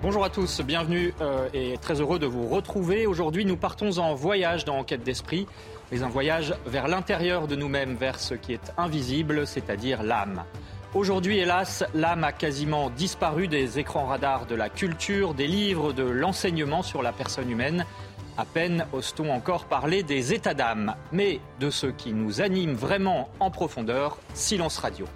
Bonjour 0.00 0.24
à 0.24 0.30
tous, 0.30 0.60
bienvenue 0.60 1.12
euh, 1.20 1.48
et 1.52 1.76
très 1.76 2.00
heureux 2.00 2.20
de 2.20 2.26
vous 2.26 2.46
retrouver. 2.46 3.08
Aujourd'hui, 3.08 3.44
nous 3.44 3.56
partons 3.56 3.98
en 3.98 4.14
voyage 4.14 4.64
dans 4.64 4.78
Enquête 4.78 5.02
d'Esprit, 5.02 5.48
mais 5.90 6.04
un 6.04 6.08
voyage 6.08 6.54
vers 6.66 6.86
l'intérieur 6.86 7.48
de 7.48 7.56
nous-mêmes, 7.56 7.96
vers 7.96 8.20
ce 8.20 8.34
qui 8.34 8.52
est 8.52 8.72
invisible, 8.76 9.44
c'est-à-dire 9.44 10.04
l'âme. 10.04 10.44
Aujourd'hui, 10.94 11.38
hélas, 11.38 11.82
l'âme 11.94 12.22
a 12.22 12.30
quasiment 12.30 12.90
disparu 12.90 13.48
des 13.48 13.80
écrans 13.80 14.06
radars 14.06 14.46
de 14.46 14.54
la 14.54 14.68
culture, 14.68 15.34
des 15.34 15.48
livres, 15.48 15.92
de 15.92 16.04
l'enseignement 16.04 16.84
sur 16.84 17.02
la 17.02 17.10
personne 17.10 17.50
humaine. 17.50 17.84
À 18.36 18.44
peine 18.44 18.86
ose-t-on 18.92 19.32
encore 19.32 19.64
parler 19.64 20.04
des 20.04 20.32
états 20.32 20.54
d'âme, 20.54 20.94
mais 21.10 21.40
de 21.58 21.70
ce 21.70 21.88
qui 21.88 22.12
nous 22.12 22.40
anime 22.40 22.74
vraiment 22.74 23.30
en 23.40 23.50
profondeur, 23.50 24.18
silence 24.32 24.78
radio. 24.78 25.06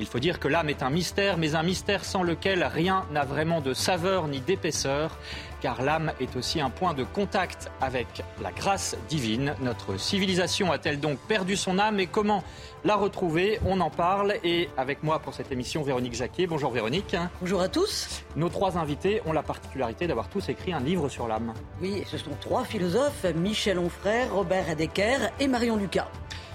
Il 0.00 0.06
faut 0.06 0.18
dire 0.18 0.40
que 0.40 0.48
l'âme 0.48 0.68
est 0.68 0.82
un 0.82 0.90
mystère, 0.90 1.36
mais 1.36 1.54
un 1.54 1.62
mystère 1.62 2.04
sans 2.04 2.22
lequel 2.22 2.64
rien 2.64 3.04
n'a 3.12 3.24
vraiment 3.24 3.60
de 3.60 3.74
saveur 3.74 4.26
ni 4.26 4.40
d'épaisseur, 4.40 5.16
car 5.60 5.82
l'âme 5.82 6.12
est 6.18 6.34
aussi 6.34 6.60
un 6.60 6.70
point 6.70 6.94
de 6.94 7.04
contact 7.04 7.70
avec 7.80 8.24
la 8.42 8.50
grâce 8.50 8.96
divine. 9.08 9.54
Notre 9.60 9.98
civilisation 9.98 10.72
a-t-elle 10.72 10.98
donc 10.98 11.18
perdu 11.28 11.56
son 11.56 11.78
âme 11.78 12.00
et 12.00 12.06
comment 12.06 12.42
la 12.84 12.96
retrouver? 12.96 13.60
On 13.64 13.80
en 13.80 13.90
parle 13.90 14.34
et 14.42 14.70
avec 14.76 15.02
moi 15.02 15.20
pour 15.20 15.34
cette 15.34 15.52
émission 15.52 15.82
Véronique 15.82 16.14
Jacquet. 16.14 16.46
Bonjour 16.46 16.72
Véronique. 16.72 17.14
Bonjour 17.40 17.60
à 17.60 17.68
tous. 17.68 18.22
Nos 18.34 18.48
trois 18.48 18.78
invités 18.78 19.22
ont 19.26 19.32
la 19.32 19.42
particularité 19.42 20.06
d'avoir 20.06 20.28
tous 20.28 20.48
écrit 20.48 20.72
un 20.72 20.80
livre 20.80 21.08
sur 21.08 21.28
l'âme. 21.28 21.52
Oui, 21.80 22.02
ce 22.06 22.18
sont 22.18 22.32
trois 22.40 22.64
philosophes, 22.64 23.24
Michel 23.36 23.78
Onfray, 23.78 24.26
Robert 24.28 24.68
Hedeker 24.68 25.30
et 25.38 25.46
Marion 25.46 25.76
Lucas. 25.76 26.08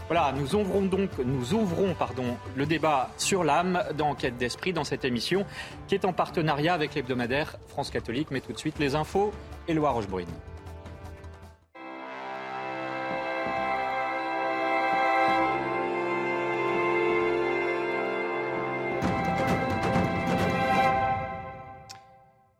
Voilà, 0.07 0.31
nous 0.31 0.55
ouvrons 0.55 0.83
donc, 0.83 1.17
nous 1.19 1.53
ouvrons 1.53 1.93
pardon, 1.93 2.37
le 2.55 2.65
débat 2.65 3.09
sur 3.17 3.43
l'âme 3.43 3.83
dans 3.97 4.11
Enquête 4.11 4.37
d'esprit 4.37 4.71
dans 4.71 4.85
cette 4.85 5.03
émission 5.03 5.45
qui 5.89 5.95
est 5.95 6.05
en 6.05 6.13
partenariat 6.13 6.73
avec 6.73 6.95
l'hebdomadaire 6.95 7.57
France 7.67 7.89
Catholique. 7.91 8.29
Mais 8.31 8.39
tout 8.39 8.53
de 8.53 8.57
suite 8.57 8.79
les 8.79 8.95
infos, 8.95 9.33
Éloi 9.67 9.91
Rochebrune. 9.91 10.27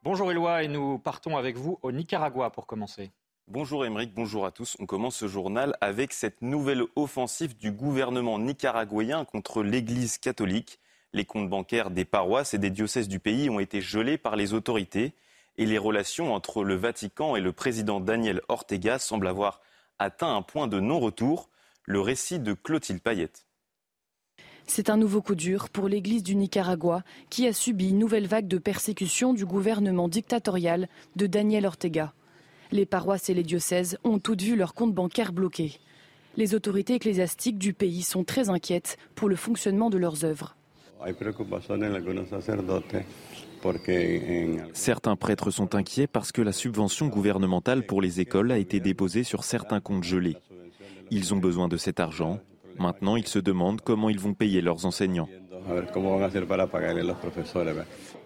Bonjour 0.04 0.32
Éloi 0.32 0.64
et 0.64 0.68
nous 0.68 1.00
partons 1.00 1.38
avec 1.38 1.56
vous 1.56 1.80
au 1.82 1.94
Nicaragua 1.94 2.50
pour 2.50 2.68
commencer. 2.68 3.12
Bonjour 3.50 3.86
Émeric, 3.86 4.14
bonjour 4.14 4.46
à 4.46 4.52
tous. 4.52 4.76
On 4.78 4.86
commence 4.86 5.16
ce 5.16 5.28
journal 5.30 5.78
avec 5.80 6.12
cette 6.12 6.42
nouvelle 6.42 6.84
offensive 6.98 7.56
du 7.56 7.72
gouvernement 7.72 8.40
nicaraguayen 8.40 9.24
contre 9.24 9.64
l'Église 9.64 10.18
catholique. 10.18 10.80
Les 11.14 11.24
comptes 11.24 11.50
bancaires 11.50 11.90
des 11.90 12.04
paroisses 12.04 12.54
et 12.54 12.58
des 12.58 12.72
diocèses 12.72 13.08
du 13.08 13.20
pays 13.20 13.50
ont 13.50 13.62
été 13.62 13.80
gelés 13.80 14.18
par 14.18 14.36
les 14.36 14.54
autorités 14.54 15.14
et 15.58 15.66
les 15.66 15.78
relations 15.78 16.34
entre 16.34 16.66
le 16.66 16.76
Vatican 16.76 17.38
et 17.38 17.40
le 17.40 17.54
président 17.54 18.02
Daniel 18.02 18.42
Ortega 18.50 19.00
semblent 19.00 19.30
avoir 19.30 19.62
atteint 19.98 20.36
un 20.36 20.42
point 20.42 20.68
de 20.68 20.82
non-retour. 20.82 21.50
Le 21.86 22.02
récit 22.02 22.40
de 22.40 22.52
Clotilde 22.52 23.02
Payette. 23.02 23.46
C'est 24.66 24.90
un 24.90 24.98
nouveau 24.98 25.22
coup 25.22 25.36
dur 25.36 25.70
pour 25.70 25.88
l'Église 25.88 26.22
du 26.22 26.36
Nicaragua 26.36 27.02
qui 27.30 27.48
a 27.48 27.54
subi 27.54 27.92
une 27.92 28.00
nouvelle 28.00 28.28
vague 28.28 28.50
de 28.50 28.58
persécution 28.58 29.32
du 29.32 29.46
gouvernement 29.46 30.10
dictatorial 30.10 30.90
de 31.16 31.28
Daniel 31.28 31.66
Ortega. 31.66 32.14
Les 32.72 32.86
paroisses 32.86 33.30
et 33.30 33.34
les 33.34 33.44
diocèses 33.44 33.98
ont 34.04 34.20
toutes 34.20 34.42
vu 34.42 34.56
leurs 34.56 34.74
comptes 34.74 34.94
bancaires 34.94 35.34
bloqués. 35.34 35.80
Les 36.36 36.54
autorités 36.54 36.96
ecclésiastiques 36.96 37.58
du 37.58 37.74
pays 37.74 38.04
sont 38.04 38.24
très 38.24 38.50
inquiètes 38.50 38.98
pour 39.16 39.30
le 39.30 39.36
fonctionnement 39.36 39.90
de 39.90 39.98
leurs 39.98 40.24
œuvres. 40.24 40.56
Certains 44.74 45.16
prêtres 45.16 45.52
sont 45.52 45.76
inquiets 45.76 46.08
parce 46.08 46.32
que 46.32 46.42
la 46.42 46.52
subvention 46.52 47.08
gouvernementale 47.08 47.86
pour 47.86 48.02
les 48.02 48.20
écoles 48.20 48.52
a 48.52 48.58
été 48.58 48.80
déposée 48.80 49.24
sur 49.24 49.44
certains 49.44 49.80
comptes 49.80 50.04
gelés. 50.04 50.38
Ils 51.10 51.34
ont 51.34 51.38
besoin 51.38 51.68
de 51.68 51.78
cet 51.78 52.00
argent. 52.00 52.40
Maintenant, 52.78 53.16
ils 53.16 53.28
se 53.28 53.40
demandent 53.40 53.82
comment 53.82 54.10
ils 54.10 54.20
vont 54.20 54.34
payer 54.34 54.62
leurs 54.62 54.86
enseignants. 54.86 55.30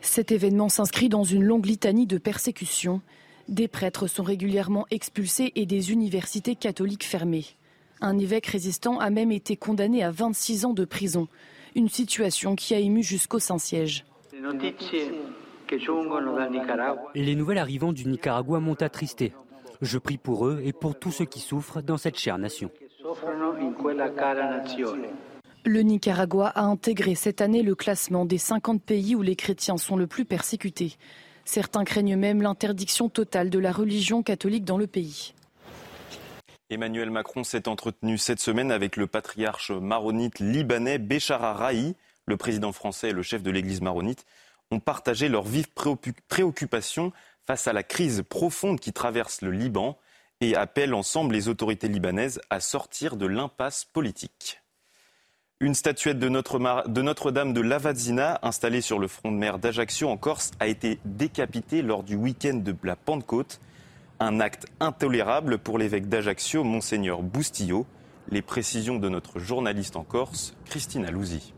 Cet 0.02 0.32
événement 0.32 0.70
s'inscrit 0.70 1.10
dans 1.10 1.24
une 1.24 1.44
longue 1.44 1.66
litanie 1.66 2.08
de 2.08 2.18
persécutions. 2.18 3.02
Des 3.52 3.68
prêtres 3.68 4.08
sont 4.08 4.24
régulièrement 4.24 4.86
expulsés 4.92 5.52
et 5.56 5.66
des 5.66 5.92
universités 5.92 6.56
catholiques 6.56 7.04
fermées. 7.04 7.46
Un 8.00 8.18
évêque 8.18 8.46
résistant 8.46 8.98
a 9.00 9.10
même 9.10 9.34
été 9.34 9.58
condamné 9.58 10.06
à 10.06 10.10
26 10.10 10.64
ans 10.64 10.74
de 10.74 10.86
prison, 10.86 11.28
une 11.76 11.90
situation 11.90 12.56
qui 12.56 12.74
a 12.74 12.80
ému 12.80 13.04
jusqu'au 13.04 13.40
Saint-Siège. 13.40 14.06
Les 17.14 17.36
nouvelles 17.36 17.58
arrivant 17.58 17.92
du 17.92 18.08
Nicaragua 18.08 18.62
m'ont 18.62 18.82
attristé. 18.82 19.34
Je 19.82 19.98
prie 19.98 20.18
pour 20.18 20.48
eux 20.48 20.62
et 20.64 20.72
pour 20.72 20.98
tous 20.98 21.12
ceux 21.12 21.26
qui 21.26 21.42
souffrent 21.42 21.82
dans 21.82 21.98
cette 21.98 22.18
chère 22.18 22.38
nation. 22.38 22.72
Le 25.66 25.82
Nicaragua 25.82 26.48
a 26.48 26.62
intégré 26.64 27.16
cette 27.16 27.42
année 27.42 27.64
le 27.64 27.76
classement 27.76 28.24
des 28.24 28.38
50 28.38 28.82
pays 28.82 29.14
où 29.14 29.22
les 29.22 29.36
chrétiens 29.36 29.76
sont 29.78 29.98
le 29.98 30.08
plus 30.08 30.24
persécutés. 30.24 30.96
Certains 31.52 31.84
craignent 31.84 32.16
même 32.16 32.42
l'interdiction 32.42 33.10
totale 33.10 33.50
de 33.50 33.60
la 33.60 33.74
religion 33.74 34.24
catholique 34.24 34.64
dans 34.64 34.78
le 34.78 34.88
pays. 34.88 35.34
Emmanuel 36.70 37.12
Macron 37.12 37.44
s'est 37.44 37.68
entretenu 37.68 38.18
cette 38.18 38.40
semaine 38.40 38.72
avec 38.72 38.96
le 38.96 39.06
patriarche 39.06 39.72
maronite 39.72 40.40
libanais 40.40 40.98
Béchara 40.98 41.52
Rahi. 41.52 41.98
Le 42.26 42.38
président 42.38 42.72
français 42.72 43.10
et 43.10 43.12
le 43.12 43.22
chef 43.22 43.44
de 43.44 43.52
l'église 43.52 43.82
maronite 43.82 44.26
ont 44.72 44.80
partagé 44.80 45.28
leurs 45.28 45.44
vives 45.44 45.68
préoccupations 46.30 47.12
face 47.46 47.68
à 47.68 47.74
la 47.74 47.84
crise 47.84 48.24
profonde 48.30 48.80
qui 48.80 48.94
traverse 48.94 49.42
le 49.42 49.52
Liban 49.52 49.98
et 50.40 50.56
appellent 50.56 50.94
ensemble 50.94 51.36
les 51.36 51.50
autorités 51.50 51.90
libanaises 51.90 52.40
à 52.50 52.62
sortir 52.62 53.18
de 53.18 53.26
l'impasse 53.26 53.84
politique. 53.84 54.62
Une 55.64 55.76
statuette 55.76 56.18
de 56.18 56.28
Notre-Dame 56.28 57.54
de 57.54 57.62
Lavazina, 57.62 58.40
installée 58.42 58.82
sur 58.82 58.98
le 58.98 59.08
front 59.08 59.32
de 59.32 59.38
mer 59.38 59.60
d'Ajaccio 59.60 60.10
en 60.10 60.18
Corse, 60.18 60.50
a 60.60 60.66
été 60.66 61.00
décapitée 61.06 61.84
lors 61.84 62.02
du 62.02 62.16
week-end 62.16 62.56
de 62.56 62.76
la 62.84 62.96
Pentecôte. 62.96 63.62
Un 64.20 64.40
acte 64.40 64.66
intolérable 64.80 65.60
pour 65.60 65.78
l'évêque 65.78 66.10
d'Ajaccio, 66.10 66.64
Monseigneur 66.64 67.22
Boustillot. 67.22 67.86
Les 68.30 68.42
précisions 68.42 68.98
de 68.98 69.08
notre 69.08 69.38
journaliste 69.38 69.98
en 69.98 70.04
Corse, 70.04 70.56
Christine 70.66 71.06
Alouzi. 71.06 71.54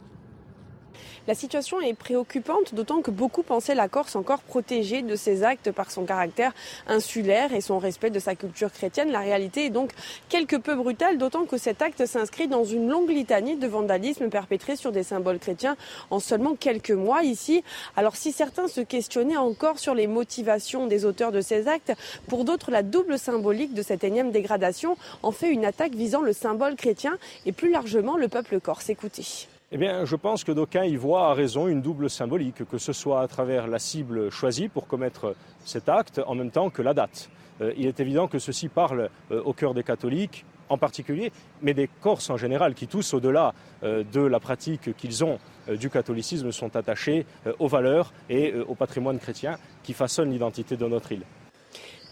La 1.26 1.36
situation 1.36 1.80
est 1.80 1.94
préoccupante, 1.94 2.76
d'autant 2.76 3.02
que 3.02 3.10
beaucoup 3.10 3.44
pensaient 3.44 3.76
la 3.76 3.88
Corse 3.88 4.18
encore 4.18 4.42
protégée 4.42 5.02
de 5.02 5.16
ces 5.16 5.44
actes 5.44 5.72
par 5.72 5.90
son 5.90 6.04
caractère 6.04 6.52
insulaire 6.86 7.54
et 7.54 7.62
son 7.62 7.80
respect 7.80 8.10
de 8.10 8.20
sa 8.20 8.36
culture 8.36 8.74
chrétienne. 8.74 9.10
La 9.10 9.22
réalité 9.22 9.68
est 9.68 9.70
donc 9.70 9.92
quelque 10.28 10.58
peu 10.58 10.76
brutale, 10.76 11.18
d'autant 11.18 11.46
que 11.46 11.58
cet 11.58 11.82
acte 11.82 12.06
s'inscrit 12.06 12.50
dans 12.50 12.66
une 12.66 12.90
longue 12.90 13.10
litanie 13.10 13.56
de 13.56 13.68
vandalisme 13.68 14.30
perpétré 14.30 14.76
sur 14.76 14.92
des 14.92 15.04
symboles 15.04 15.40
chrétiens 15.40 15.78
en 16.10 16.20
seulement 16.20 16.56
quelques 16.56 16.92
mois 16.92 17.24
ici. 17.24 17.64
Alors 17.96 18.18
si 18.18 18.34
certains 18.34 18.68
se 18.68 18.82
questionnaient 18.82 19.38
encore 19.38 19.80
sur 19.80 19.96
les 19.96 20.08
motivations 20.08 20.88
des 20.88 21.06
auteurs 21.06 21.32
de 21.32 21.40
ces 21.40 21.70
actes, 21.70 21.94
pour 22.28 22.44
d'autres, 22.44 22.70
la 22.70 22.84
double 22.84 23.18
symbolique 23.18 23.74
de 23.74 23.82
cette 23.82 24.04
énième 24.04 24.32
dégradation 24.32 24.98
en 25.22 25.32
fait 25.32 25.48
une 25.48 25.64
attaque 25.64 25.96
visant 25.96 26.22
le 26.22 26.34
symbole 26.34 26.76
chrétien 26.76 27.18
et 27.46 27.54
plus 27.54 27.72
largement 27.72 28.18
le 28.18 28.28
peuple 28.28 28.60
corse. 28.60 28.90
Écoutez. 28.90 29.48
Eh 29.76 29.78
bien, 29.80 30.06
je 30.06 30.16
pense 30.16 30.44
que 30.44 30.52
d'aucuns 30.52 30.86
y 30.86 30.96
voient 30.96 31.32
à 31.32 31.34
raison 31.34 31.68
une 31.68 31.82
double 31.82 32.08
symbolique, 32.08 32.64
que 32.70 32.78
ce 32.78 32.94
soit 32.94 33.22
à 33.22 33.28
travers 33.28 33.66
la 33.66 33.80
cible 33.80 34.30
choisie 34.30 34.68
pour 34.68 34.86
commettre 34.86 35.36
cet 35.66 35.90
acte, 35.90 36.22
en 36.28 36.36
même 36.36 36.52
temps 36.52 36.70
que 36.70 36.84
la 36.84 36.94
date. 36.94 37.32
Euh, 37.60 37.74
il 37.76 37.88
est 37.88 38.00
évident 38.00 38.28
que 38.28 38.38
ceci 38.38 38.70
parle 38.70 39.10
euh, 39.32 39.42
au 39.42 39.54
cœur 39.54 39.74
des 39.74 39.82
catholiques, 39.82 40.46
en 40.70 40.78
particulier, 40.78 41.32
mais 41.64 41.74
des 41.74 41.90
Corses 42.02 42.30
en 42.30 42.38
général, 42.38 42.76
qui 42.76 42.86
tous, 42.86 43.16
au-delà 43.16 43.56
euh, 43.82 44.04
de 44.14 44.22
la 44.22 44.40
pratique 44.40 44.96
qu'ils 44.96 45.24
ont 45.26 45.40
du 45.68 45.90
catholicisme, 45.90 46.52
sont 46.52 46.76
attachés 46.76 47.26
aux 47.58 47.70
valeurs 47.70 48.14
et 48.30 48.54
au 48.68 48.76
patrimoine 48.76 49.18
chrétien 49.18 49.58
qui 49.82 49.94
façonnent 49.94 50.30
l'identité 50.30 50.78
de 50.78 50.86
notre 50.86 51.14
île. 51.14 51.24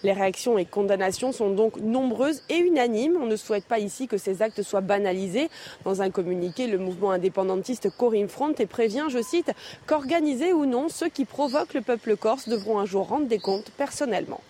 Les 0.04 0.14
réactions 0.14 0.58
et 0.58 0.66
condamnations 0.66 1.32
sont 1.32 1.52
donc 1.52 1.78
nombreuses 1.78 2.42
et 2.50 2.58
unanimes. 2.58 3.18
On 3.22 3.26
ne 3.26 3.36
souhaite 3.36 3.66
pas 3.66 3.80
ici 3.80 4.08
que 4.08 4.18
ces 4.18 4.42
actes 4.42 4.64
soient 4.64 4.82
banalisés. 4.82 5.50
Dans 5.84 6.02
un 6.02 6.10
communiqué, 6.10 6.68
le 6.68 6.78
mouvement 6.78 7.12
indépendantiste 7.12 7.90
Corim 7.96 8.28
Front 8.28 8.54
et 8.58 8.66
prévient, 8.66 9.06
je 9.10 9.22
cite, 9.22 9.52
qu'organisés 9.86 10.54
ou 10.54 10.66
non, 10.66 10.90
ceux 10.90 11.10
qui 11.10 11.26
provoquent 11.26 11.74
le 11.74 11.82
peuple 11.82 12.18
corse 12.18 12.50
devront 12.50 12.80
un 12.80 12.86
jour 12.86 13.08
rendre 13.08 13.28
des 13.28 13.40
comptes 13.40 13.72
personnellement. 13.78 14.42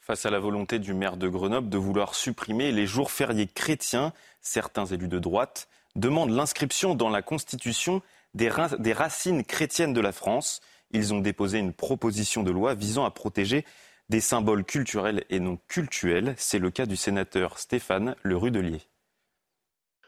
Face 0.00 0.24
à 0.24 0.30
la 0.30 0.38
volonté 0.38 0.78
du 0.78 0.94
maire 0.94 1.18
de 1.18 1.28
Grenoble 1.28 1.68
de 1.68 1.76
vouloir 1.76 2.14
supprimer 2.14 2.72
les 2.72 2.86
jours 2.86 3.10
fériés 3.10 3.46
chrétiens, 3.46 4.12
certains 4.40 4.86
élus 4.86 5.08
de 5.08 5.18
droite 5.18 5.68
demandent 5.96 6.30
l'inscription 6.30 6.94
dans 6.94 7.10
la 7.10 7.22
Constitution 7.22 8.00
des, 8.34 8.48
racines 8.48 9.44
chrétiennes 9.44 9.92
de 9.92 10.00
la 10.00 10.12
France. 10.12 10.60
Ils 10.92 11.12
ont 11.12 11.20
déposé 11.20 11.58
une 11.58 11.74
proposition 11.74 12.42
de 12.42 12.50
loi 12.50 12.74
visant 12.74 13.04
à 13.04 13.10
protéger 13.10 13.64
des 14.08 14.20
symboles 14.20 14.64
culturels 14.64 15.24
et 15.30 15.40
non 15.40 15.58
cultuels. 15.68 16.34
C'est 16.36 16.58
le 16.58 16.70
cas 16.70 16.86
du 16.86 16.96
sénateur 16.96 17.58
Stéphane 17.58 18.16
Le 18.22 18.36
Rudelier. 18.36 18.80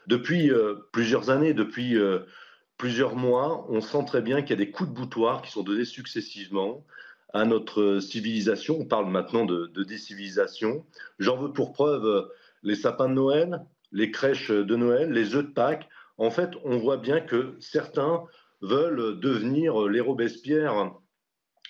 Depuis 0.07 0.51
euh, 0.51 0.75
plusieurs 0.91 1.29
années, 1.29 1.53
depuis 1.53 1.95
euh, 1.95 2.19
plusieurs 2.77 3.15
mois, 3.15 3.65
on 3.69 3.81
sent 3.81 4.03
très 4.07 4.21
bien 4.21 4.41
qu'il 4.41 4.51
y 4.51 4.53
a 4.61 4.65
des 4.65 4.71
coups 4.71 4.89
de 4.89 4.95
boutoir 4.95 5.41
qui 5.41 5.51
sont 5.51 5.63
donnés 5.63 5.85
successivement 5.85 6.83
à 7.33 7.45
notre 7.45 7.99
civilisation. 7.99 8.79
On 8.79 8.85
parle 8.85 9.09
maintenant 9.09 9.45
de, 9.45 9.83
décivilisation. 9.83 10.85
J'en 11.19 11.37
veux 11.37 11.53
pour 11.53 11.71
preuve 11.71 12.05
euh, 12.05 12.23
les 12.63 12.75
sapins 12.75 13.09
de 13.09 13.13
Noël, 13.13 13.61
les 13.91 14.11
crèches 14.11 14.51
de 14.51 14.75
Noël, 14.75 15.11
les 15.11 15.35
œufs 15.35 15.45
de 15.45 15.51
Pâques. 15.51 15.87
En 16.17 16.31
fait, 16.31 16.51
on 16.63 16.77
voit 16.77 16.97
bien 16.97 17.21
que 17.21 17.55
certains 17.59 18.23
veulent 18.61 19.19
devenir 19.19 19.87
les 19.87 20.01
Robespierre 20.01 20.93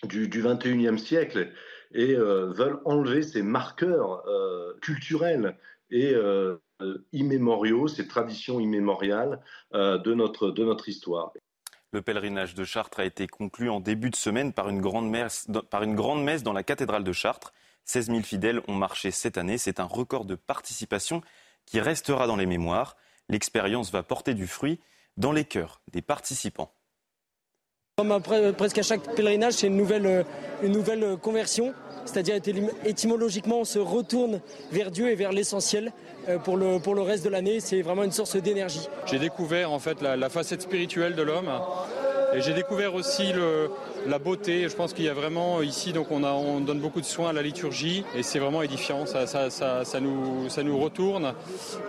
du, 0.04 0.28
du 0.28 0.44
21e 0.44 0.98
siècle 0.98 1.52
et 1.94 2.16
euh, 2.16 2.52
veulent 2.52 2.80
enlever 2.86 3.24
ces 3.24 3.42
marqueurs 3.42 4.26
euh, 4.28 4.78
culturels 4.82 5.58
et 5.90 6.14
euh, 6.14 6.58
immémoriaux, 7.12 7.88
ces 7.88 8.08
traditions 8.08 8.60
immémoriales 8.60 9.42
de, 9.74 10.14
notre, 10.14 10.50
de 10.50 10.64
notre 10.64 10.90
histoire. 10.90 11.32
Le 11.92 12.02
pèlerinage 12.02 12.56
de 12.56 12.64
Chartres 12.64 13.02
a 13.02 13.06
été 13.06 13.28
conclu 13.28 13.70
en 13.70 13.82
début 13.82 14.10
de 14.10 14.16
semaine 14.16 14.54
par 14.54 14.70
une 14.70 14.82
grande 14.82 15.10
messe, 15.10 15.48
par 15.70 15.84
une 15.84 15.96
grande 15.96 16.24
messe 16.24 16.42
dans 16.42 16.54
la 16.54 16.64
cathédrale 16.64 17.04
de 17.04 17.12
Chartres. 17.12 17.54
16 17.86 18.08
000 18.08 18.22
fidèles 18.22 18.62
ont 18.68 18.76
marché 18.76 19.12
cette 19.12 19.38
année. 19.38 19.58
C'est 19.58 19.80
un 19.80 19.86
record 19.86 20.26
de 20.26 20.36
participation 20.36 21.22
qui 21.66 21.80
restera 21.80 22.26
dans 22.26 22.38
les 22.38 22.46
mémoires. 22.46 22.96
L'expérience 23.30 23.92
va 23.92 24.02
porter 24.02 24.34
du 24.34 24.48
fruit 24.48 24.80
dans 25.18 25.34
les 25.34 25.46
cœurs 25.46 25.82
des 25.92 26.02
participants. 26.02 26.74
Comme 28.02 28.14
après, 28.14 28.52
presque 28.54 28.80
à 28.80 28.82
chaque 28.82 29.04
pèlerinage, 29.16 29.54
c'est 29.54 29.68
une 29.68 29.78
nouvelle, 29.78 30.08
euh, 30.08 30.24
une 30.64 30.72
nouvelle 30.72 31.04
euh, 31.04 31.18
conversion. 31.18 31.72
C'est-à-dire 32.06 32.34
étymologiquement, 32.84 33.60
on 33.60 33.64
se 33.64 33.78
retourne 33.78 34.42
vers 34.72 34.90
Dieu 34.90 35.12
et 35.12 35.14
vers 35.14 35.32
l'essentiel 35.32 35.92
euh, 36.28 36.40
pour 36.40 36.58
le, 36.58 36.80
pour 36.80 36.96
le 36.96 37.04
reste 37.04 37.24
de 37.24 37.30
l'année. 37.30 37.60
C'est 37.60 37.84
vraiment 37.84 38.02
une 38.02 38.12
source 38.12 38.38
d'énergie. 38.38 38.90
J'ai 39.06 39.20
découvert 39.20 39.72
en 39.72 39.78
fait 39.78 40.02
la, 40.02 40.30
facette 40.30 40.64
spirituelle 40.64 41.14
de 41.14 41.22
l'homme 41.22 41.52
et 42.34 42.42
j'ai 42.42 42.56
découvert 42.56 42.96
aussi 42.96 43.34
le, 43.34 43.70
la 44.08 44.20
beauté. 44.20 44.68
Je 44.68 44.76
pense 44.76 44.94
qu'il 44.94 45.06
y 45.06 45.10
a 45.10 45.14
vraiment 45.14 45.62
ici, 45.62 45.94
donc 45.94 46.12
on, 46.12 46.60
donne 46.62 46.80
beaucoup 46.80 47.02
de 47.02 47.06
soins 47.06 47.30
à 47.30 47.34
la 47.34 47.42
liturgie 47.42 48.04
et 48.16 48.24
c'est 48.24 48.40
vraiment 48.40 48.62
édifiant. 48.62 49.06
Ça, 49.06 50.00
nous, 50.00 50.78
retourne 50.78 51.34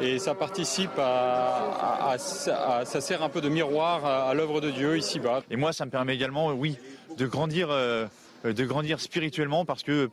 et 0.00 0.18
ça 0.18 0.34
participe 0.34 0.98
à, 0.98 2.16
ça 2.18 3.00
sert 3.00 3.22
un 3.22 3.28
peu 3.28 3.40
de 3.40 3.48
miroir 3.48 4.04
à, 4.04 4.34
l'œuvre 4.34 4.60
de 4.60 4.70
Dieu 4.70 4.96
ici-bas. 4.96 5.42
Et 5.50 5.56
moi, 5.56 5.72
ça 5.72 5.84
me 5.84 5.90
permet 5.90 6.14
également, 6.14 6.52
oui, 6.52 6.76
de 7.16 7.26
grandir. 7.26 7.68
Euh, 7.70 8.52
de 8.52 8.64
grandir 8.64 9.00
spirituellement 9.00 9.64
parce 9.64 9.84
que, 9.84 10.06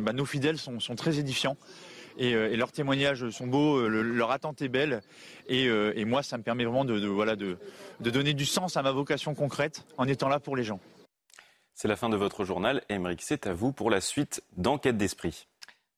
bah, 0.00 0.12
nos 0.12 0.24
fidèles 0.24 0.58
sont, 0.58 0.78
très 0.96 1.18
édifiants. 1.20 1.56
Et, 2.18 2.34
euh, 2.34 2.50
et, 2.50 2.56
leurs 2.56 2.72
témoignages 2.72 3.30
sont 3.30 3.46
beaux, 3.46 3.76
euh, 3.76 3.88
leur 3.88 4.32
attente 4.32 4.60
est 4.60 4.68
belle. 4.68 5.02
Et, 5.48 5.68
moi, 6.04 6.24
ça 6.24 6.36
me 6.36 6.42
permet 6.42 6.64
vraiment 6.64 6.84
de 6.84 7.56
donner 8.00 8.34
du 8.34 8.44
sens 8.44 8.76
à 8.76 8.82
ma 8.82 8.90
vocation 8.90 9.34
concrète 9.34 9.84
en 9.98 10.08
étant 10.08 10.28
là 10.28 10.40
pour 10.40 10.56
les 10.56 10.64
gens. 10.64 10.80
C'est 11.78 11.88
la 11.88 11.96
fin 11.96 12.08
de 12.08 12.16
votre 12.16 12.46
journal. 12.46 12.82
Émeric, 12.88 13.20
c'est 13.20 13.46
à 13.46 13.52
vous 13.52 13.70
pour 13.70 13.90
la 13.90 14.00
suite 14.00 14.42
d'Enquête 14.56 14.96
d'Esprit. 14.96 15.46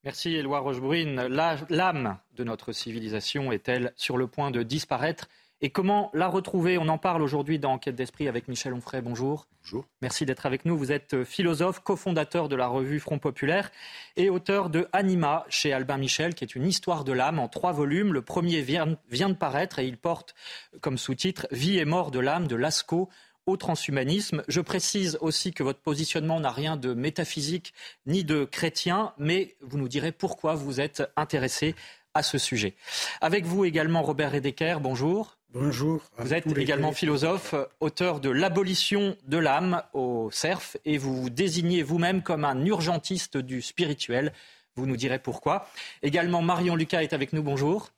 Merci 0.03 0.35
Éloi 0.35 0.59
Rochebrune. 0.59 1.29
L'âme 1.29 2.19
de 2.35 2.43
notre 2.43 2.73
civilisation 2.73 3.53
est-elle 3.53 3.93
sur 3.95 4.17
le 4.17 4.27
point 4.27 4.51
de 4.51 4.65
disparaître? 4.65 5.29
Et 5.61 5.71
comment 5.71 6.11
la 6.15 6.27
retrouver? 6.27 6.79
On 6.79 6.89
en 6.89 6.99
parle 6.99 7.23
aujourd'hui 7.23 7.61
dans 7.61 7.75
Enquête 7.75 7.95
d'Esprit 7.95 8.27
avec 8.27 8.49
Michel 8.49 8.75
Onfray. 8.75 9.03
Bonjour. 9.03 9.47
Bonjour. 9.63 9.85
Merci 10.03 10.27
d'être 10.27 10.47
avec 10.47 10.65
nous. 10.65 10.77
Vous 10.77 10.91
êtes 10.91 11.23
philosophe, 11.23 11.79
cofondateur 11.79 12.49
de 12.49 12.57
la 12.57 12.67
revue 12.67 12.99
Front 12.99 13.21
Populaire 13.21 13.71
et 14.17 14.31
auteur 14.31 14.71
de 14.71 14.89
Anima 14.93 15.47
chez 15.49 15.73
Albin 15.73 15.97
Michel, 15.97 16.35
qui 16.35 16.43
est 16.43 16.57
une 16.57 16.67
histoire 16.67 17.05
de 17.05 17.13
l'âme 17.13 17.39
en 17.39 17.47
trois 17.49 17.73
volumes. 17.73 18.13
Le 18.13 18.23
premier 18.23 18.63
vient, 18.63 18.97
vient 19.11 19.29
de 19.29 19.35
paraître 19.35 19.79
et 19.79 19.87
il 19.87 19.97
porte 19.97 20.35
comme 20.81 20.99
sous-titre 20.99 21.47
Vie 21.53 21.79
et 21.79 21.85
mort 21.85 22.11
de 22.11 22.19
l'âme 22.19 22.49
de 22.49 22.57
Lascaux 22.57 23.09
au 23.49 23.57
transhumanisme. 23.57 24.43
Je 24.47 24.61
précise 24.61 25.17
aussi 25.23 25.53
que 25.53 25.63
votre 25.63 25.81
positionnement 25.81 26.39
n'a 26.39 26.51
rien 26.51 26.77
de 26.77 26.93
métaphysique 26.93 27.73
ni 28.07 28.23
de 28.23 28.45
chrétien, 28.45 29.15
mais 29.19 29.57
vous 29.63 29.79
nous 29.79 29.89
direz 29.89 30.13
pourquoi 30.13 30.55
vous 30.55 30.81
êtes 30.81 31.03
intéressé 31.17 31.75
à 32.13 32.23
ce 32.23 32.37
sujet. 32.37 32.75
Avec 33.23 33.47
vous 33.47 33.65
également 33.65 34.03
Robert 34.03 34.33
Redeker, 34.33 34.81
bonjour. 34.81 35.39
Bonjour. 35.55 36.03
Vous 36.19 36.35
êtes 36.35 36.47
également 36.59 36.93
philosophe, 36.93 37.55
auteur 37.81 38.21
de 38.21 38.29
L'abolition 38.29 39.17
de 39.27 39.39
l'âme 39.39 39.83
au 39.95 40.29
CERF 40.31 40.77
et 40.85 40.99
vous 40.99 41.17
vous 41.23 41.31
désignez 41.31 41.83
vous-même 41.83 42.23
comme 42.23 42.45
un 42.45 42.67
urgentiste 42.67 43.39
du 43.39 43.63
spirituel. 43.63 44.35
Vous 44.77 44.85
nous 44.85 44.97
direz 44.97 45.19
pourquoi. 45.19 45.67
Également 46.03 46.43
Marion 46.43 46.77
Lucas 46.77 47.03
est 47.03 47.15
avec 47.15 47.33
nous, 47.33 47.43
bonjour. 47.43 47.89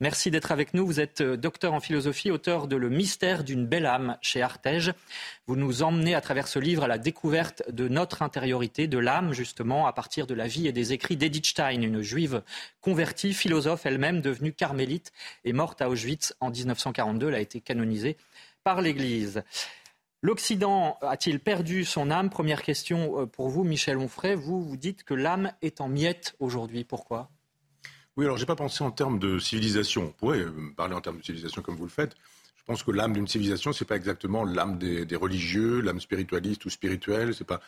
Merci 0.00 0.32
d'être 0.32 0.50
avec 0.50 0.74
nous. 0.74 0.84
Vous 0.84 0.98
êtes 0.98 1.20
euh, 1.20 1.36
docteur 1.36 1.72
en 1.72 1.78
philosophie, 1.78 2.32
auteur 2.32 2.66
de 2.66 2.74
Le 2.74 2.88
mystère 2.90 3.44
d'une 3.44 3.64
belle 3.64 3.86
âme 3.86 4.18
chez 4.20 4.42
Artege. 4.42 4.92
Vous 5.46 5.54
nous 5.54 5.84
emmenez 5.84 6.16
à 6.16 6.20
travers 6.20 6.48
ce 6.48 6.58
livre 6.58 6.82
à 6.82 6.88
la 6.88 6.98
découverte 6.98 7.62
de 7.70 7.86
notre 7.86 8.22
intériorité, 8.22 8.88
de 8.88 8.98
l'âme 8.98 9.32
justement, 9.32 9.86
à 9.86 9.92
partir 9.92 10.26
de 10.26 10.34
la 10.34 10.48
vie 10.48 10.66
et 10.66 10.72
des 10.72 10.92
écrits 10.92 11.16
d'Edith 11.16 11.46
Stein, 11.46 11.80
une 11.80 12.02
juive 12.02 12.42
convertie, 12.80 13.32
philosophe 13.32 13.86
elle-même, 13.86 14.20
devenue 14.20 14.52
carmélite 14.52 15.12
et 15.44 15.52
morte 15.52 15.80
à 15.80 15.88
Auschwitz 15.88 16.34
en 16.40 16.50
1942. 16.50 17.28
Elle 17.28 17.34
a 17.36 17.40
été 17.40 17.60
canonisée 17.60 18.16
par 18.64 18.80
l'Église. 18.80 19.44
L'Occident 20.22 20.98
a-t-il 21.02 21.38
perdu 21.38 21.84
son 21.84 22.10
âme? 22.10 22.30
Première 22.30 22.62
question 22.62 23.20
euh, 23.20 23.26
pour 23.26 23.48
vous, 23.48 23.62
Michel 23.62 23.98
Onfray. 23.98 24.34
Vous, 24.34 24.60
vous 24.60 24.76
dites 24.76 25.04
que 25.04 25.14
l'âme 25.14 25.52
est 25.62 25.80
en 25.80 25.88
miettes 25.88 26.34
aujourd'hui. 26.40 26.82
Pourquoi? 26.82 27.30
Oui, 28.16 28.24
alors 28.24 28.36
j'ai 28.36 28.46
pas 28.46 28.56
pensé 28.56 28.84
en 28.84 28.90
termes 28.90 29.18
de 29.18 29.38
civilisation. 29.38 30.04
On 30.04 30.12
pourrait 30.12 30.40
euh, 30.40 30.52
parler 30.76 30.94
en 30.94 31.00
termes 31.00 31.18
de 31.18 31.24
civilisation 31.24 31.62
comme 31.62 31.74
vous 31.74 31.84
le 31.84 31.90
faites. 31.90 32.14
Je 32.56 32.62
pense 32.64 32.82
que 32.82 32.92
l'âme 32.92 33.12
d'une 33.12 33.26
civilisation, 33.26 33.72
c'est 33.72 33.84
pas 33.84 33.96
exactement 33.96 34.44
l'âme 34.44 34.78
des, 34.78 35.16
religieux, 35.16 35.80
l'âme 35.80 36.00
spiritualiste 36.00 36.64
ou 36.64 36.70
spirituelle. 36.70 37.34
C'est 37.34 37.44
pas 37.44 37.60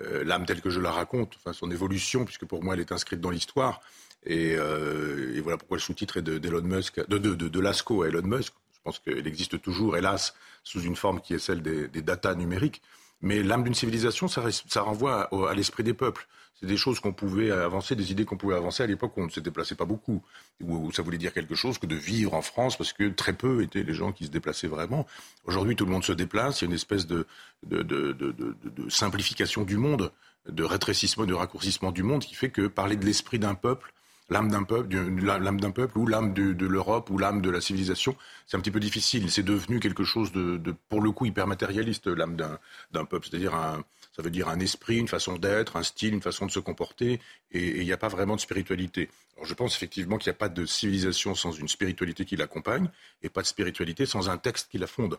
euh, 0.00 0.24
l'âme 0.24 0.46
telle 0.46 0.62
que 0.62 0.70
je 0.70 0.80
la 0.80 0.90
raconte. 0.90 1.34
Enfin, 1.36 1.52
son 1.52 1.70
évolution, 1.70 2.24
puisque 2.24 2.46
pour 2.46 2.62
moi, 2.62 2.74
elle 2.74 2.80
est 2.80 2.92
inscrite 2.92 3.20
dans 3.20 3.30
l'histoire. 3.30 3.80
Et, 4.24 4.54
euh, 4.56 5.38
voilà 5.42 5.58
pourquoi 5.58 5.76
le 5.76 5.82
sous-titre 5.82 6.16
est 6.16 6.22
d'Elon 6.22 6.62
Musk, 6.62 7.06
de, 7.08 7.18
de, 7.18 7.34
de, 7.34 7.66
à 7.66 8.08
Elon 8.08 8.22
Musk. 8.22 8.54
Je 8.72 8.78
pense 8.84 9.00
qu'elle 9.00 9.26
existe 9.26 9.60
toujours, 9.60 9.96
hélas, 9.96 10.34
sous 10.64 10.80
une 10.80 10.96
forme 10.96 11.20
qui 11.20 11.34
est 11.34 11.38
celle 11.38 11.60
des, 11.60 11.88
des 11.88 12.02
data 12.02 12.34
numériques. 12.34 12.80
Mais 13.20 13.42
l'âme 13.42 13.64
d'une 13.64 13.74
civilisation, 13.74 14.28
ça 14.28 14.80
renvoie 14.80 15.28
à 15.50 15.54
l'esprit 15.54 15.82
des 15.82 15.94
peuples 15.94 16.26
c'est 16.60 16.66
des 16.66 16.76
choses 16.76 16.98
qu'on 17.00 17.12
pouvait 17.12 17.50
avancer, 17.50 17.94
des 17.94 18.10
idées 18.10 18.24
qu'on 18.24 18.36
pouvait 18.36 18.56
avancer 18.56 18.82
à 18.82 18.86
l'époque 18.86 19.16
où 19.16 19.22
on 19.22 19.26
ne 19.26 19.30
se 19.30 19.40
déplaçait 19.40 19.76
pas 19.76 19.84
beaucoup, 19.84 20.22
où, 20.60 20.90
ça 20.92 21.02
voulait 21.02 21.18
dire 21.18 21.32
quelque 21.32 21.54
chose 21.54 21.78
que 21.78 21.86
de 21.86 21.94
vivre 21.94 22.34
en 22.34 22.42
France, 22.42 22.76
parce 22.76 22.92
que 22.92 23.08
très 23.08 23.32
peu 23.32 23.62
étaient 23.62 23.84
les 23.84 23.94
gens 23.94 24.12
qui 24.12 24.26
se 24.26 24.30
déplaçaient 24.30 24.66
vraiment. 24.66 25.06
Aujourd'hui, 25.44 25.76
tout 25.76 25.84
le 25.84 25.92
monde 25.92 26.04
se 26.04 26.12
déplace, 26.12 26.60
il 26.60 26.64
y 26.64 26.66
a 26.66 26.70
une 26.70 26.74
espèce 26.74 27.06
de, 27.06 27.26
de, 27.64 27.82
de, 27.82 28.12
de 28.12 28.90
simplification 28.90 29.62
du 29.62 29.76
monde, 29.76 30.10
de 30.48 30.64
rétrécissement, 30.64 31.26
de 31.26 31.34
raccourcissement 31.34 31.92
du 31.92 32.02
monde, 32.02 32.24
qui 32.24 32.34
fait 32.34 32.50
que 32.50 32.66
parler 32.66 32.96
de 32.96 33.04
l'esprit 33.04 33.38
d'un 33.38 33.54
peuple, 33.54 33.92
l'âme 34.30 34.50
d'un 34.50 34.62
peuple, 34.64 34.96
l'âme 35.22 35.60
d'un 35.60 35.70
peuple 35.70 35.98
ou 35.98 36.06
l'âme 36.06 36.34
de, 36.34 36.66
l'Europe 36.66 37.10
ou 37.10 37.18
l'âme 37.18 37.40
de 37.40 37.50
la 37.50 37.60
civilisation, 37.60 38.16
c'est 38.46 38.56
un 38.56 38.60
petit 38.60 38.70
peu 38.70 38.80
difficile. 38.80 39.30
C'est 39.30 39.42
devenu 39.42 39.80
quelque 39.80 40.04
chose 40.04 40.32
de, 40.32 40.74
pour 40.88 41.00
le 41.00 41.10
coup, 41.12 41.24
hyper 41.26 41.46
matérialiste, 41.46 42.08
l'âme 42.08 42.36
d'un 42.36 43.04
peuple. 43.04 43.28
C'est-à-dire 43.30 43.54
un, 43.54 43.82
ça 44.18 44.24
veut 44.24 44.30
dire 44.30 44.48
un 44.48 44.58
esprit, 44.58 44.98
une 44.98 45.06
façon 45.06 45.38
d'être, 45.38 45.76
un 45.76 45.84
style, 45.84 46.12
une 46.12 46.20
façon 46.20 46.44
de 46.44 46.50
se 46.50 46.58
comporter, 46.58 47.20
et 47.52 47.78
il 47.78 47.84
n'y 47.84 47.92
a 47.92 47.96
pas 47.96 48.08
vraiment 48.08 48.34
de 48.34 48.40
spiritualité. 48.40 49.10
Alors 49.36 49.46
je 49.46 49.54
pense 49.54 49.76
effectivement 49.76 50.18
qu'il 50.18 50.28
n'y 50.28 50.34
a 50.34 50.38
pas 50.38 50.48
de 50.48 50.66
civilisation 50.66 51.36
sans 51.36 51.52
une 51.52 51.68
spiritualité 51.68 52.24
qui 52.24 52.34
l'accompagne, 52.34 52.90
et 53.22 53.28
pas 53.28 53.42
de 53.42 53.46
spiritualité 53.46 54.06
sans 54.06 54.28
un 54.28 54.36
texte 54.36 54.72
qui 54.72 54.78
la 54.78 54.88
fonde. 54.88 55.18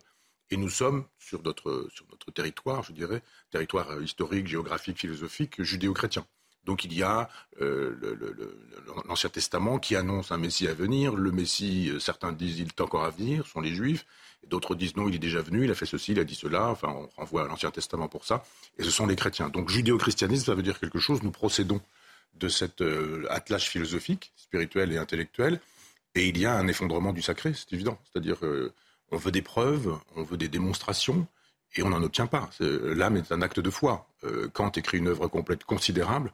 Et 0.50 0.58
nous 0.58 0.68
sommes 0.68 1.06
sur 1.18 1.41
notre, 1.44 1.88
sur 1.94 2.08
notre 2.12 2.29
territoire, 2.32 2.84
je 2.84 2.91
dirais, 2.91 3.24
territoire 3.51 3.89
euh, 3.91 4.03
historique, 4.03 4.48
géographique, 4.48 5.00
philosophique, 5.00 5.63
judéo-chrétien. 5.63 6.25
Donc 6.66 6.84
il 6.84 6.94
y 6.94 7.04
a 7.04 7.30
euh, 7.62 7.96
l'Ancien 9.08 9.30
Testament 9.30 9.80
qui 9.80 9.96
annonce 9.96 10.32
un 10.32 10.38
Messie 10.38 10.68
à 10.68 10.74
venir. 10.74 11.16
Le 11.16 11.32
Messie, 11.32 11.89
euh, 11.89 12.00
certains 12.00 12.32
disent 12.32 12.60
il 12.60 12.68
est 12.68 12.82
encore 12.82 13.04
à 13.04 13.10
venir, 13.10 13.48
sont 13.48 13.62
les 13.62 13.74
Juifs. 13.74 14.06
D'autres 14.48 14.75
disent 14.75 14.96
non, 14.96 15.08
il 15.10 15.16
est 15.16 15.20
déjà 15.20 15.42
venu, 15.42 15.66
il 15.66 15.72
a 15.72 15.75
fait 15.75 15.86
ceci, 15.86 16.12
il 16.12 16.20
a 16.20 16.24
dit 16.24 16.36
cela. 16.36 16.68
Enfin, 16.68 16.89
on 16.89 17.10
renvoie 17.18 17.44
à 17.44 17.48
l'Ancien 17.48 17.72
Testament 17.72 18.08
pour 18.08 18.25
ça. 18.25 18.44
Et 18.78 18.84
ce 18.84 18.92
sont 18.92 19.08
les 19.08 19.16
chrétiens. 19.16 19.50
Donc 19.50 19.70
judéo-christianisme, 19.70 20.46
ça 20.46 20.56
veut 20.56 20.63
dire 20.63 20.80
quelque 20.80 21.00
chose. 21.00 21.24
Nous 21.24 21.32
procédons 21.32 21.82
de 22.36 22.48
cet 22.48 22.82
euh, 22.82 23.25
attelage 23.30 23.70
philosophique, 23.70 24.32
spirituel 24.36 24.94
et 24.94 24.98
intellectuel, 24.98 25.60
et 26.16 26.28
il 26.28 26.38
y 26.38 26.46
a 26.46 26.56
un 26.56 26.68
effondrement 26.68 27.13
du 27.13 27.22
sacré, 27.22 27.54
c'est 27.54 27.74
évident. 27.74 28.00
C'est-à-dire, 28.06 28.38
on 29.12 29.18
veut 29.18 29.32
des 29.32 29.44
preuves, 29.44 29.96
on 30.16 30.24
veut 30.24 30.38
des 30.38 30.48
démonstrations, 30.48 31.28
et 31.75 31.84
on 31.84 31.89
n'en 31.89 32.01
obtient 32.01 32.28
pas. 32.28 32.50
L'âme 32.60 33.18
est 33.18 33.32
un 33.32 33.42
acte 33.42 33.60
de 33.60 33.70
foi. 33.70 34.09
Euh, 34.23 34.49
Kant 34.49 34.71
écrit 34.71 34.97
une 34.97 35.07
œuvre 35.07 35.27
complète 35.27 35.63
considérable, 35.63 36.31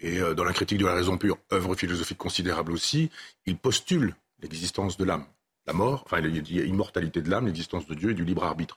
et 0.00 0.18
dans 0.34 0.44
la 0.44 0.52
critique 0.52 0.78
de 0.78 0.86
la 0.86 0.92
raison 0.92 1.16
pure, 1.16 1.38
œuvre 1.52 1.74
philosophique 1.76 2.18
considérable 2.18 2.72
aussi, 2.72 3.10
il 3.46 3.56
postule 3.56 4.14
l'existence 4.42 4.96
de 4.96 5.04
l'âme, 5.04 5.24
la 5.66 5.72
mort, 5.72 6.02
enfin 6.04 6.20
l'immortalité 6.20 7.22
de 7.22 7.30
l'âme, 7.30 7.46
l'existence 7.46 7.86
de 7.86 7.94
Dieu 7.94 8.10
et 8.10 8.14
du 8.14 8.24
libre 8.24 8.44
arbitre. 8.44 8.76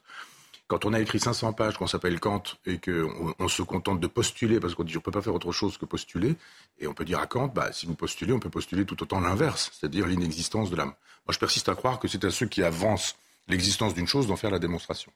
Quand 0.68 0.84
on 0.84 0.92
a 0.92 1.00
écrit 1.00 1.18
500 1.18 1.54
pages, 1.54 1.78
qu'on 1.78 1.86
s'appelle 1.86 2.20
Kant, 2.20 2.42
et 2.66 2.78
qu'on 2.78 3.34
on 3.38 3.48
se 3.48 3.62
contente 3.62 4.00
de 4.00 4.06
postuler, 4.06 4.60
parce 4.60 4.74
qu'on 4.74 4.84
dit 4.84 4.96
on 4.96 5.00
ne 5.00 5.02
peut 5.02 5.10
pas 5.10 5.22
faire 5.22 5.34
autre 5.34 5.50
chose 5.50 5.78
que 5.78 5.86
postuler, 5.86 6.36
et 6.78 6.86
on 6.86 6.92
peut 6.92 7.06
dire 7.06 7.20
à 7.20 7.26
Kant, 7.26 7.48
bah, 7.48 7.72
si 7.72 7.86
vous 7.86 7.94
postulez, 7.94 8.34
on 8.34 8.38
peut 8.38 8.50
postuler 8.50 8.84
tout 8.84 9.02
autant 9.02 9.18
l'inverse, 9.20 9.70
c'est-à-dire 9.72 10.06
l'inexistence 10.06 10.70
de 10.70 10.76
l'âme. 10.76 10.92
Moi, 11.26 11.32
je 11.32 11.38
persiste 11.38 11.70
à 11.70 11.74
croire 11.74 11.98
que 11.98 12.06
c'est 12.06 12.22
à 12.24 12.30
ceux 12.30 12.46
qui 12.46 12.62
avancent 12.62 13.16
l'existence 13.48 13.94
d'une 13.94 14.06
chose 14.06 14.26
d'en 14.26 14.36
faire 14.36 14.50
la 14.50 14.58
démonstration. 14.58 15.10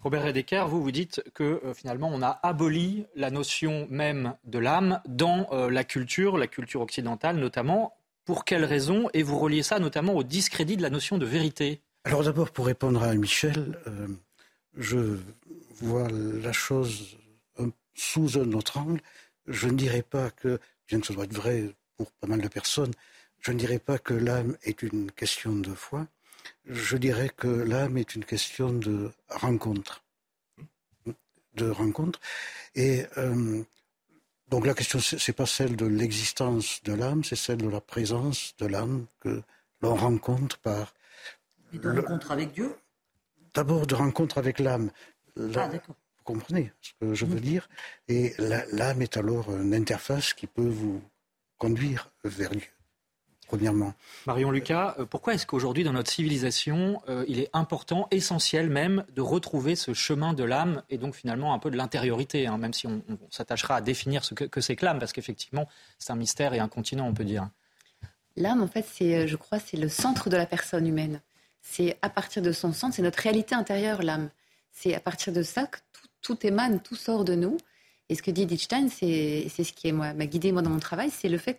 Robert 0.00 0.22
Redeker, 0.22 0.68
vous 0.68 0.80
vous 0.80 0.92
dites 0.92 1.22
que 1.34 1.60
euh, 1.64 1.74
finalement 1.74 2.08
on 2.12 2.22
a 2.22 2.38
aboli 2.42 3.06
la 3.16 3.30
notion 3.30 3.88
même 3.90 4.34
de 4.44 4.60
l'âme 4.60 5.00
dans 5.08 5.48
euh, 5.52 5.70
la 5.70 5.82
culture, 5.82 6.38
la 6.38 6.46
culture 6.46 6.80
occidentale 6.80 7.36
notamment. 7.36 7.94
Pour 8.24 8.44
quelles 8.44 8.64
raisons 8.64 9.08
Et 9.14 9.22
vous 9.22 9.38
reliez 9.38 9.62
ça 9.62 9.80
notamment 9.80 10.14
au 10.14 10.22
discrédit 10.22 10.76
de 10.76 10.82
la 10.82 10.90
notion 10.90 11.18
de 11.18 11.26
vérité. 11.26 11.80
Alors 12.04 12.22
d'abord, 12.22 12.50
pour 12.50 12.66
répondre 12.66 13.02
à 13.02 13.12
Michel, 13.14 13.76
euh, 13.86 14.06
je 14.76 15.18
vois 15.80 16.08
la 16.08 16.52
chose 16.52 17.18
sous 17.94 18.38
un 18.38 18.52
autre 18.52 18.78
angle. 18.78 19.00
Je 19.46 19.66
ne 19.66 19.76
dirais 19.76 20.02
pas 20.02 20.30
que, 20.30 20.60
bien 20.86 21.00
que 21.00 21.06
ce 21.06 21.12
être 21.12 21.34
vrai 21.34 21.74
pour 21.96 22.12
pas 22.12 22.28
mal 22.28 22.40
de 22.40 22.48
personnes, 22.48 22.92
je 23.40 23.50
ne 23.50 23.58
dirais 23.58 23.80
pas 23.80 23.98
que 23.98 24.14
l'âme 24.14 24.56
est 24.62 24.82
une 24.82 25.10
question 25.10 25.56
de 25.56 25.74
foi. 25.74 26.06
Je 26.66 26.96
dirais 26.96 27.30
que 27.34 27.48
l'âme 27.48 27.96
est 27.96 28.14
une 28.14 28.24
question 28.24 28.72
de 28.72 29.10
rencontre. 29.28 30.04
De 31.54 31.70
rencontre. 31.70 32.20
Et 32.74 33.04
euh, 33.16 33.62
donc 34.48 34.66
la 34.66 34.74
question, 34.74 34.98
ce 35.00 35.16
n'est 35.16 35.34
pas 35.34 35.46
celle 35.46 35.76
de 35.76 35.86
l'existence 35.86 36.82
de 36.84 36.92
l'âme, 36.92 37.24
c'est 37.24 37.36
celle 37.36 37.58
de 37.58 37.68
la 37.68 37.80
présence 37.80 38.54
de 38.58 38.66
l'âme 38.66 39.06
que 39.20 39.42
l'on 39.80 39.94
rencontre 39.94 40.58
par. 40.58 40.94
Et 41.72 41.78
de 41.78 41.90
rencontre 41.90 42.30
avec 42.30 42.52
Dieu? 42.52 42.74
D'abord 43.54 43.86
de 43.86 43.94
rencontre 43.94 44.38
avec 44.38 44.58
l'âme. 44.58 44.90
Ah, 45.56 45.68
vous 45.68 45.94
comprenez 46.24 46.72
ce 46.80 46.92
que 47.00 47.14
je 47.14 47.24
veux 47.24 47.40
dire? 47.40 47.68
Et 48.08 48.34
l'âme 48.38 49.02
est 49.02 49.16
alors 49.16 49.50
une 49.54 49.74
interface 49.74 50.32
qui 50.34 50.46
peut 50.46 50.68
vous 50.68 51.02
conduire 51.58 52.10
vers 52.24 52.50
Dieu. 52.50 52.77
Premièrement. 53.48 53.94
Marion 54.26 54.50
Lucas, 54.50 54.94
euh, 54.98 55.04
pourquoi 55.04 55.34
est-ce 55.34 55.46
qu'aujourd'hui 55.46 55.82
dans 55.82 55.92
notre 55.92 56.10
civilisation, 56.10 57.02
euh, 57.08 57.24
il 57.28 57.40
est 57.40 57.50
important, 57.52 58.06
essentiel 58.10 58.68
même, 58.68 59.04
de 59.14 59.22
retrouver 59.22 59.74
ce 59.74 59.94
chemin 59.94 60.34
de 60.34 60.44
l'âme 60.44 60.82
et 60.90 60.98
donc 60.98 61.14
finalement 61.14 61.54
un 61.54 61.58
peu 61.58 61.70
de 61.70 61.76
l'intériorité, 61.76 62.46
hein, 62.46 62.58
même 62.58 62.74
si 62.74 62.86
on, 62.86 63.02
s'attachera 63.30 63.76
à 63.76 63.80
définir 63.80 64.24
ce 64.24 64.34
que, 64.34 64.60
c'est 64.60 64.76
que 64.76 64.84
l'âme, 64.84 64.98
parce 64.98 65.12
qu'effectivement 65.12 65.66
c'est 65.98 66.12
un 66.12 66.16
mystère 66.16 66.54
et 66.54 66.58
un 66.58 66.68
continent, 66.68 67.06
on 67.06 67.14
peut 67.14 67.24
dire. 67.24 67.48
L'âme, 68.36 68.62
en 68.62 68.68
fait, 68.68 68.86
c'est, 68.88 69.16
euh, 69.16 69.26
je 69.26 69.36
crois, 69.36 69.58
c'est 69.58 69.76
le 69.76 69.88
centre 69.88 70.30
de 70.30 70.36
la 70.36 70.46
personne 70.46 70.86
humaine 70.86 71.20
c'est 71.68 71.98
à 72.02 72.08
partir 72.08 72.42
de 72.42 72.52
son 72.52 72.72
centre, 72.72 72.94
c'est 72.94 73.02
notre 73.02 73.18
réalité 73.18 73.54
intérieure, 73.54 74.02
l'âme. 74.02 74.30
C'est 74.72 74.94
à 74.94 75.00
partir 75.00 75.32
de 75.32 75.42
ça 75.42 75.66
que 75.66 75.78
tout, 76.22 76.46
émane, 76.46 76.80
tout 76.80 76.96
sort 76.96 77.24
de 77.24 77.34
nous. 77.34 77.58
Et 78.08 78.14
ce 78.14 78.22
que 78.22 78.30
dit 78.30 78.46
Dichstein, 78.46 78.88
c'est 78.88 79.48
ce 79.48 79.72
qui 79.72 79.92
m'a 79.92 80.14
guidé 80.14 80.50
moi 80.52 80.62
dans 80.62 80.70
mon 80.70 80.78
travail, 80.78 81.10
c'est 81.10 81.28
le 81.28 81.36
fait 81.36 81.54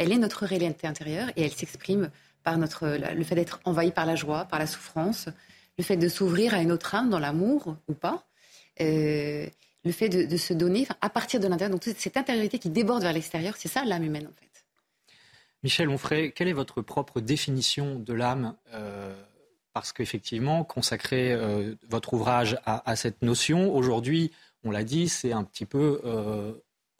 qu'elle 0.00 0.12
est 0.12 0.18
notre 0.18 0.46
réalité 0.46 0.86
intérieure 0.86 1.28
et 1.36 1.42
elle 1.42 1.52
s'exprime 1.52 2.10
par 2.42 2.56
notre, 2.56 2.86
le 2.88 3.22
fait 3.22 3.34
d'être 3.34 3.60
envahi 3.66 3.90
par 3.90 4.06
la 4.06 4.16
joie, 4.16 4.46
par 4.46 4.58
la 4.58 4.66
souffrance, 4.66 5.28
le 5.76 5.84
fait 5.84 5.98
de 5.98 6.08
s'ouvrir 6.08 6.54
à 6.54 6.62
une 6.62 6.72
autre 6.72 6.94
âme 6.94 7.10
dans 7.10 7.18
l'amour 7.18 7.76
ou 7.86 7.92
pas, 7.92 8.26
euh, 8.80 9.46
le 9.84 9.92
fait 9.92 10.08
de, 10.08 10.36
se 10.38 10.54
donner 10.54 10.88
à 11.02 11.10
partir 11.10 11.38
de 11.38 11.48
l'intérieur. 11.48 11.78
Donc 11.78 11.84
cette 11.84 12.16
intériorité 12.16 12.58
qui 12.58 12.70
déborde 12.70 13.02
vers 13.02 13.12
l'extérieur, 13.12 13.56
c'est 13.58 13.68
ça 13.68 13.84
l'âme 13.84 14.04
humaine 14.04 14.26
en 14.26 14.40
fait. 14.40 14.64
Michel 15.62 15.90
Onfray, 15.90 16.32
quelle 16.32 16.48
est 16.48 16.54
votre 16.54 16.80
propre 16.80 17.20
définition 17.20 17.98
de 17.98 18.14
l'âme 18.14 18.56
euh, 18.72 19.14
parce 19.74 19.92
qu'effectivement, 19.92 20.64
consacrer 20.64 21.34
euh, 21.34 21.74
votre 21.90 22.14
ouvrage 22.14 22.58
à, 22.64 22.96
cette 22.96 23.20
notion, 23.20 23.74
aujourd'hui, 23.74 24.32
on 24.64 24.70
l'a 24.70 24.82
dit, 24.82 25.10
c'est 25.10 25.32
un 25.32 25.44
petit 25.44 25.66
peu 25.66 26.00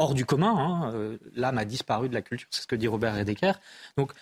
hors 0.01 0.15
du 0.15 0.25
commun. 0.25 0.55
Hein. 0.57 0.93
Euh, 0.95 1.19
l'âme 1.35 1.59
a 1.59 1.65
disparu 1.65 2.09
de 2.09 2.15
la 2.15 2.23
culture, 2.23 2.49
c'est 2.51 2.63
ce 2.63 2.67
que 2.67 2.77
dit 2.77 2.89
Robert 2.89 3.15
Redeker. 3.15 3.61
Donc, 3.97 4.13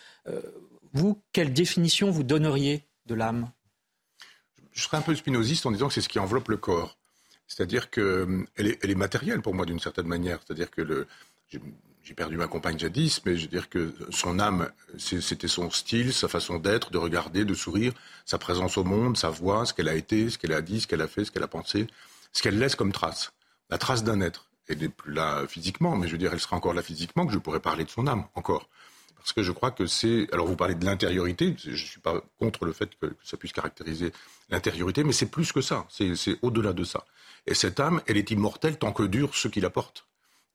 vous, 0.93 1.23
quelle 1.33 1.53
définition 1.53 2.11
vous 2.11 2.23
donneriez 2.23 2.87
de 3.07 3.15
l'âme? 3.15 3.51
Je 4.73 4.83
serais 4.83 4.97
un 4.97 5.03
peu 5.03 5.15
spinoziste 5.15 5.65
en 5.67 5.73
disant 5.73 5.89
que 5.89 5.95
c'est 5.95 6.01
ce 6.01 6.09
qui 6.09 6.19
enveloppe 6.19 6.49
le 6.49 6.57
corps. 6.57 6.99
C'est-à-dire 7.47 7.91
qu'elle 7.91 8.47
est, 8.59 8.79
elle 8.83 8.91
est 8.91 8.95
matérielle 8.95 9.41
pour 9.41 9.55
moi 9.55 9.65
d'une 9.65 9.81
certaine 9.81 10.07
manière. 10.07 10.39
C'est-à-dire 10.45 10.71
que 10.71 11.07
j'ai 11.51 12.15
perdu 12.15 12.37
ma 12.37 12.47
compagne 12.47 12.79
jadis, 12.79 13.25
mais 13.25 13.37
je 13.37 13.43
veux 13.43 13.49
dire 13.49 13.69
que 13.69 13.95
son 14.11 14.39
âme, 14.39 14.71
c'était 14.99 15.49
son 15.49 15.71
style, 15.71 16.13
sa 16.13 16.29
façon 16.29 16.59
d'être, 16.59 16.91
de 16.91 16.99
regarder, 16.99 17.45
de 17.45 17.55
sourire, 17.55 17.93
sa 18.25 18.39
présence 18.39 18.79
au 18.79 18.85
monde, 18.85 19.17
sa 19.17 19.31
voix, 19.31 19.67
ce 19.67 19.75
qu'elle 19.75 19.89
a 19.89 19.95
été, 19.95 20.31
ce 20.31 20.39
qu'elle 20.39 20.53
a 20.53 20.63
dit, 20.63 20.81
ce 20.81 20.87
qu'elle 20.87 21.03
a 21.03 21.09
fait, 21.09 21.25
ce 21.25 21.31
qu'elle 21.31 21.43
a 21.43 21.49
pensé, 21.49 21.87
ce 22.33 22.43
qu'elle 22.43 22.59
laisse 22.59 22.77
comme 22.77 22.93
trace, 22.93 23.33
la 23.71 23.79
trace 23.79 24.05
d'un 24.05 24.21
être. 24.21 24.48
Elle 24.69 24.79
n'est 24.79 24.89
plus 24.89 25.13
là 25.13 25.47
physiquement, 25.49 25.97
mais 25.97 26.07
je 26.07 26.13
veux 26.13 26.19
dire, 26.19 26.33
elle 26.33 26.41
sera 26.41 26.57
encore 26.57 26.75
là 26.75 26.83
physiquement 26.83 27.27
que 27.27 27.33
je 27.33 27.39
pourrais 27.39 27.61
parler 27.61 27.85
de 27.85 27.91
son 27.91 28.07
âme, 28.07 28.25
encore. 28.35 28.69
Parce 29.17 29.33
que 29.33 29.43
je 29.43 29.53
crois 29.53 29.71
que 29.71 29.87
c'est. 29.87 30.27
Alors, 30.33 30.47
vous 30.47 30.57
parlez 30.57 30.75
de 30.75 30.85
l'intériorité, 30.85 31.55
je 31.59 31.71
ne 31.71 31.77
suis 31.77 32.01
pas 32.01 32.23
contre 32.39 32.65
le 32.65 32.73
fait 32.73 32.91
que, 33.01 33.15
ça 33.25 33.37
puisse 33.37 33.53
caractériser 33.53 34.13
l'intériorité, 34.49 35.05
mais 35.05 35.13
c'est 35.13 35.31
plus 35.31 35.53
que 35.53 35.61
ça, 35.61 35.87
c'est 35.91 36.39
au-delà 36.43 36.73
de 36.73 36.85
ça. 36.85 37.05
Et 37.47 37.55
cette 37.55 37.81
âme, 37.81 38.01
elle 38.07 38.17
est 38.17 38.31
immortelle 38.31 38.79
tant 38.79 38.93
que 38.93 39.03
dure 39.03 39.35
ce 39.35 39.49
qui 39.49 39.61
la 39.61 39.71
porte. 39.71 40.07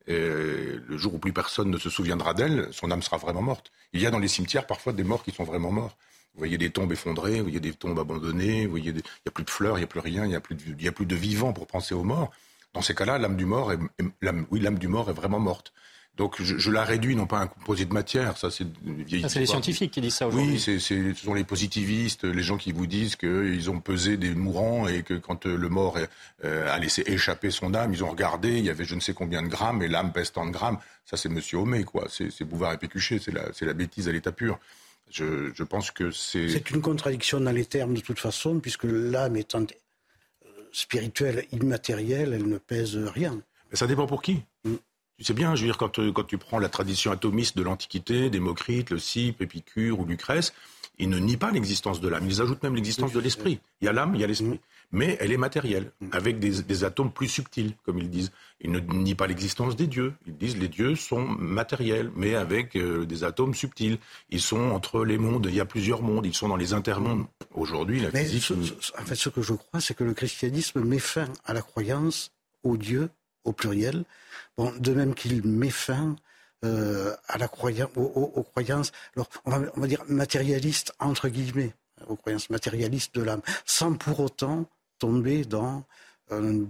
Et 0.08 0.18
le 0.18 0.98
jour 0.98 1.14
où 1.14 1.20
plus 1.20 1.34
personne 1.34 1.70
ne 1.70 1.78
se 1.78 1.90
souviendra 1.90 2.34
d'elle, 2.34 2.68
son 2.72 2.92
âme 2.92 3.02
sera 3.02 3.18
vraiment 3.18 3.42
morte. 3.42 3.72
Il 3.94 4.02
y 4.02 4.06
a 4.06 4.12
dans 4.12 4.20
les 4.20 4.28
cimetières 4.28 4.68
parfois 4.68 4.92
des 4.92 5.04
morts 5.04 5.24
qui 5.24 5.32
sont 5.32 5.46
vraiment 5.46 5.72
morts. 5.72 5.96
Vous 6.34 6.40
voyez 6.40 6.58
des 6.58 6.72
tombes 6.72 6.92
effondrées, 6.92 7.38
vous 7.38 7.44
voyez 7.44 7.60
des 7.60 7.74
tombes 7.74 8.00
abandonnées, 8.00 8.66
vous 8.66 8.72
voyez 8.72 8.90
il 8.90 8.96
n'y 8.96 9.02
a 9.28 9.32
plus 9.32 9.44
de 9.44 9.50
fleurs, 9.50 9.78
il 9.78 9.82
n'y 9.82 9.86
a 9.86 9.88
plus 9.88 10.00
rien, 10.00 10.26
il 10.26 10.30
n'y 10.30 10.36
a, 10.36 10.42
plus 10.42 10.56
de, 10.56 10.88
a 10.88 10.92
plus 10.92 11.06
de 11.06 11.16
vivants 11.16 11.54
pour 11.54 11.68
penser 11.68 11.94
aux 11.94 12.04
morts. 12.04 12.32
Dans 12.74 12.82
ces 12.82 12.96
cas-là, 12.96 13.18
l'âme 13.18 13.38
du 13.38 13.46
mort 13.46 13.72
est, 13.72 13.80
oui, 14.52 14.60
l'âme 14.60 14.80
du 14.80 14.88
mort 14.88 15.10
est 15.10 15.14
vraiment 15.14 15.40
morte. 15.40 15.74
Donc 16.16 16.40
je, 16.40 16.70
la 16.70 16.84
réduis 16.84 17.16
non 17.16 17.26
pas 17.26 17.40
à 17.40 17.42
un 17.42 17.48
composé 17.48 17.86
de 17.86 17.94
matière, 17.94 18.38
ça 18.38 18.52
c'est 18.52 18.68
C'est 19.08 19.40
les 19.40 19.48
scientifiques 19.48 19.92
qui 19.92 20.00
disent 20.00 20.14
ça 20.14 20.28
aujourd'hui. 20.28 20.62
Oui, 20.68 20.80
ce 20.80 21.14
sont 21.16 21.34
les 21.34 21.44
positivistes, 21.44 22.24
les 22.24 22.44
gens 22.44 22.58
qui 22.58 22.72
vous 22.72 22.86
disent 22.86 23.16
qu'ils 23.16 23.72
ont 23.72 23.80
pesé 23.80 24.18
des 24.18 24.36
mourants 24.36 24.88
et 24.88 25.02
que 25.02 25.16
quand 25.16 25.48
euh, 25.48 25.58
le 25.58 25.70
mort 25.70 25.98
euh, 26.44 26.72
a 26.72 26.78
laissé 26.78 27.04
échapper 27.08 27.50
son 27.50 27.74
âme, 27.74 27.94
ils 27.94 28.04
ont 28.04 28.12
regardé, 28.12 28.60
il 28.60 28.66
y 28.66 28.70
avait 28.70 28.86
je 28.86 28.94
ne 28.94 29.00
sais 29.00 29.16
combien 29.16 29.42
de 29.42 29.48
grammes 29.48 29.82
et 29.82 29.88
l'âme 29.88 30.14
pèse 30.14 30.32
tant 30.32 30.46
de 30.46 30.52
grammes. 30.52 30.78
Ça 31.04 31.18
c'est 31.18 31.30
Monsieur 31.30 31.58
Homé, 31.58 31.84
quoi. 31.84 32.06
C'est, 32.10 32.44
Bouvard 32.44 32.74
et 32.74 32.78
Pécuchet, 32.78 33.20
c'est 33.20 33.66
la, 33.66 33.74
bêtise 33.74 34.08
à 34.08 34.12
l'état 34.12 34.32
pur. 34.32 34.60
Je, 35.10 35.52
je 35.56 35.64
pense 35.64 35.90
que 35.90 36.12
c'est... 36.12 36.48
C'est 36.48 36.70
une 36.70 36.82
contradiction 36.82 37.40
dans 37.40 37.52
les 37.52 37.66
termes 37.66 37.96
de 37.96 38.02
toute 38.02 38.20
façon, 38.20 38.60
puisque 38.60 38.84
l'âme 38.84 39.36
étant 39.36 39.66
spirituelle, 40.74 41.46
immatérielle, 41.54 42.34
elle 42.34 42.48
ne 42.48 42.58
pèse 42.58 42.98
rien. 42.98 43.42
Mais 43.72 43.78
ça 43.78 43.88
dépend 43.88 44.08
pour 44.08 44.22
qui 44.22 44.42
mm. 44.66 44.76
Tu 45.18 45.24
sais 45.24 45.34
bien, 45.34 45.56
je 45.56 45.62
veux 45.62 45.68
dire, 45.68 45.78
quand, 45.78 46.00
euh, 46.00 46.12
quand 46.12 46.24
tu 46.24 46.40
prends 46.40 46.60
la 46.60 46.70
tradition 46.70 47.12
atomiste 47.12 47.56
de 47.56 47.62
l'Antiquité, 47.62 48.32
Démocrite, 48.32 48.90
le 48.90 48.98
Cype, 48.98 49.42
Épicure 49.42 50.00
ou 50.00 50.06
Lucrèce, 50.06 50.54
ils 51.00 51.10
ne 51.10 51.18
nient 51.18 51.38
pas 51.38 51.52
l'existence 51.52 52.02
de 52.02 52.08
l'âme, 52.08 52.26
ils 52.28 52.42
ajoutent 52.42 52.62
même 52.62 52.76
l'existence 52.76 53.14
de 53.14 53.20
l'esprit. 53.20 53.60
Il 53.82 53.86
y 53.86 53.88
a 53.88 53.94
l'âme, 53.94 54.14
il 54.14 54.22
y 54.22 54.24
a 54.24 54.28
l'esprit. 54.28 54.60
Mais 54.92 55.18
elle 55.20 55.32
est 55.32 55.38
matérielle, 55.38 55.92
avec 56.12 56.38
des, 56.40 56.84
atomes 56.84 57.12
plus 57.12 57.28
subtils, 57.28 57.76
comme 57.84 57.98
ils 57.98 58.10
disent. 58.10 58.32
Ils 58.62 58.72
ne 58.72 58.80
nient 58.80 59.16
pas 59.16 59.26
l'existence 59.26 59.76
des 59.76 59.88
dieux. 59.88 60.14
Ils 60.28 60.38
disent 60.38 60.58
les 60.58 60.68
dieux 60.68 60.96
sont 60.96 61.24
matériels, 61.24 62.12
mais 62.16 62.36
avec 62.36 62.76
euh, 62.76 63.06
des 63.06 63.24
atomes 63.24 63.56
subtils. 63.56 63.98
Ils 64.30 64.42
sont 64.42 64.70
entre 64.70 65.04
les 65.04 65.18
mondes, 65.18 65.48
il 65.50 65.56
y 65.56 65.60
a 65.60 65.66
plusieurs 65.66 66.04
mondes, 66.04 66.28
ils 66.28 66.36
sont 66.36 66.48
dans 66.48 66.56
les 66.56 66.74
intermondes. 66.74 67.26
Aujourd'hui, 67.56 68.00
la 68.00 68.12
physique... 68.12 68.54
en 68.98 69.06
fait, 69.06 69.16
ce 69.16 69.30
que 69.30 69.42
je 69.42 69.54
crois, 69.54 69.82
c'est 69.82 69.96
que 69.96 70.04
le 70.04 70.14
christianisme 70.14 70.82
met 70.84 71.00
fin 71.00 71.28
à 71.44 71.54
la 71.54 71.62
croyance 71.62 72.32
aux 72.62 72.78
dieux, 72.78 73.10
au 73.44 73.52
pluriel, 73.52 74.06
de 74.58 74.94
même 74.94 75.16
qu'il 75.16 75.46
met 75.46 75.72
fin 75.72 76.16
euh, 76.64 77.16
à 77.28 77.38
la 77.38 77.48
croyance, 77.48 77.90
aux, 77.96 78.44
croyances, 78.44 78.92
alors 79.16 79.28
on 79.46 79.52
va, 79.52 79.88
dire 79.88 80.04
matérialistes 80.08 80.94
entre 81.00 81.30
guillemets, 81.30 81.74
aux 82.08 82.16
croyances 82.16 82.50
matérialistes 82.50 83.16
de 83.16 83.22
l'âme, 83.22 83.42
sans 83.66 83.94
pour 83.94 84.20
autant 84.20 84.66
tomber 85.00 85.44
dans 85.46 85.84
le 86.30 86.66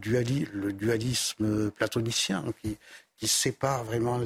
dualisme 0.73 1.71
platonicien 1.71 2.43
qui, 2.62 2.77
sépare 3.25 3.85
vraiment 3.85 4.19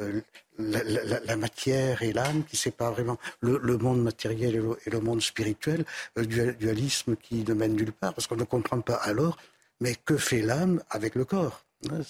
euh, 0.00 0.20
la, 0.58 1.36
matière 1.36 2.02
et 2.02 2.12
l'âme, 2.12 2.42
qui 2.44 2.56
sépare 2.56 2.92
vraiment 2.92 3.18
le, 3.40 3.76
monde 3.78 4.02
matériel 4.02 4.56
et 4.86 4.90
le, 4.90 5.00
monde 5.00 5.22
spirituel, 5.22 5.84
le 6.16 6.26
dualisme 6.26 7.14
qui 7.16 7.44
ne 7.44 7.54
mène 7.54 7.74
nulle 7.74 7.92
part, 7.92 8.12
parce 8.12 8.26
qu'on 8.26 8.36
ne 8.36 8.44
comprend 8.44 8.80
pas 8.80 8.96
alors, 8.96 9.36
mais 9.80 9.94
que 10.04 10.16
fait 10.16 10.42
l'âme 10.42 10.82
avec 10.90 11.14
le 11.14 11.24
corps 11.24 11.64
hein, 11.90 12.00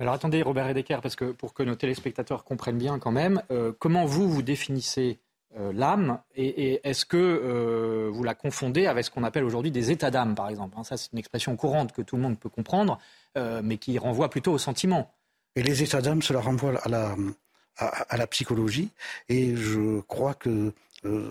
Alors 0.00 0.14
attendez, 0.14 0.40
Robert 0.40 0.66
Redeker, 0.66 1.02
parce 1.02 1.14
que 1.14 1.26
pour 1.26 1.52
que 1.52 1.62
nos 1.62 1.74
téléspectateurs 1.74 2.42
comprennent 2.42 2.78
bien 2.78 2.98
quand 2.98 3.10
même, 3.12 3.42
euh, 3.50 3.72
comment 3.78 4.06
vous, 4.06 4.30
vous 4.30 4.40
définissez 4.40 5.18
euh, 5.58 5.74
l'âme 5.74 6.20
et, 6.34 6.80
est-ce 6.88 7.04
que 7.04 7.18
euh, 7.18 8.08
vous 8.10 8.24
la 8.24 8.34
confondez 8.34 8.86
avec 8.86 9.04
ce 9.04 9.10
qu'on 9.10 9.24
appelle 9.24 9.44
aujourd'hui 9.44 9.70
des 9.70 9.90
états 9.90 10.10
d'âme, 10.10 10.34
par 10.34 10.48
exemple 10.48 10.74
hein, 10.78 10.84
Ça, 10.84 10.96
c'est 10.96 11.12
une 11.12 11.18
expression 11.18 11.54
courante 11.54 11.92
que 11.92 12.00
tout 12.00 12.16
le 12.16 12.22
monde 12.22 12.38
peut 12.38 12.48
comprendre, 12.48 12.98
mais 13.36 13.76
qui 13.76 13.98
renvoie 13.98 14.30
plutôt 14.30 14.52
au 14.52 14.58
sentiment. 14.58 15.12
Et 15.54 15.62
les 15.62 15.82
états 15.82 16.00
d'âme, 16.00 16.22
cela 16.22 16.40
renvoie 16.40 16.80
à, 16.82 18.16
la 18.16 18.26
psychologie. 18.26 18.88
Et 19.28 19.54
je 19.54 20.00
crois 20.00 20.34
que 20.34 20.72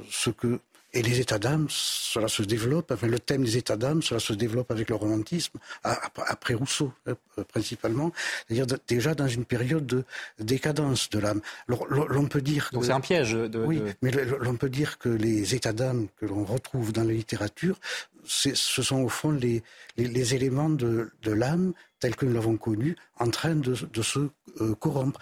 ce 0.09 0.29
que 0.29 0.61
et 0.93 1.01
les 1.01 1.19
états 1.19 1.38
d'âme, 1.38 1.67
cela 1.69 2.27
se 2.27 2.41
développe, 2.41 2.91
enfin, 2.91 3.08
le 3.08 3.19
thème 3.19 3.43
des 3.43 3.58
états 3.58 3.77
d'âme, 3.77 4.01
cela 4.01 4.19
se 4.19 4.34
développe 4.34 4.72
avec 4.72 4.89
le 4.89 4.96
romantisme, 4.96 5.60
après 5.84 6.55
Rousseau 6.55 6.91
hein, 7.05 7.13
principalement, 7.48 8.12
c'est-à-dire 8.48 8.77
déjà 8.88 9.13
dans 9.13 9.27
une 9.27 9.46
période 9.46 9.86
de 9.86 10.03
décadence 10.39 11.10
de 11.10 11.19
l'âme. 11.19 11.41
L'on 11.67 12.25
peut 12.25 12.41
dire 12.41 12.69
Donc 12.74 12.86
c'est 12.86 12.91
un 12.91 13.01
piège. 13.01 13.34
De, 13.34 13.63
oui, 13.63 13.81
mais 14.01 14.12
l'on 14.12 14.55
peut 14.55 14.69
dire 14.69 14.98
que 14.98 15.10
les 15.10 15.53
états 15.53 15.74
d'âme 15.74 16.08
que 16.17 16.25
l'on 16.25 16.43
retrouve 16.43 16.91
dans 16.91 17.03
la 17.03 17.13
littérature, 17.13 17.79
ce 18.25 18.53
sont 18.55 19.01
au 19.01 19.10
fond 19.10 19.31
les, 19.31 19.63
les, 19.98 20.36
éléments 20.36 20.69
de, 20.69 21.12
de 21.22 21.31
l'âme 21.31 21.74
tels 22.00 22.15
que 22.15 22.25
nous 22.25 22.34
l'avons 22.34 22.58
connu, 22.58 22.96
en 23.17 23.29
train 23.29 23.55
de, 23.55 23.74
de 23.74 24.01
se 24.01 24.19
euh, 24.62 24.75
corrompre. 24.75 25.19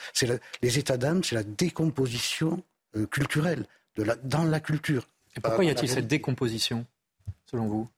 les 0.61 0.79
états 0.79 0.97
d'âme, 0.97 1.23
c'est 1.23 1.35
la 1.35 1.43
décomposition 1.43 2.63
euh, 2.95 3.05
culturelle 3.05 3.65
de 3.95 4.03
la, 4.03 4.15
dans 4.15 4.43
la 4.43 4.59
culture. 4.59 5.07
Et 5.37 5.39
pourquoi 5.39 5.63
y 5.63 5.69
a-t-il 5.69 5.87
cette 5.89 6.07
décomposition, 6.07 6.85
selon 7.45 7.67
vous? 7.67 7.89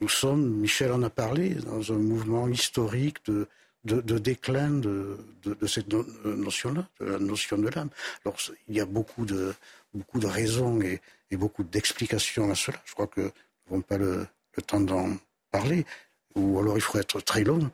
Nous 0.00 0.08
sommes, 0.08 0.46
Michel 0.60 0.92
en 0.92 1.02
a 1.02 1.08
parlé, 1.10 1.54
dans 1.54 1.90
un 1.90 1.96
mouvement 1.98 2.48
historique 2.48 3.24
de, 3.24 3.48
de, 3.84 4.18
déclin 4.18 4.70
de, 4.70 5.16
de 5.42 5.66
cette 5.66 5.88
notion-là, 6.24 6.86
de 7.00 7.06
la 7.06 7.18
notion 7.18 7.56
de 7.56 7.68
l'âme. 7.68 7.88
Alors, 8.24 8.36
il 8.68 8.76
y 8.76 8.80
a 8.80 8.84
beaucoup 8.84 9.24
de, 9.24 9.54
beaucoup 9.94 10.20
de 10.20 10.26
raisons 10.26 10.82
et, 10.82 11.00
et 11.30 11.36
beaucoup 11.38 11.64
d'explications 11.64 12.50
à 12.50 12.54
cela. 12.54 12.78
Je 12.84 12.92
crois 12.92 13.06
que 13.06 13.22
nous 13.22 13.30
n'avons 13.70 13.82
pas 13.82 13.96
le, 13.96 14.26
le 14.56 14.62
temps 14.62 14.80
d'en 14.80 15.16
parler, 15.50 15.86
ou 16.34 16.58
alors 16.58 16.76
il 16.76 16.82
faudrait 16.82 17.00
être 17.00 17.20
très 17.22 17.42
long. 17.42 17.70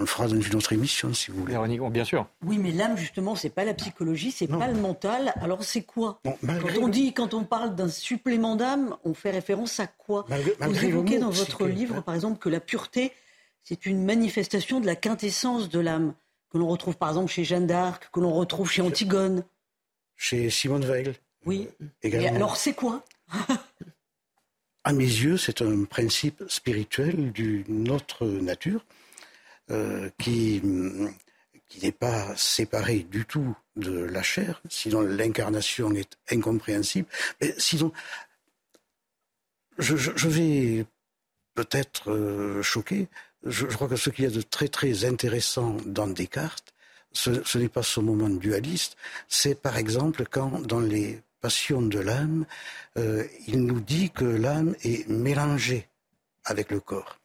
On 0.00 0.04
le 0.04 0.06
fera 0.06 0.26
dans 0.28 0.40
une 0.40 0.54
autre 0.54 0.72
émission, 0.72 1.12
si 1.12 1.30
vous 1.30 1.40
voulez. 1.40 1.52
Véronique, 1.52 1.82
bien 1.92 2.06
sûr. 2.06 2.26
Oui, 2.42 2.56
mais 2.56 2.70
l'âme, 2.70 2.96
justement, 2.96 3.36
c'est 3.36 3.50
pas 3.50 3.66
la 3.66 3.74
psychologie, 3.74 4.30
c'est 4.30 4.46
pas 4.46 4.66
le 4.66 4.80
mental. 4.80 5.34
Alors, 5.42 5.62
c'est 5.62 5.82
quoi 5.82 6.22
Quand 6.24 6.38
on 6.80 6.88
dit, 6.88 7.12
quand 7.12 7.34
on 7.34 7.44
parle 7.44 7.74
d'un 7.74 7.90
supplément 7.90 8.56
d'âme, 8.56 8.96
on 9.04 9.12
fait 9.12 9.30
référence 9.30 9.78
à 9.78 9.86
quoi 9.86 10.24
Vous 10.60 10.84
évoquez 10.86 11.18
dans 11.18 11.28
votre 11.28 11.66
livre, 11.66 12.00
par 12.00 12.14
exemple, 12.14 12.38
que 12.38 12.48
la 12.48 12.60
pureté, 12.60 13.12
c'est 13.62 13.84
une 13.84 14.02
manifestation 14.02 14.80
de 14.80 14.86
la 14.86 14.96
quintessence 14.96 15.68
de 15.68 15.80
l'âme, 15.80 16.14
que 16.50 16.56
l'on 16.56 16.68
retrouve, 16.68 16.96
par 16.96 17.10
exemple, 17.10 17.30
chez 17.30 17.44
Jeanne 17.44 17.66
d'Arc, 17.66 18.08
que 18.10 18.20
l'on 18.20 18.32
retrouve 18.32 18.70
chez 18.70 18.80
Antigone. 18.80 19.44
Chez 20.16 20.48
Simone 20.48 20.86
Weil. 20.86 21.14
Oui. 21.44 21.68
Et 22.02 22.26
alors, 22.26 22.56
c'est 22.56 22.72
quoi 22.72 23.04
À 24.82 24.94
mes 24.94 25.04
yeux, 25.04 25.36
c'est 25.36 25.60
un 25.60 25.84
principe 25.84 26.42
spirituel 26.48 27.32
d'une 27.32 27.90
autre 27.90 28.24
nature 28.26 28.82
euh, 29.70 30.10
qui, 30.18 30.62
qui 31.68 31.84
n'est 31.84 31.92
pas 31.92 32.36
séparé 32.36 33.00
du 33.00 33.24
tout 33.24 33.56
de 33.76 33.92
la 33.92 34.22
chair, 34.22 34.60
sinon 34.68 35.00
l'incarnation 35.00 35.92
est 35.92 36.18
incompréhensible. 36.30 37.08
Mais 37.40 37.54
sinon, 37.58 37.92
je, 39.78 40.28
vais 40.28 40.84
peut-être 41.54 42.10
euh, 42.10 42.62
choquer. 42.62 43.08
Je, 43.44 43.66
crois 43.66 43.88
que 43.88 43.96
ce 43.96 44.10
qu'il 44.10 44.24
y 44.24 44.28
a 44.28 44.30
de 44.30 44.42
très 44.42 44.68
très 44.68 45.04
intéressant 45.04 45.76
dans 45.86 46.06
Descartes, 46.06 46.74
ce, 47.12 47.42
ce 47.44 47.58
n'est 47.58 47.68
pas 47.68 47.82
ce 47.82 48.00
moment 48.00 48.28
dualiste, 48.28 48.96
c'est 49.28 49.60
par 49.60 49.76
exemple 49.76 50.24
quand 50.30 50.60
dans 50.60 50.80
les 50.80 51.22
passions 51.40 51.82
de 51.82 51.98
l'âme, 51.98 52.46
euh, 52.98 53.24
il 53.46 53.64
nous 53.64 53.80
dit 53.80 54.10
que 54.10 54.24
l'âme 54.24 54.74
est 54.82 55.08
mélangée 55.08 55.88
avec 56.44 56.70
le 56.70 56.80
corps. 56.80 57.18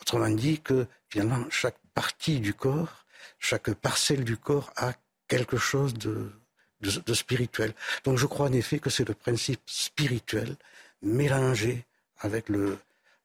Autrement 0.00 0.30
dit 0.30 0.60
que 0.60 0.86
finalement 1.10 1.44
chaque 1.50 1.76
partie 1.94 2.40
du 2.40 2.54
corps, 2.54 3.04
chaque 3.38 3.72
parcelle 3.74 4.24
du 4.24 4.36
corps 4.36 4.72
a 4.76 4.92
quelque 5.28 5.56
chose 5.56 5.94
de, 5.94 6.32
de, 6.80 7.14
spirituel. 7.14 7.72
Donc 8.04 8.18
je 8.18 8.26
crois 8.26 8.48
en 8.48 8.52
effet 8.52 8.78
que 8.78 8.90
c'est 8.90 9.06
le 9.06 9.14
principe 9.14 9.60
spirituel 9.66 10.56
mélangé 11.02 11.84
avec, 12.20 12.48
le, 12.48 12.78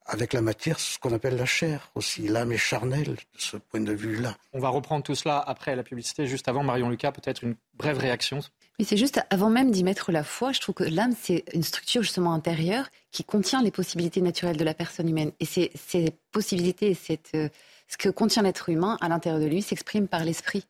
avec 0.06 0.34
la 0.34 0.42
matière, 0.42 0.80
ce 0.80 1.00
qu'on 1.00 1.14
appelle 1.14 1.36
la 1.36 1.46
chair 1.46 1.92
aussi. 1.96 2.28
L'âme 2.28 2.52
est 2.52 2.58
charnelle 2.58 3.16
de 3.16 3.40
ce 3.40 3.58
point 3.58 3.82
de 3.82 3.94
vue-là. 3.94 4.36
On 4.54 4.60
va 4.60 4.70
reprendre 4.70 5.04
tout 5.04 5.16
cela 5.16 5.40
après 5.40 5.76
la 5.76 5.84
publicité. 5.84 6.28
Juste 6.28 6.48
avant, 6.48 6.64
Marion 6.64 6.90
Lucas, 6.90 7.12
peut-être 7.12 7.44
une 7.44 7.56
brève 7.74 7.98
réaction. 7.98 8.40
Mais 8.80 8.86
c'est 8.86 8.98
juste 8.98 9.22
avant 9.30 9.50
même 9.50 9.72
d'y 9.72 9.84
mettre 9.84 10.12
la 10.12 10.24
foi, 10.24 10.52
je 10.52 10.60
trouve 10.60 10.76
que 10.76 10.84
l'âme, 10.84 11.16
c'est 11.20 11.46
une 11.54 11.64
structure 11.64 12.02
justement 12.04 12.34
intérieure 12.34 12.90
qui 13.12 13.24
contient 13.24 13.62
les 13.62 13.72
possibilités 13.72 14.22
naturelles 14.22 14.58
de 14.58 14.64
la 14.66 14.74
personne 14.74 15.10
humaine. 15.10 15.32
Et 15.40 15.46
ces, 15.46 15.72
ces 15.76 16.12
possibilités, 16.32 16.94
cette, 16.94 17.32
euh, 17.36 17.48
ce 17.88 17.98
que 17.98 18.10
contient 18.10 18.44
l'être 18.44 18.70
humain 18.70 18.98
à 19.02 19.10
l'intérieur 19.10 19.42
de 19.42 19.48
lui 19.48 19.62
s'exprime 19.62 20.08
par 20.08 20.24
l'esprit. 20.24 20.66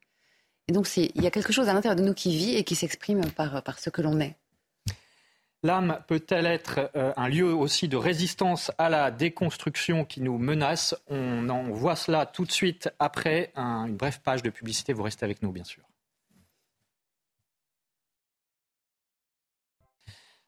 Et 0.68 0.74
donc, 0.74 0.88
il 0.98 1.22
y 1.22 1.28
a 1.28 1.32
quelque 1.32 1.54
chose 1.54 1.70
à 1.70 1.74
l'intérieur 1.74 1.96
de 1.96 2.04
nous 2.04 2.14
qui 2.14 2.36
vit 2.36 2.56
et 2.56 2.64
qui 2.64 2.76
s'exprime 2.76 3.22
par, 3.32 3.80
ce 3.80 3.90
que 3.90 4.02
l'on 4.02 4.20
est. 4.20 4.36
L'âme 5.64 6.00
peut-elle 6.08 6.46
être 6.46 6.92
euh, 6.96 7.12
un 7.18 7.28
lieu 7.28 7.52
aussi 7.52 7.88
de 7.88 7.98
résistance 7.98 8.72
à 8.78 8.90
la 8.90 9.10
déconstruction 9.10 10.06
qui 10.06 10.22
nous 10.22 10.38
menace? 10.38 10.96
On 11.08 11.50
en 11.50 11.64
voit 11.72 11.96
cela 11.96 12.28
tout 12.28 12.46
de 12.46 12.52
suite 12.52 12.90
après 13.00 13.52
une 13.56 13.96
brève 13.96 14.22
page 14.22 14.44
de 14.44 14.52
publicité. 14.52 14.94
Vous 14.94 15.04
restez 15.04 15.24
avec 15.24 15.42
nous, 15.42 15.52
bien 15.52 15.64
sûr. 15.64 15.84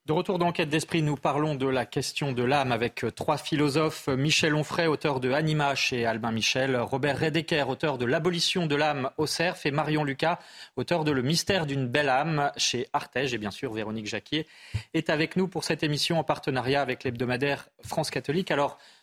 De 0.07 0.13
retour 0.13 0.39
d'enquête 0.39 0.69
d'esprit, 0.69 1.01
nous 1.01 1.17
parlons 1.17 1.55
de 1.55 1.67
la 1.67 1.85
question 1.85 2.31
de 2.31 2.41
l'âme 2.41 2.71
avec 2.71 3.03
euh, 3.03 3.11
trois 3.11 3.35
philosophes. 3.35 4.07
Michel 4.07 4.55
Onfray, 4.55 4.87
auteur 4.87 5.19
de 5.19 5.33
Anima 5.33 5.75
chez 5.75 6.05
Albin 6.05 6.31
Michel, 6.31 6.77
Robert 6.77 7.19
Redeker, 7.19 7.67
auteur 7.67 7.97
de 7.97 8.05
L'abolition 8.05 8.67
de 8.67 8.75
l'âme 8.77 9.09
au 9.17 9.25
cerf, 9.25 9.65
et 9.65 9.71
Marion 9.71 10.05
Lucas, 10.05 10.39
auteur 10.77 11.03
de 11.03 11.11
Le 11.11 11.23
mystère 11.23 11.65
d'une 11.65 11.87
belle 11.89 12.07
âme 12.07 12.53
chez 12.55 12.87
Artege. 12.93 13.33
Et 13.33 13.37
bien 13.37 13.51
sûr, 13.51 13.73
Véronique 13.73 14.07
Jacquier 14.07 14.47
est 14.93 15.09
avec 15.09 15.35
nous 15.35 15.49
pour 15.49 15.65
cette 15.65 15.83
émission 15.83 16.17
en 16.17 16.23
partenariat 16.23 16.81
avec 16.81 17.03
l'hebdomadaire 17.03 17.67
France 17.81 18.09
Catholique. 18.09 18.49
Alors, 18.49 18.77
euh, 18.77 18.96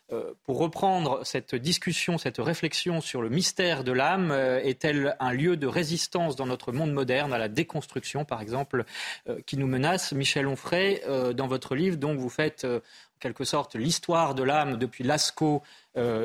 pour 0.45 0.59
reprendre 0.59 1.25
cette 1.25 1.55
discussion, 1.55 2.19
cette 2.19 2.39
réflexion 2.39 3.01
sur 3.01 3.23
le 3.23 3.31
mystère 3.31 3.85
de 3.85 3.93
l'âme, 3.93 4.31
euh, 4.31 4.61
est-elle 4.63 5.17
un 5.19 5.33
lieu 5.33 5.57
de 5.57 5.67
résistance 5.67 6.37
dans 6.37 6.47
notre 6.47 6.73
monde 6.73 6.93
moderne 6.93 7.33
à 7.33 7.39
la 7.39 7.49
déconstruction, 7.49 8.25
par 8.25 8.43
exemple, 8.43 8.85
euh, 9.29 9.41
qui 9.47 9.57
nous 9.57 9.67
menace? 9.67 10.13
Michel 10.13 10.47
Onfray, 10.47 11.03
dans 11.35 11.47
votre 11.47 11.75
livre, 11.75 11.97
donc 11.97 12.19
vous 12.19 12.29
faites 12.29 12.65
en 12.65 12.81
quelque 13.21 13.45
sorte 13.45 13.75
l'histoire 13.75 14.35
de 14.35 14.43
l'âme 14.43 14.77
depuis 14.77 15.05
Lascaux 15.05 15.63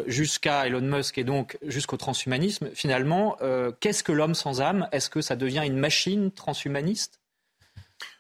jusqu'à 0.08 0.68
Elon 0.68 0.82
Musk 0.82 1.18
et 1.18 1.24
donc 1.24 1.58
jusqu'au 1.62 1.98
transhumanisme. 1.98 2.70
Finalement, 2.74 3.38
qu'est-ce 3.80 4.04
que 4.04 4.12
l'homme 4.12 4.36
sans 4.36 4.62
âme? 4.62 4.88
Est-ce 4.92 5.10
que 5.10 5.22
ça 5.22 5.36
devient 5.36 5.64
une 5.66 5.78
machine 5.78 6.32
transhumaniste? 6.32 7.20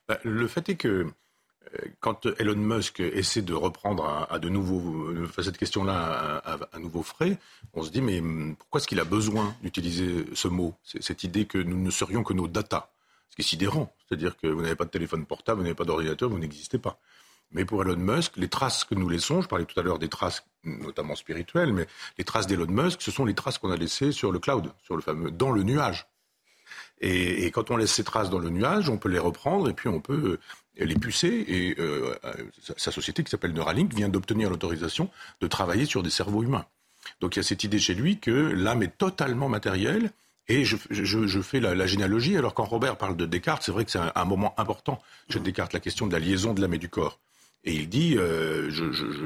Bah, 0.08 0.19
Le 0.24 0.48
fait 0.48 0.69
est 0.69 0.76
que 0.76 1.08
quand 1.99 2.25
Elon 2.39 2.55
Musk 2.55 2.99
essaie 2.99 3.41
de 3.41 3.53
reprendre 3.53 4.27
à, 4.29 4.39
de 4.39 4.49
nouveau 4.49 5.13
cette 5.41 5.58
question-là 5.58 6.41
à, 6.71 6.79
nouveau 6.79 7.03
frais, 7.03 7.38
on 7.73 7.84
se 7.84 7.89
dit 7.89 8.01
mais 8.01 8.21
pourquoi 8.58 8.79
est-ce 8.79 8.88
qu'il 8.88 8.99
a 8.99 9.05
besoin 9.05 9.55
d'utiliser 9.62 10.25
ce 10.34 10.47
mot, 10.47 10.75
cette 10.84 11.23
idée 11.23 11.45
que 11.45 11.58
nous 11.58 11.77
ne 11.77 11.91
serions 11.91 12.23
que 12.23 12.34
nos 12.34 12.47
data, 12.47 12.91
ce 13.29 13.36
qui 13.36 13.41
est 13.41 13.45
sidérant, 13.45 13.93
c'est-à-dire 14.08 14.38
que 14.38 14.47
vous 14.47 14.62
n'avez 14.62 14.75
pas 14.75 14.86
de 14.86 14.89
téléphone 14.89 15.25
portable, 15.25 15.60
vous 15.60 15.63
n'avez 15.63 15.75
pas 15.75 15.86
d'ordinateur, 15.86 16.29
vous 16.29 16.39
n'existez 16.39 16.79
pas. 16.79 16.99
Mais 17.51 17.65
pour 17.65 17.82
Elon 17.82 17.97
Musk, 17.97 18.38
les 18.38 18.47
traces 18.47 18.84
que 18.84 18.95
nous 18.95 19.10
laissons, 19.10 19.41
je 19.41 19.47
parlais 19.47 19.65
tout 19.65 19.79
à 19.79 19.84
l'heure 19.84 19.99
des 19.99 20.10
traces 20.10 20.45
notamment 20.63 21.15
spirituelles, 21.15 21.73
mais 21.73 21.88
les 22.17 22.23
traces 22.23 22.47
d'Elon 22.47 22.67
Musk, 22.67 23.01
ce 23.01 23.12
sont 23.12 23.25
les 23.25 23.34
traces 23.34 23.58
qu'on 23.58 23.71
a 23.71 23.77
laissées 23.77 24.12
sur 24.12 24.32
le 24.32 24.39
cloud, 24.39 24.71
sur 24.84 24.95
le 24.95 25.01
fameux 25.01 25.32
dans 25.32 25.51
le 25.51 25.63
nuage. 25.63 26.08
Et, 27.01 27.49
quand 27.51 27.71
on 27.71 27.77
laisse 27.77 27.93
ces 27.93 28.03
traces 28.03 28.29
dans 28.29 28.39
le 28.39 28.49
nuage, 28.49 28.89
on 28.89 28.97
peut 28.97 29.10
les 29.10 29.19
reprendre 29.19 29.69
et 29.69 29.73
puis 29.73 29.88
on 29.88 30.01
peut 30.01 30.39
les 30.86 30.96
pucer. 30.96 31.46
Et 31.48 31.76
euh, 31.80 32.15
sa 32.78 32.92
société 32.92 33.24
qui 33.24 33.32
s'appelle 33.32 33.54
Neuralink 33.54 33.94
vient 33.94 34.10
d'obtenir 34.10 34.50
l'autorisation 34.50 35.10
de 35.42 35.48
travailler 35.48 35.86
sur 35.86 36.04
des 36.04 36.10
cerveaux 36.10 36.44
humains. 36.44 36.65
Donc 37.22 37.36
il 37.36 37.39
y 37.39 37.42
a 37.42 37.44
cette 37.44 37.63
idée 37.63 37.80
chez 37.80 37.94
lui 37.94 38.20
que 38.20 38.32
l'âme 38.32 38.84
est 38.84 38.98
totalement 38.98 39.50
matérielle. 39.50 40.12
Et 40.48 40.65
je, 40.65 40.78
je, 40.89 41.28
je 41.28 41.42
fais 41.42 41.60
la, 41.60 41.86
généalogie. 41.86 42.36
Alors 42.36 42.56
quand 42.56 42.63
Robert 42.63 42.98
parle 42.98 43.15
de 43.15 43.26
Descartes, 43.26 43.62
c'est 43.63 43.72
vrai 43.72 43.86
que 43.86 43.92
c'est 43.92 44.00
un, 44.00 44.26
moment 44.26 44.56
important 44.58 45.00
chez 45.30 45.39
Descartes, 45.39 45.74
la 45.74 45.80
question 45.80 46.08
de 46.08 46.12
la 46.12 46.20
liaison 46.20 46.54
de 46.54 46.62
l'âme 46.62 46.74
et 46.74 46.80
du 46.80 46.89
corps. 46.89 47.20
Et 47.65 47.74
il 47.74 47.89
dit, 47.89 48.15
euh, 48.18 48.70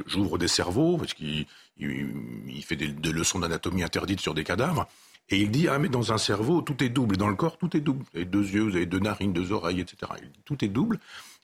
j'ouvre 0.08 0.38
des 0.38 0.48
cerveaux, 0.48 0.98
parce 0.98 1.14
qu'il 1.14 1.46
il, 1.78 2.64
fait 2.64 2.76
des, 2.76 3.12
leçons 3.12 3.40
d'anatomie 3.40 3.84
interdites 3.84 4.20
sur 4.20 4.34
des 4.34 4.44
cadavres. 4.44 4.88
Et 5.30 5.38
il 5.38 5.52
dit, 5.52 5.70
ah 5.70 5.80
mais 5.80 5.88
dans 5.88 6.12
un 6.12 6.18
cerveau, 6.18 6.62
tout 6.62 6.84
est 6.84 6.90
double. 6.90 7.16
Et 7.16 7.18
dans 7.18 7.30
le 7.30 7.36
corps, 7.36 7.58
tout 7.58 7.78
est 7.78 7.80
double. 7.80 8.04
Vous 8.12 8.18
avez 8.18 8.26
deux 8.26 8.44
yeux, 8.44 8.64
vous 8.64 8.76
avez 8.76 8.86
deux 8.86 9.00
narines, 9.00 9.32
deux 9.32 9.54
oreilles, 9.54 9.80
etc. 9.80 10.12
Il 10.22 10.30
tout 10.44 10.66
est 10.66 10.68
double. 10.68 11.00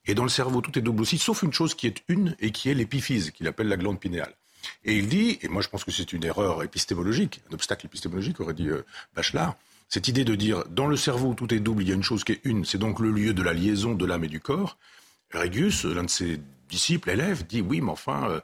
Et 0.09 0.15
dans 0.15 0.23
le 0.23 0.29
cerveau, 0.29 0.61
tout 0.61 0.75
est 0.79 0.81
double 0.81 1.03
aussi, 1.03 1.19
sauf 1.19 1.43
une 1.43 1.53
chose 1.53 1.75
qui 1.75 1.85
est 1.85 2.01
une 2.07 2.35
et 2.39 2.49
qui 2.49 2.67
est 2.71 2.73
l'épiphyse, 2.73 3.29
qu'il 3.29 3.47
appelle 3.47 3.67
la 3.67 3.77
glande 3.77 3.99
pinéale. 3.99 4.33
Et 4.83 4.97
il 4.97 5.07
dit, 5.07 5.37
et 5.43 5.47
moi 5.47 5.61
je 5.61 5.67
pense 5.67 5.83
que 5.83 5.91
c'est 5.91 6.13
une 6.13 6.23
erreur 6.23 6.63
épistémologique, 6.63 7.41
un 7.51 7.53
obstacle 7.53 7.85
épistémologique, 7.85 8.39
aurait 8.39 8.55
dit 8.55 8.69
Bachelard, 9.15 9.55
cette 9.87 10.07
idée 10.07 10.25
de 10.25 10.33
dire 10.33 10.63
dans 10.71 10.87
le 10.87 10.97
cerveau 10.97 11.35
tout 11.35 11.53
est 11.53 11.59
double, 11.59 11.83
il 11.83 11.89
y 11.89 11.91
a 11.91 11.95
une 11.95 12.01
chose 12.01 12.23
qui 12.23 12.31
est 12.31 12.41
une, 12.43 12.65
c'est 12.65 12.79
donc 12.79 12.99
le 12.99 13.11
lieu 13.11 13.35
de 13.35 13.43
la 13.43 13.53
liaison 13.53 13.93
de 13.93 14.03
l'âme 14.03 14.23
et 14.23 14.29
du 14.29 14.39
corps. 14.39 14.77
Régus, 15.29 15.85
l'un 15.85 16.05
de 16.05 16.09
ses 16.09 16.39
disciples, 16.69 17.11
élèves, 17.11 17.45
dit 17.45 17.61
oui, 17.61 17.79
mais 17.79 17.91
enfin, 17.91 18.41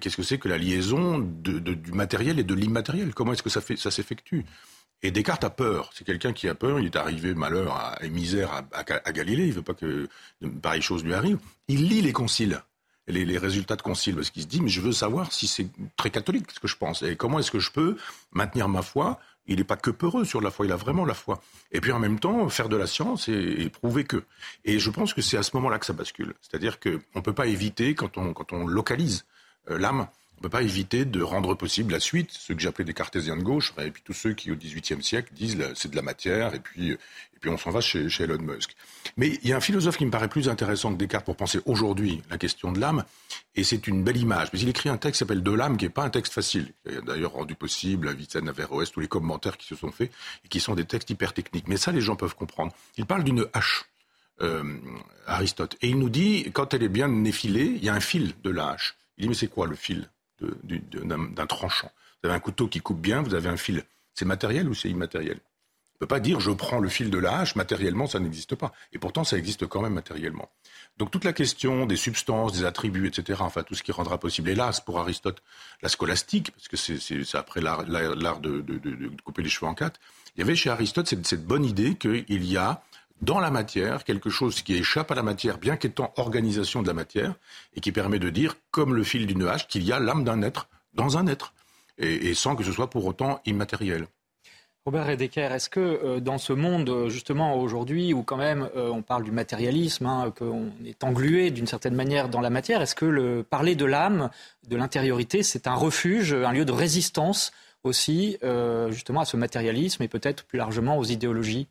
qu'est-ce 0.00 0.16
que 0.16 0.24
c'est 0.24 0.38
que 0.38 0.48
la 0.48 0.58
liaison 0.58 1.20
du 1.20 1.92
matériel 1.92 2.40
et 2.40 2.44
de 2.44 2.54
l'immatériel? 2.54 3.14
Comment 3.14 3.34
est-ce 3.34 3.44
que 3.44 3.50
ça, 3.50 3.60
ça 3.76 3.92
s'effectue? 3.92 4.44
Et 5.04 5.10
Descartes 5.10 5.44
a 5.44 5.50
peur. 5.50 5.90
C'est 5.94 6.04
quelqu'un 6.04 6.32
qui 6.32 6.48
a 6.48 6.54
peur. 6.54 6.80
Il 6.80 6.86
est 6.86 6.96
arrivé 6.96 7.34
malheur 7.34 7.94
et 8.00 8.08
misère 8.08 8.64
à, 8.72 9.12
Galilée. 9.12 9.46
Il 9.46 9.52
veut 9.52 9.62
pas 9.62 9.74
que 9.74 10.08
pareille 10.62 10.80
chose 10.80 11.04
lui 11.04 11.12
arrive. 11.12 11.38
Il 11.68 11.88
lit 11.88 12.00
les 12.00 12.12
conciles, 12.12 12.62
les, 13.06 13.26
les 13.26 13.36
résultats 13.36 13.76
de 13.76 13.82
conciles, 13.82 14.14
parce 14.14 14.30
qu'il 14.30 14.42
se 14.42 14.48
dit 14.48 14.62
mais 14.62 14.70
je 14.70 14.80
veux 14.80 14.92
savoir 14.92 15.30
si 15.30 15.46
c'est 15.46 15.68
très 15.96 16.10
catholique 16.10 16.50
ce 16.50 16.58
que 16.58 16.68
je 16.68 16.76
pense 16.76 17.02
et 17.02 17.16
comment 17.16 17.38
est-ce 17.38 17.50
que 17.50 17.58
je 17.58 17.70
peux 17.70 17.96
maintenir 18.32 18.66
ma 18.68 18.80
foi? 18.80 19.20
Il 19.46 19.58
n'est 19.58 19.64
pas 19.64 19.76
que 19.76 19.90
peureux 19.90 20.24
sur 20.24 20.40
la 20.40 20.50
foi, 20.50 20.64
il 20.64 20.72
a 20.72 20.76
vraiment 20.76 21.04
la 21.04 21.12
foi. 21.12 21.42
Et 21.70 21.82
puis 21.82 21.92
en 21.92 21.98
même 21.98 22.18
temps, 22.18 22.48
faire 22.48 22.70
de 22.70 22.76
la 22.76 22.86
science 22.86 23.28
et, 23.28 23.68
prouver 23.68 24.04
que. 24.04 24.24
Et 24.64 24.78
je 24.78 24.88
pense 24.88 25.12
que 25.12 25.20
c'est 25.20 25.36
à 25.36 25.42
ce 25.42 25.54
moment-là 25.56 25.78
que 25.78 25.84
ça 25.84 25.92
bascule. 25.92 26.32
C'est-à-dire 26.40 26.80
qu'on 26.80 26.98
ne 27.16 27.20
peut 27.20 27.34
pas 27.34 27.46
éviter, 27.46 27.94
quand 27.94 28.16
on, 28.16 28.32
quand 28.32 28.54
on 28.54 28.66
localise 28.66 29.26
euh, 29.68 29.76
l'âme, 29.76 30.06
on 30.36 30.40
ne 30.40 30.42
peut 30.42 30.48
pas 30.50 30.62
éviter 30.62 31.04
de 31.04 31.22
rendre 31.22 31.54
possible 31.54 31.92
la 31.92 32.00
suite, 32.00 32.30
ceux 32.32 32.54
que 32.54 32.60
j'appelais 32.60 32.84
des 32.84 32.92
cartésiens 32.92 33.36
de 33.36 33.42
gauche, 33.42 33.72
et 33.78 33.90
puis 33.90 34.02
tous 34.04 34.12
ceux 34.12 34.32
qui, 34.32 34.50
au 34.50 34.56
XVIIIe 34.56 35.02
siècle, 35.02 35.32
disent 35.32 35.56
c'est 35.74 35.90
de 35.90 35.96
la 35.96 36.02
matière, 36.02 36.54
et 36.54 36.60
puis, 36.60 36.90
et 36.90 36.98
puis 37.40 37.50
on 37.50 37.56
s'en 37.56 37.70
va 37.70 37.80
chez, 37.80 38.08
Elon 38.20 38.42
Musk. 38.42 38.74
Mais 39.16 39.38
il 39.42 39.48
y 39.48 39.52
a 39.52 39.56
un 39.56 39.60
philosophe 39.60 39.96
qui 39.96 40.04
me 40.04 40.10
paraît 40.10 40.28
plus 40.28 40.48
intéressant 40.48 40.92
que 40.92 40.98
Descartes 40.98 41.24
pour 41.24 41.36
penser 41.36 41.60
aujourd'hui 41.66 42.22
la 42.30 42.36
question 42.36 42.72
de 42.72 42.80
l'âme, 42.80 43.04
et 43.54 43.64
c'est 43.64 43.86
une 43.86 44.02
belle 44.02 44.16
image. 44.16 44.48
Mais 44.52 44.58
il 44.58 44.68
écrit 44.68 44.88
un 44.88 44.96
texte 44.96 45.14
qui 45.14 45.18
s'appelle 45.20 45.42
De 45.42 45.52
l'âme, 45.52 45.76
qui 45.76 45.84
n'est 45.84 45.90
pas 45.90 46.04
un 46.04 46.10
texte 46.10 46.32
facile. 46.32 46.72
Il 46.90 46.98
a 46.98 47.00
d'ailleurs 47.00 47.32
rendu 47.32 47.54
possible 47.54 48.08
à 48.08 48.12
Vicenne 48.12 48.48
Averroès 48.48 48.90
tous 48.90 49.00
les 49.00 49.08
commentaires 49.08 49.56
qui 49.56 49.66
se 49.66 49.76
sont 49.76 49.92
faits, 49.92 50.10
et 50.44 50.48
qui 50.48 50.60
sont 50.60 50.74
des 50.74 50.84
textes 50.84 51.10
hyper 51.10 51.32
techniques. 51.32 51.68
Mais 51.68 51.76
ça, 51.76 51.92
les 51.92 52.00
gens 52.00 52.16
peuvent 52.16 52.34
comprendre. 52.34 52.72
Il 52.96 53.06
parle 53.06 53.24
d'une 53.24 53.46
hache. 53.52 53.84
Euh, 54.42 54.78
Aristote. 55.26 55.76
Et 55.80 55.88
il 55.88 55.98
nous 55.98 56.10
dit, 56.10 56.50
quand 56.52 56.74
elle 56.74 56.82
est 56.82 56.88
bien 56.88 57.24
effilée, 57.24 57.66
il 57.76 57.84
y 57.84 57.88
a 57.88 57.94
un 57.94 58.00
fil 58.00 58.34
de 58.42 58.50
la 58.50 58.70
hache. 58.70 58.96
Il 59.16 59.22
dit, 59.22 59.28
mais 59.28 59.34
c'est 59.34 59.46
quoi 59.46 59.68
le 59.68 59.76
fil? 59.76 60.08
D'un 60.64 61.46
tranchant. 61.46 61.90
Vous 62.22 62.28
avez 62.28 62.36
un 62.36 62.40
couteau 62.40 62.68
qui 62.68 62.80
coupe 62.80 63.00
bien, 63.00 63.22
vous 63.22 63.34
avez 63.34 63.48
un 63.48 63.56
fil. 63.56 63.84
C'est 64.14 64.24
matériel 64.24 64.68
ou 64.68 64.74
c'est 64.74 64.88
immatériel? 64.88 65.40
On 65.94 65.96
ne 66.04 66.06
peut 66.06 66.14
pas 66.14 66.20
dire 66.20 66.40
je 66.40 66.50
prends 66.50 66.80
le 66.80 66.88
fil 66.88 67.08
de 67.08 67.18
la 67.18 67.38
hache, 67.38 67.54
matériellement 67.54 68.06
ça 68.06 68.18
n'existe 68.18 68.56
pas. 68.56 68.72
Et 68.92 68.98
pourtant 68.98 69.22
ça 69.22 69.38
existe 69.38 69.66
quand 69.66 69.80
même 69.80 69.94
matériellement. 69.94 70.50
Donc 70.98 71.10
toute 71.10 71.24
la 71.24 71.32
question 71.32 71.86
des 71.86 71.96
substances, 71.96 72.52
des 72.52 72.64
attributs, 72.64 73.06
etc., 73.06 73.40
enfin 73.42 73.62
tout 73.62 73.74
ce 73.74 73.82
qui 73.82 73.92
rendra 73.92 74.18
possible, 74.18 74.48
hélas 74.50 74.80
pour 74.80 74.98
Aristote, 74.98 75.42
la 75.82 75.88
scolastique, 75.88 76.50
parce 76.52 76.68
que 76.68 76.76
c'est 76.76 77.34
après 77.36 77.60
l'art 77.60 77.84
de, 77.84 79.12
couper 79.24 79.42
les 79.42 79.48
cheveux 79.48 79.66
en 79.66 79.74
quatre, 79.74 80.00
il 80.36 80.40
y 80.40 80.42
avait 80.42 80.56
chez 80.56 80.70
Aristote 80.70 81.06
cette, 81.06 81.26
cette 81.26 81.46
bonne 81.46 81.64
idée 81.64 81.94
qu'il 81.94 82.44
y 82.44 82.56
a 82.56 82.82
dans 83.20 83.40
la 83.40 83.50
matière 83.50 84.04
quelque 84.04 84.30
chose 84.30 84.62
qui 84.62 84.74
échappe 84.74 85.10
à 85.10 85.14
la 85.14 85.22
matière, 85.22 85.58
bien 85.58 85.76
qu'étant 85.76 86.12
organisation 86.16 86.82
de 86.82 86.86
la 86.86 86.94
matière, 86.94 87.34
et 87.74 87.80
qui 87.80 87.92
permet 87.92 88.18
de 88.18 88.30
dire, 88.30 88.56
comme 88.70 88.94
le 88.94 89.04
fil 89.04 89.26
d'une 89.26 89.46
hache, 89.46 89.66
qu'il 89.68 89.84
y 89.84 89.92
a 89.92 90.00
l'âme 90.00 90.24
d'un 90.24 90.42
être 90.42 90.68
dans 90.94 91.18
un 91.18 91.26
être, 91.26 91.54
et, 91.98 92.34
sans 92.34 92.56
que 92.56 92.64
ce 92.64 92.72
soit 92.72 92.90
pour 92.90 93.06
autant 93.06 93.40
immatériel. 93.46 94.06
Robert 94.86 95.06
Redeker, 95.06 95.50
est-ce 95.52 95.70
que 95.70 95.80
euh, 95.80 96.20
dans 96.20 96.36
ce 96.36 96.52
monde, 96.52 96.90
euh, 96.90 97.08
justement, 97.08 97.56
aujourd'hui, 97.58 98.12
où 98.12 98.22
quand 98.22 98.36
même 98.36 98.68
euh, 98.76 98.90
on 98.90 99.00
parle 99.00 99.24
du 99.24 99.30
matérialisme, 99.30 100.04
hein, 100.04 100.30
qu'on 100.36 100.72
est 100.84 101.02
englué 101.02 101.50
d'une 101.50 101.66
certaine 101.66 101.94
manière 101.94 102.28
dans 102.28 102.42
la 102.42 102.50
matière, 102.50 102.82
est-ce 102.82 102.94
que 102.94 103.06
le, 103.06 103.42
parler 103.42 103.76
de 103.76 103.86
l'âme, 103.86 104.28
de 104.68 104.76
l'intériorité, 104.76 105.42
c'est 105.42 105.66
un 105.66 105.74
refuge, 105.74 106.34
un 106.34 106.52
lieu 106.52 106.66
de 106.66 106.72
résistance 106.72 107.52
aussi, 107.82 108.38
justement, 108.88 109.20
à 109.20 109.24
ce 109.26 109.36
matérialisme 109.36 110.02
et 110.02 110.08
peut-être 110.08 110.44
plus 110.44 110.56
largement 110.56 110.96
aux 110.96 111.04
idéologies? 111.04 111.68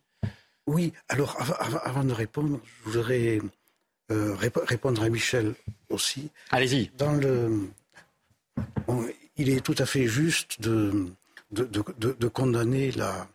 Oui, 0.68 0.94
alors 1.10 1.38
avant, 1.84 2.04
de 2.04 2.14
répondre, 2.14 2.60
je 2.64 2.92
voudrais 2.92 3.42
euh, 4.12 4.36
répondre 4.36 5.02
à 5.04 5.10
Michel 5.10 5.56
aussi. 5.90 6.30
Allez-y. 6.52 6.90
Dans 6.98 7.14
le, 7.14 7.70
il 9.38 9.50
est 9.50 9.62
tout 9.62 9.76
à 9.78 9.86
fait 9.86 10.08
juste 10.08 10.62
de, 10.62 11.08
de, 11.52 12.28
condamner 12.28 12.92
la, 12.92 13.28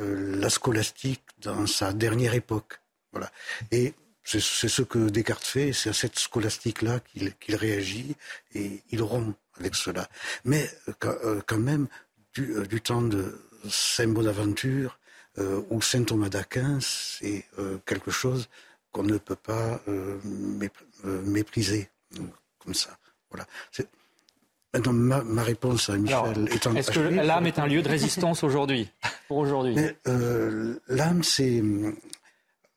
euh, 0.00 0.36
la 0.40 0.50
scolastique 0.50 1.22
dans 1.40 1.66
sa 1.66 1.92
dernière 1.92 2.34
époque. 2.34 2.80
Voilà. 3.12 3.30
Et 3.70 3.94
c'est 4.24 4.40
ce 4.40 4.82
que 4.82 5.08
Descartes 5.08 5.44
fait, 5.44 5.72
c'est 5.72 5.90
à 5.90 5.92
cette 5.92 6.18
scolastique-là 6.18 7.00
qu'il 7.00 7.54
réagit 7.54 8.16
et 8.54 8.82
il 8.90 9.02
rompt 9.02 9.36
avec 9.58 9.76
cela. 9.76 10.08
Mais 10.44 10.68
euh, 11.14 11.40
quand 11.46 11.58
même, 11.58 11.86
du, 12.34 12.66
du 12.68 12.80
temps 12.80 13.02
de 13.02 13.40
Saint 13.70 14.08
Bonaventure, 14.08 14.98
euh, 15.38 15.62
ou 15.70 15.82
Saint 15.82 16.04
Thomas 16.04 16.28
d'Aquin, 16.28 16.78
c'est 16.80 17.44
euh, 17.58 17.78
quelque 17.84 18.10
chose 18.10 18.48
qu'on 18.90 19.02
ne 19.02 19.18
peut 19.18 19.36
pas 19.36 19.80
euh, 19.88 20.18
mépriser 21.24 21.90
comme 22.58 22.74
ça. 22.74 22.96
Voilà. 23.30 23.46
Maintenant, 24.72 24.92
ma, 24.92 25.42
réponse 25.42 25.90
à 25.90 25.96
Michel 25.96 26.48
est 26.50 26.66
Est-ce 26.66 26.90
que 26.90 27.00
l'âme 27.00 27.46
est 27.46 27.58
un 27.58 27.66
lieu 27.66 27.82
de 27.82 27.88
résistance 27.88 28.44
aujourd'hui 28.44 28.90
Pour 29.28 29.38
aujourd'hui? 29.38 29.76
L'âme, 30.88 31.22
c'est, 31.22 31.62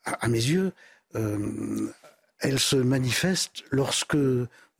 à, 0.04 0.28
mes 0.28 0.38
yeux, 0.38 0.74
elle 1.14 2.60
se 2.60 2.76
manifeste 2.76 3.64
lorsque 3.72 4.18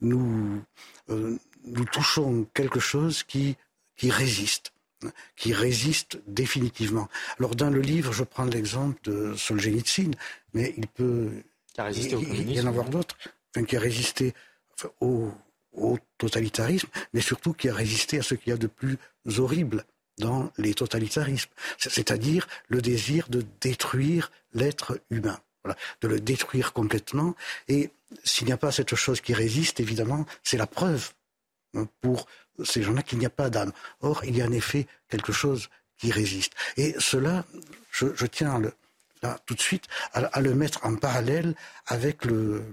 nous, 0.00 0.62
nous 1.08 1.84
touchons 1.92 2.46
quelque 2.52 2.80
chose 2.80 3.22
qui, 3.22 3.56
qui 3.96 4.10
résiste 4.10 4.72
qui 5.36 5.52
résiste 5.52 6.20
définitivement. 6.26 7.08
Alors 7.38 7.54
dans 7.54 7.70
le 7.70 7.80
livre, 7.80 8.12
je 8.12 8.24
prends 8.24 8.44
l'exemple 8.44 8.98
de 9.04 9.34
Solzhenitsyn, 9.34 10.12
mais 10.54 10.74
il 10.76 10.86
peut 10.86 11.30
il, 11.78 12.52
y 12.52 12.60
en 12.60 12.66
avoir 12.66 12.88
d'autres, 12.88 13.16
qui 13.66 13.76
a 13.76 13.80
résisté 13.80 14.34
au, 15.00 15.30
totalitarisme, 16.18 16.88
mais 17.12 17.20
surtout 17.20 17.52
qui 17.52 17.68
a 17.68 17.74
résisté 17.74 18.18
à 18.18 18.22
ce 18.22 18.34
qu'il 18.34 18.50
y 18.50 18.52
a 18.52 18.58
de 18.58 18.66
plus 18.66 18.98
horrible 19.38 19.84
dans 20.18 20.52
les 20.58 20.74
totalitarismes, 20.74 21.50
c'est-à-dire 21.78 22.46
le 22.68 22.82
désir 22.82 23.28
de 23.28 23.44
détruire 23.60 24.30
l'être 24.52 25.00
humain, 25.08 25.40
de 26.02 26.08
le 26.08 26.20
détruire 26.20 26.72
complètement. 26.72 27.34
Et 27.68 27.90
s'il 28.24 28.46
n'y 28.46 28.52
a 28.52 28.58
pas 28.58 28.72
cette 28.72 28.94
chose 28.94 29.20
qui 29.20 29.32
résiste, 29.32 29.80
évidemment, 29.80 30.26
c'est 30.42 30.58
la 30.58 30.66
preuve 30.66 31.12
pour 32.00 32.26
ces 32.64 32.82
gens-là 32.82 33.02
qu'il 33.02 33.18
n'y 33.18 33.26
a 33.26 33.30
pas 33.30 33.50
d'âme. 33.50 33.72
Or, 34.00 34.24
il 34.24 34.36
y 34.36 34.42
a 34.42 34.46
en 34.46 34.52
effet 34.52 34.86
quelque 35.08 35.32
chose 35.32 35.68
qui 35.98 36.10
résiste. 36.10 36.52
Et 36.76 36.94
cela, 36.98 37.44
je, 37.90 38.26
tiens 38.26 38.58
le, 38.58 38.72
là, 39.22 39.38
tout 39.46 39.54
de 39.54 39.60
suite 39.60 39.84
à, 40.12 40.40
le 40.40 40.54
mettre 40.54 40.84
en 40.84 40.96
parallèle 40.96 41.54
avec 41.86 42.24
le, 42.24 42.64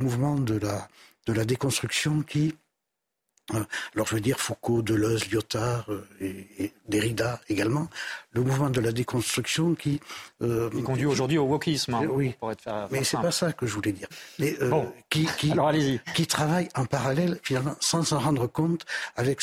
mouvement 0.00 0.36
de 0.36 0.58
la, 0.58 1.44
déconstruction 1.44 2.22
qui 2.22 2.56
alors 3.52 4.06
je 4.06 4.14
veux 4.14 4.20
dire 4.20 4.40
Foucault, 4.40 4.82
Deleuze, 4.82 5.30
Lyotard 5.30 5.86
euh, 5.90 6.06
et, 6.20 6.72
Derrida 6.88 7.40
également, 7.48 7.88
le 8.32 8.42
mouvement 8.42 8.70
de 8.70 8.80
la 8.80 8.92
déconstruction 8.92 9.74
qui... 9.74 10.00
Euh, 10.42 10.70
Il 10.74 10.82
conduit 10.82 11.06
aujourd'hui 11.06 11.38
au 11.38 11.44
wokisme, 11.44 11.94
hein, 11.94 12.06
oui, 12.10 12.34
pour 12.38 12.52
être 12.52 12.88
mais 12.90 13.04
c'est 13.04 13.18
pas 13.18 13.30
ça 13.30 13.52
que 13.52 13.66
je 13.66 13.74
voulais 13.74 13.92
dire. 13.92 14.08
Mais, 14.38 14.56
qui, 15.10 15.26
qui, 15.38 15.52
alors 15.52 15.72
qui 16.14 16.26
travaille 16.26 16.68
en 16.74 16.86
parallèle, 16.86 17.38
finalement, 17.42 17.76
sans 17.80 18.02
s'en 18.02 18.18
rendre 18.18 18.46
compte, 18.46 18.84
avec 19.16 19.40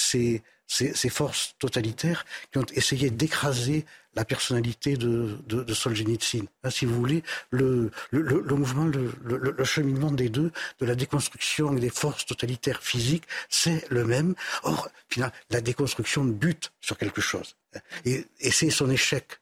ces, 0.72 0.96
ces, 0.96 1.10
forces 1.10 1.54
totalitaires 1.60 2.26
qui 2.52 2.58
ont 2.60 2.66
essayé 2.74 3.10
d'écraser 3.10 3.86
la 4.16 4.24
personnalité 4.24 4.96
de, 4.96 5.38
de, 5.46 5.64
de 5.64 5.74
Solzhenitsyn. 5.74 6.46
si 6.70 6.86
vous 6.86 6.96
voulez, 6.96 7.24
le, 7.50 7.92
le, 8.12 8.22
le 8.22 8.56
mouvement, 8.56 8.86
le, 8.86 9.12
le, 9.22 9.64
cheminement 9.66 10.12
des 10.12 10.30
deux, 10.30 10.52
de 10.80 10.86
la 10.86 10.96
déconstruction 10.96 11.74
des 11.74 11.90
forces 11.90 12.26
totalitaires 12.26 12.82
physiques, 12.82 13.26
c'est 13.50 13.86
le 13.90 14.06
même. 14.06 14.34
Or, 14.64 14.88
finalement, 15.10 15.36
la 15.50 15.60
déconstruction 15.60 16.24
bute 16.24 16.72
sur 16.80 16.98
quelque 16.98 17.22
chose. 17.22 17.58
Et, 18.06 18.26
et 18.40 18.52
c'est 18.52 18.70
son 18.70 18.90
échec. 18.90 19.42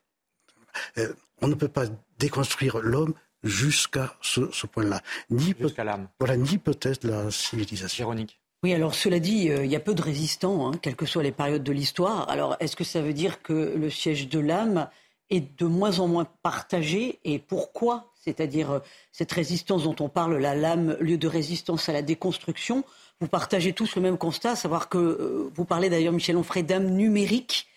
Euh, 0.98 1.14
on 1.42 1.48
ne 1.48 1.56
peut 1.56 1.68
pas 1.68 1.86
déconstruire 2.18 2.80
l'homme 2.80 3.14
jusqu'à 3.44 4.18
ce, 4.22 4.52
ce 4.52 4.66
point-là. 4.66 5.02
Ni 5.30 5.54
jusqu'à 5.60 5.84
l'âme. 5.84 6.10
Voilà, 6.20 6.38
ni 6.38 6.58
peut-être 6.58 7.04
la 7.04 7.30
civilisation. 7.30 8.04
Véronique. 8.06 8.40
Oui, 8.62 8.74
alors 8.74 8.94
cela 8.94 9.20
dit, 9.20 9.50
euh, 9.50 9.64
il 9.64 9.72
y 9.72 9.76
a 9.78 9.80
peu 9.80 9.94
de 9.94 10.02
résistants, 10.02 10.68
hein, 10.68 10.72
quelles 10.82 10.98
que 10.98 11.06
soient 11.06 11.24
les 11.24 11.32
périodes 11.32 11.64
de 11.64 11.72
l'histoire. 11.72 12.30
Alors, 12.30 12.58
est-ce 12.60 12.76
que 12.76 12.84
ça 12.84 13.02
veut 13.02 13.14
dire 13.14 13.42
que 13.42 13.54
le 13.54 13.90
siège 13.90 14.28
de 14.28 14.38
l'âme 14.38 14.90
est 15.30 15.58
de 15.58 15.66
moins 15.66 16.00
en 16.00 16.10
moins 16.10 16.28
partagé 16.44 17.20
Et 17.24 17.40
pourquoi? 17.40 18.12
C'est-à-dire 18.22 18.72
euh, 18.72 18.80
cette 19.14 19.32
résistance 19.32 19.84
dont 19.84 19.96
on 20.02 20.10
parle, 20.10 20.36
la 20.36 20.56
lame, 20.56 20.98
lieu 21.00 21.18
de 21.18 21.28
résistance 21.30 21.88
à 21.88 21.94
la 21.94 22.02
déconstruction, 22.02 22.84
vous 23.22 23.30
partagez 23.30 23.72
tous 23.72 23.96
le 23.96 24.02
même 24.02 24.18
constat, 24.18 24.58
savoir 24.58 24.90
que 24.90 24.98
euh, 24.98 25.50
vous 25.56 25.64
parlez 25.64 25.90
d'ailleurs, 25.90 26.12
Michel 26.12 26.36
Onfray, 26.36 26.64
d'âme 26.64 26.90
numérique. 26.90 27.68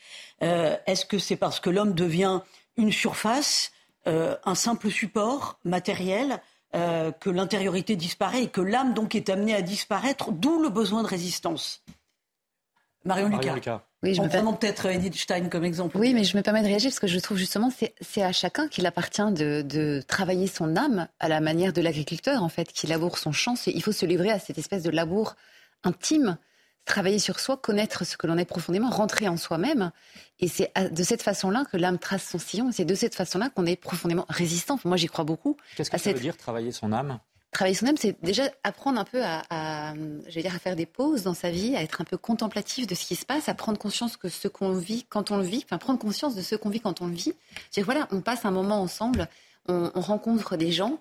est-ce 0.40 1.06
que 1.06 1.20
c'est 1.20 1.36
parce 1.36 1.60
que 1.60 1.70
l'homme 1.70 1.94
devient 1.94 2.40
une 2.76 2.90
surface, 2.90 3.70
un 4.06 4.54
simple 4.56 4.90
support 4.90 5.60
matériel 5.64 6.40
euh, 6.74 7.12
que 7.12 7.30
l'intériorité 7.30 7.96
disparaît 7.96 8.44
et 8.44 8.48
que 8.48 8.60
l'âme 8.60 8.94
donc 8.94 9.14
est 9.14 9.28
amenée 9.28 9.54
à 9.54 9.62
disparaître, 9.62 10.32
d'où 10.32 10.62
le 10.62 10.68
besoin 10.68 11.02
de 11.02 11.08
résistance. 11.08 11.82
Marion 13.04 13.28
Lucas. 13.28 13.82
Oui, 14.02 14.14
je 14.14 14.20
en 14.20 14.28
prenant 14.28 14.52
peut-être 14.52 14.86
Edith 14.86 15.14
Stein 15.14 15.48
comme 15.48 15.64
exemple. 15.64 15.96
Oui, 15.96 16.12
mais 16.12 16.24
je 16.24 16.36
me 16.36 16.42
permets 16.42 16.62
de 16.62 16.66
réagir 16.66 16.90
parce 16.90 16.98
que 16.98 17.06
je 17.06 17.18
trouve 17.20 17.36
justement 17.36 17.70
c'est 18.00 18.22
à 18.22 18.32
chacun 18.32 18.66
qu'il 18.66 18.84
appartient 18.86 19.32
de, 19.32 19.62
de, 19.62 20.02
travailler 20.06 20.48
son 20.48 20.76
âme 20.76 21.08
à 21.20 21.28
la 21.28 21.40
manière 21.40 21.72
de 21.72 21.80
l'agriculteur 21.80 22.42
en 22.42 22.48
fait, 22.48 22.72
qui 22.72 22.88
laboure 22.88 23.18
son 23.18 23.30
champ. 23.30 23.54
Il 23.66 23.82
faut 23.82 23.92
se 23.92 24.04
livrer 24.04 24.30
à 24.30 24.40
cette 24.40 24.58
espèce 24.58 24.82
de 24.82 24.90
labour 24.90 25.36
intime, 25.84 26.36
travailler 26.84 27.18
sur 27.18 27.40
soi, 27.40 27.56
connaître 27.56 28.04
ce 28.04 28.16
que 28.16 28.26
l'on 28.26 28.38
est 28.38 28.44
profondément, 28.44 28.90
rentrer 28.90 29.28
en 29.28 29.36
soi-même. 29.36 29.92
Et 30.40 30.48
c'est 30.48 30.72
de 30.90 31.02
cette 31.02 31.22
façon-là 31.22 31.64
que 31.70 31.76
l'âme 31.76 31.98
trace 31.98 32.28
son 32.28 32.38
sillon. 32.38 32.70
C'est 32.72 32.84
de 32.84 32.94
cette 32.94 33.14
façon-là 33.14 33.50
qu'on 33.50 33.66
est 33.66 33.76
profondément 33.76 34.26
résistant. 34.28 34.78
Moi, 34.84 34.96
j'y 34.96 35.06
crois 35.06 35.24
beaucoup. 35.24 35.56
Qu'est-ce 35.76 35.90
que 35.90 35.98
ça 35.98 36.12
veut 36.12 36.20
dire 36.20 36.36
travailler 36.36 36.72
son 36.72 36.92
âme? 36.92 37.18
Travailler 37.52 37.76
son 37.76 37.86
âme, 37.86 37.98
c'est 37.98 38.16
déjà 38.24 38.44
apprendre 38.64 38.98
un 38.98 39.04
peu 39.04 39.22
à, 39.22 39.92
dire, 40.26 40.54
à 40.54 40.58
faire 40.58 40.74
des 40.74 40.86
pauses 40.86 41.22
dans 41.22 41.34
sa 41.34 41.50
vie, 41.50 41.76
à 41.76 41.82
être 41.82 42.00
un 42.00 42.04
peu 42.04 42.16
contemplatif 42.16 42.86
de 42.86 42.94
ce 42.94 43.04
qui 43.04 43.14
se 43.14 43.26
passe, 43.26 43.48
à 43.50 43.54
prendre 43.54 43.78
conscience 43.78 44.16
que 44.16 44.30
ce 44.30 44.48
qu'on 44.48 44.72
vit 44.72 45.04
quand 45.08 45.30
on 45.30 45.36
le 45.36 45.44
vit, 45.44 45.62
enfin 45.66 45.76
prendre 45.76 45.98
conscience 45.98 46.34
de 46.34 46.40
ce 46.40 46.56
qu'on 46.56 46.70
vit 46.70 46.80
quand 46.80 47.02
on 47.02 47.06
le 47.06 47.14
vit. 47.14 47.34
dire 47.70 47.84
voilà, 47.84 48.08
on 48.10 48.22
passe 48.22 48.46
un 48.46 48.50
moment 48.50 48.80
ensemble, 48.80 49.28
on, 49.68 49.90
rencontre 49.94 50.56
des 50.56 50.72
gens. 50.72 50.98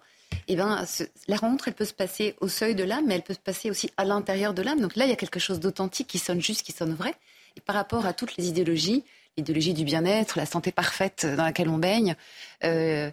Et 0.47 0.53
eh 0.53 0.55
ben, 0.55 0.83
la 1.27 1.35
rencontre, 1.35 1.67
elle 1.67 1.73
peut 1.73 1.85
se 1.85 1.93
passer 1.93 2.35
au 2.41 2.47
seuil 2.47 2.75
de 2.75 2.83
l'âme, 2.83 3.05
mais 3.07 3.15
elle 3.15 3.23
peut 3.23 3.33
se 3.33 3.39
passer 3.39 3.69
aussi 3.69 3.89
à 3.97 4.05
l'intérieur 4.05 4.53
de 4.53 4.61
l'âme. 4.61 4.81
Donc 4.81 4.95
là, 4.95 5.05
il 5.05 5.09
y 5.09 5.13
a 5.13 5.15
quelque 5.15 5.39
chose 5.39 5.59
d'authentique 5.59 6.07
qui 6.07 6.19
sonne 6.19 6.41
juste, 6.41 6.63
qui 6.63 6.71
sonne 6.71 6.93
vrai. 6.93 7.13
Et 7.55 7.61
par 7.61 7.75
rapport 7.75 8.05
à 8.05 8.13
toutes 8.13 8.37
les 8.37 8.47
idéologies, 8.47 9.03
l'idéologie 9.37 9.73
du 9.73 9.83
bien-être, 9.83 10.37
la 10.37 10.45
santé 10.45 10.71
parfaite 10.71 11.25
dans 11.25 11.43
laquelle 11.43 11.69
on 11.69 11.77
baigne, 11.77 12.15
euh, 12.63 13.11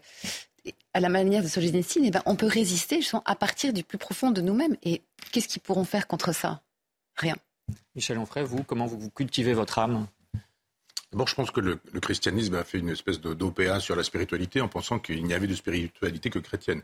à 0.95 1.01
la 1.01 1.09
manière 1.09 1.43
de 1.43 1.49
Solzhenitsyn, 1.49 2.03
eh 2.05 2.11
ben, 2.11 2.23
on 2.27 2.37
peut 2.37 2.47
résister 2.47 2.97
justement 2.97 3.23
à 3.25 3.35
partir 3.35 3.73
du 3.73 3.85
plus 3.85 3.99
profond 3.99 4.31
de 4.31 4.41
nous-mêmes. 4.41 4.77
Et 4.83 5.03
qu'est-ce 5.33 5.49
qu'ils 5.49 5.63
pourront 5.63 5.85
faire 5.85 6.07
contre 6.07 6.35
ça? 6.35 6.63
Rien. 7.17 7.37
Michel 7.95 8.19
Onfray, 8.19 8.45
vous, 8.45 8.63
comment 8.63 8.87
vous 8.87 9.11
cultivez 9.11 9.55
votre 9.55 9.79
âme? 9.79 10.07
D'abord, 11.13 11.27
je 11.27 11.35
pense 11.35 11.51
que 11.51 11.61
le, 11.61 11.81
christianisme 12.01 12.55
a 12.55 12.65
fait 12.65 12.79
une 12.79 12.91
espèce 12.91 13.21
d'OPA 13.21 13.81
sur 13.81 13.97
la 13.97 14.03
spiritualité 14.03 14.61
en 14.61 14.69
pensant 14.69 14.99
qu'il 14.99 15.25
n'y 15.25 15.33
avait 15.33 15.47
de 15.47 15.55
spiritualité 15.55 16.29
que 16.29 16.39
chrétienne. 16.39 16.83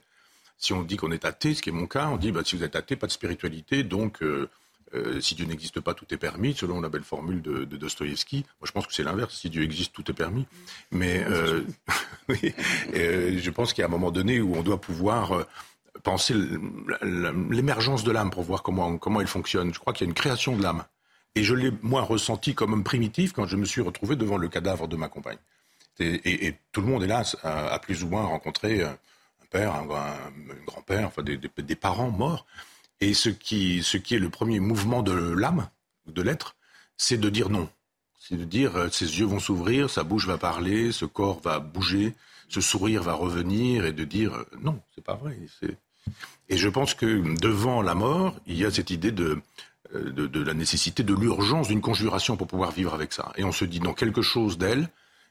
Si 0.56 0.72
on 0.72 0.82
dit 0.82 0.96
qu'on 0.96 1.12
est 1.12 1.24
athée, 1.24 1.54
ce 1.54 1.62
qui 1.62 1.70
est 1.70 1.72
mon 1.72 1.86
cas, 1.86 2.08
on 2.08 2.16
dit 2.16 2.32
bah, 2.32 2.42
si 2.44 2.56
vous 2.56 2.64
êtes 2.64 2.76
athée, 2.76 2.96
pas 2.96 3.06
de 3.06 3.12
spiritualité, 3.12 3.82
donc 3.82 4.22
euh, 4.22 4.48
euh, 4.94 5.20
si 5.20 5.34
Dieu 5.34 5.46
n'existe 5.46 5.80
pas, 5.80 5.94
tout 5.94 6.06
est 6.10 6.16
permis, 6.16 6.54
selon 6.54 6.80
la 6.80 6.88
belle 6.88 7.02
formule 7.02 7.42
de, 7.42 7.64
Dostoïevski. 7.64 8.44
Moi, 8.60 8.66
je 8.66 8.72
pense 8.72 8.86
que 8.86 8.94
c'est 8.94 9.02
l'inverse. 9.02 9.34
Si 9.34 9.50
Dieu 9.50 9.62
existe, 9.62 9.92
tout 9.92 10.08
est 10.10 10.14
permis. 10.14 10.46
Mais 10.90 11.24
euh, 11.28 11.64
je 12.28 13.50
pense 13.50 13.72
qu'il 13.72 13.82
y 13.82 13.84
a 13.84 13.88
un 13.88 13.90
moment 13.90 14.10
donné 14.10 14.40
où 14.40 14.54
on 14.54 14.62
doit 14.62 14.80
pouvoir 14.80 15.46
penser 16.02 16.34
l'émergence 17.02 18.04
de 18.04 18.12
l'âme 18.12 18.30
pour 18.30 18.42
voir 18.42 18.62
comment, 18.62 19.20
elle 19.20 19.26
fonctionne. 19.26 19.74
Je 19.74 19.78
crois 19.78 19.92
qu'il 19.92 20.06
y 20.06 20.08
a 20.08 20.10
une 20.10 20.14
création 20.14 20.56
de 20.56 20.62
l'âme. 20.62 20.84
Et 21.34 21.42
je 21.42 21.54
l'ai, 21.54 21.72
moi, 21.82 22.02
ressenti 22.02 22.54
comme 22.54 22.72
homme 22.72 22.84
primitif 22.84 23.32
quand 23.32 23.46
je 23.46 23.56
me 23.56 23.64
suis 23.64 23.80
retrouvé 23.80 24.14
devant 24.14 24.36
le 24.36 24.48
cadavre 24.48 24.86
de 24.86 24.96
ma 24.96 25.08
compagne. 25.08 25.38
Et, 25.98 26.54
tout 26.72 26.80
le 26.80 26.86
monde, 26.86 27.02
hélas, 27.02 27.36
a, 27.42 27.68
a, 27.72 27.78
plus 27.78 28.04
ou 28.04 28.08
moins 28.08 28.24
rencontré 28.24 28.82
un, 29.62 29.86
grand-père, 30.66 31.06
enfin 31.06 31.22
des, 31.22 31.76
parents 31.76 32.10
morts. 32.10 32.46
Et 33.00 33.14
ce 33.14 33.28
qui, 33.28 33.82
ce 33.82 33.96
qui 33.96 34.14
est 34.14 34.18
le 34.18 34.30
premier 34.30 34.60
mouvement 34.60 35.02
de 35.02 35.12
l'âme, 35.12 35.68
de 36.06 36.22
l'être, 36.22 36.56
c'est 36.96 37.18
de 37.18 37.28
dire 37.28 37.50
non. 37.50 37.68
C'est 38.18 38.36
de 38.36 38.44
dire, 38.44 38.76
euh, 38.76 38.88
ses 38.90 39.18
yeux 39.18 39.26
vont 39.26 39.40
s'ouvrir, 39.40 39.90
sa 39.90 40.02
bouche 40.02 40.26
va 40.26 40.38
parler, 40.38 40.92
ce 40.92 41.04
corps 41.04 41.40
va 41.40 41.58
bouger, 41.58 42.14
ce 42.48 42.60
sourire 42.60 43.02
va 43.02 43.12
revenir, 43.14 43.84
et 43.84 43.92
de 43.92 44.04
dire 44.04 44.34
euh, 44.34 44.44
non, 44.62 44.80
c'est 44.94 45.04
pas 45.04 45.14
vrai. 45.14 45.36
Et 46.48 46.56
je 46.56 46.68
pense 46.68 46.94
que 46.94 47.36
devant 47.38 47.82
la 47.82 47.94
mort, 47.94 48.34
il 48.46 48.56
y 48.56 48.64
a 48.64 48.70
cette 48.70 48.90
idée 48.90 49.12
de, 49.12 49.42
euh, 49.94 50.10
de, 50.10 50.26
de 50.26 50.42
la 50.42 50.54
nécessité, 50.54 51.02
de 51.02 51.14
l'urgence 51.14 51.68
d'une 51.68 51.82
conjuration 51.82 52.36
pour 52.36 52.46
pouvoir 52.46 52.70
vivre 52.70 52.94
avec 52.94 53.12
ça. 53.12 53.32
Et 53.36 53.44
on 53.44 53.52
se 53.52 53.64
dit, 53.66 53.80
non, 53.80 53.92
quelque 53.92 54.22
chose 54.22 54.56
d'elle, 54.56 54.88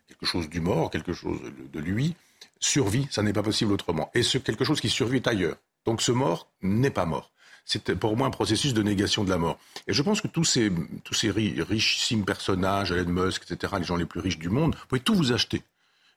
quelque 0.08 0.26
chose 0.26 0.50
du 0.50 0.62
mort, 0.62 0.92
quelque 0.92 1.14
chose 1.14 1.40
de 1.72 1.80
lui, 1.80 2.16
survit, 2.64 3.08
ça 3.12 3.22
n'est 3.24 3.34
pas 3.34 3.44
possible 3.44 3.72
autrement. 3.72 4.10
Et 4.14 4.24
ce 4.24 4.38
quelque 4.38 4.64
chose 4.64 4.82
qui 4.82 4.90
survit 4.90 5.22
ailleurs. 5.26 5.58
Donc 5.86 6.02
ce 6.02 6.12
mort 6.12 6.50
n'est 6.62 6.92
pas 6.92 7.06
mort 7.06 7.34
c'est 7.66 7.96
pour 7.96 8.18
moi 8.18 8.28
un 8.28 8.32
processus 8.32 8.74
de 8.74 8.84
négation 8.84 9.24
de 9.24 9.30
la 9.30 9.38
mort. 9.38 9.58
Et 9.88 9.94
je 9.94 10.02
pense 10.02 10.22
que 10.22 10.28
tous 10.28 10.44
ces, 10.44 10.72
tous 11.04 11.14
ces 11.14 11.32
richissimes 11.32 12.26
personnages, 12.26 12.92
Elon 12.92 13.10
Musk, 13.10 13.50
etc., 13.50 13.74
les 13.78 13.86
gens 13.86 13.96
les 13.96 14.06
plus 14.06 14.20
riches 14.20 14.40
du 14.40 14.50
monde, 14.50 14.76
vous 14.76 14.88
pouvez 14.88 15.02
tout 15.02 15.16
vous 15.16 15.32
acheter. 15.32 15.64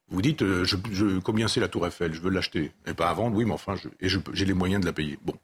Vous 0.09 0.23
dites, 0.23 0.43
euh, 0.43 0.65
je, 0.65 1.19
combien 1.19 1.49
c'est 1.49 1.61
la 1.61 1.69
Tour 1.69 1.87
Eiffel? 1.87 2.15
Je 2.15 2.21
veux 2.21 2.31
l'acheter. 2.31 2.71
Et 2.87 2.95
pas 2.95 3.09
à 3.09 3.15
vendre, 3.15 3.37
oui, 3.37 3.45
mais 3.45 3.53
enfin, 3.53 3.75
je, 3.77 3.89
et 4.01 4.09
j'ai 4.09 4.45
les 4.45 4.55
moyens 4.55 4.81
de 4.81 4.87
la 4.87 4.93
payer. 4.93 5.19
Bon. 5.25 5.35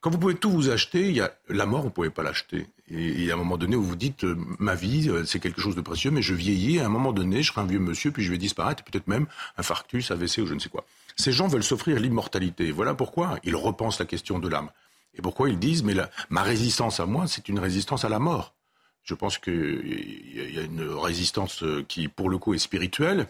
Quand 0.00 0.10
vous 0.10 0.18
pouvez 0.18 0.36
tout 0.36 0.50
vous 0.50 0.70
acheter, 0.70 1.08
il 1.08 1.16
y 1.16 1.20
a 1.20 1.34
la 1.48 1.66
mort, 1.66 1.80
vous 1.80 1.88
ne 1.88 1.92
pouvez 1.92 2.10
pas 2.10 2.22
l'acheter. 2.22 2.66
Et, 2.88 3.30
à 3.30 3.34
un 3.34 3.36
moment 3.36 3.56
donné, 3.56 3.74
où 3.74 3.82
vous 3.82 3.96
dites, 3.96 4.24
euh, 4.24 4.36
ma 4.58 4.74
vie, 4.74 5.08
euh, 5.08 5.24
c'est 5.24 5.40
quelque 5.40 5.60
chose 5.60 5.74
de 5.74 5.80
précieux, 5.80 6.10
mais 6.12 6.22
je 6.22 6.34
vieillis, 6.34 6.76
et 6.76 6.80
à 6.80 6.86
un 6.86 6.90
moment 6.90 7.12
donné, 7.12 7.42
je 7.42 7.50
serai 7.50 7.62
un 7.62 7.66
vieux 7.66 7.80
monsieur, 7.80 8.12
puis 8.12 8.22
je 8.22 8.30
vais 8.30 8.38
disparaître, 8.38 8.84
peut-être 8.84 9.08
même 9.08 9.26
infarctus, 9.56 10.10
AVC 10.10 10.38
ou 10.38 10.46
je 10.46 10.54
ne 10.54 10.60
sais 10.60 10.68
quoi. 10.68 10.84
Ces 11.16 11.32
gens 11.32 11.48
veulent 11.48 11.64
s'offrir 11.64 11.98
l'immortalité. 11.98 12.70
Voilà 12.70 12.94
pourquoi 12.94 13.38
ils 13.42 13.56
repensent 13.56 13.98
la 13.98 14.06
question 14.06 14.38
de 14.38 14.48
l'âme. 14.48 14.70
Et 15.14 15.22
pourquoi 15.22 15.48
ils 15.48 15.58
disent, 15.58 15.82
mais 15.82 15.94
ma 16.28 16.42
résistance 16.42 17.00
à 17.00 17.06
moi, 17.06 17.26
c'est 17.26 17.48
une 17.48 17.58
résistance 17.58 18.04
à 18.04 18.08
la 18.08 18.18
mort. 18.18 18.54
Je 19.02 19.14
pense 19.14 19.38
qu'il 19.38 20.52
y 20.52 20.58
a 20.58 20.62
une 20.62 20.82
résistance 20.82 21.62
euh, 21.62 21.84
qui, 21.88 22.08
pour 22.08 22.28
le 22.28 22.38
coup, 22.38 22.54
est 22.54 22.58
spirituelle, 22.58 23.28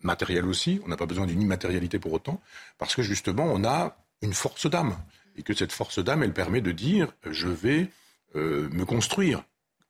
matérielle 0.00 0.46
aussi. 0.46 0.80
On 0.84 0.88
n'a 0.88 0.96
pas 0.96 1.06
besoin 1.06 1.26
d'une 1.26 1.40
immatérialité 1.40 1.98
pour 1.98 2.12
autant, 2.12 2.40
parce 2.78 2.96
que 2.96 3.02
justement, 3.02 3.44
on 3.44 3.62
a 3.64 3.96
une 4.22 4.32
force 4.32 4.66
d'âme. 4.66 4.96
Et 5.36 5.42
que 5.42 5.54
cette 5.54 5.72
force 5.72 5.98
d'âme, 5.98 6.22
elle 6.22 6.32
permet 6.32 6.60
de 6.60 6.72
dire, 6.72 7.12
je 7.30 7.48
vais 7.48 7.90
euh, 8.34 8.68
me 8.70 8.84
construire, 8.84 9.42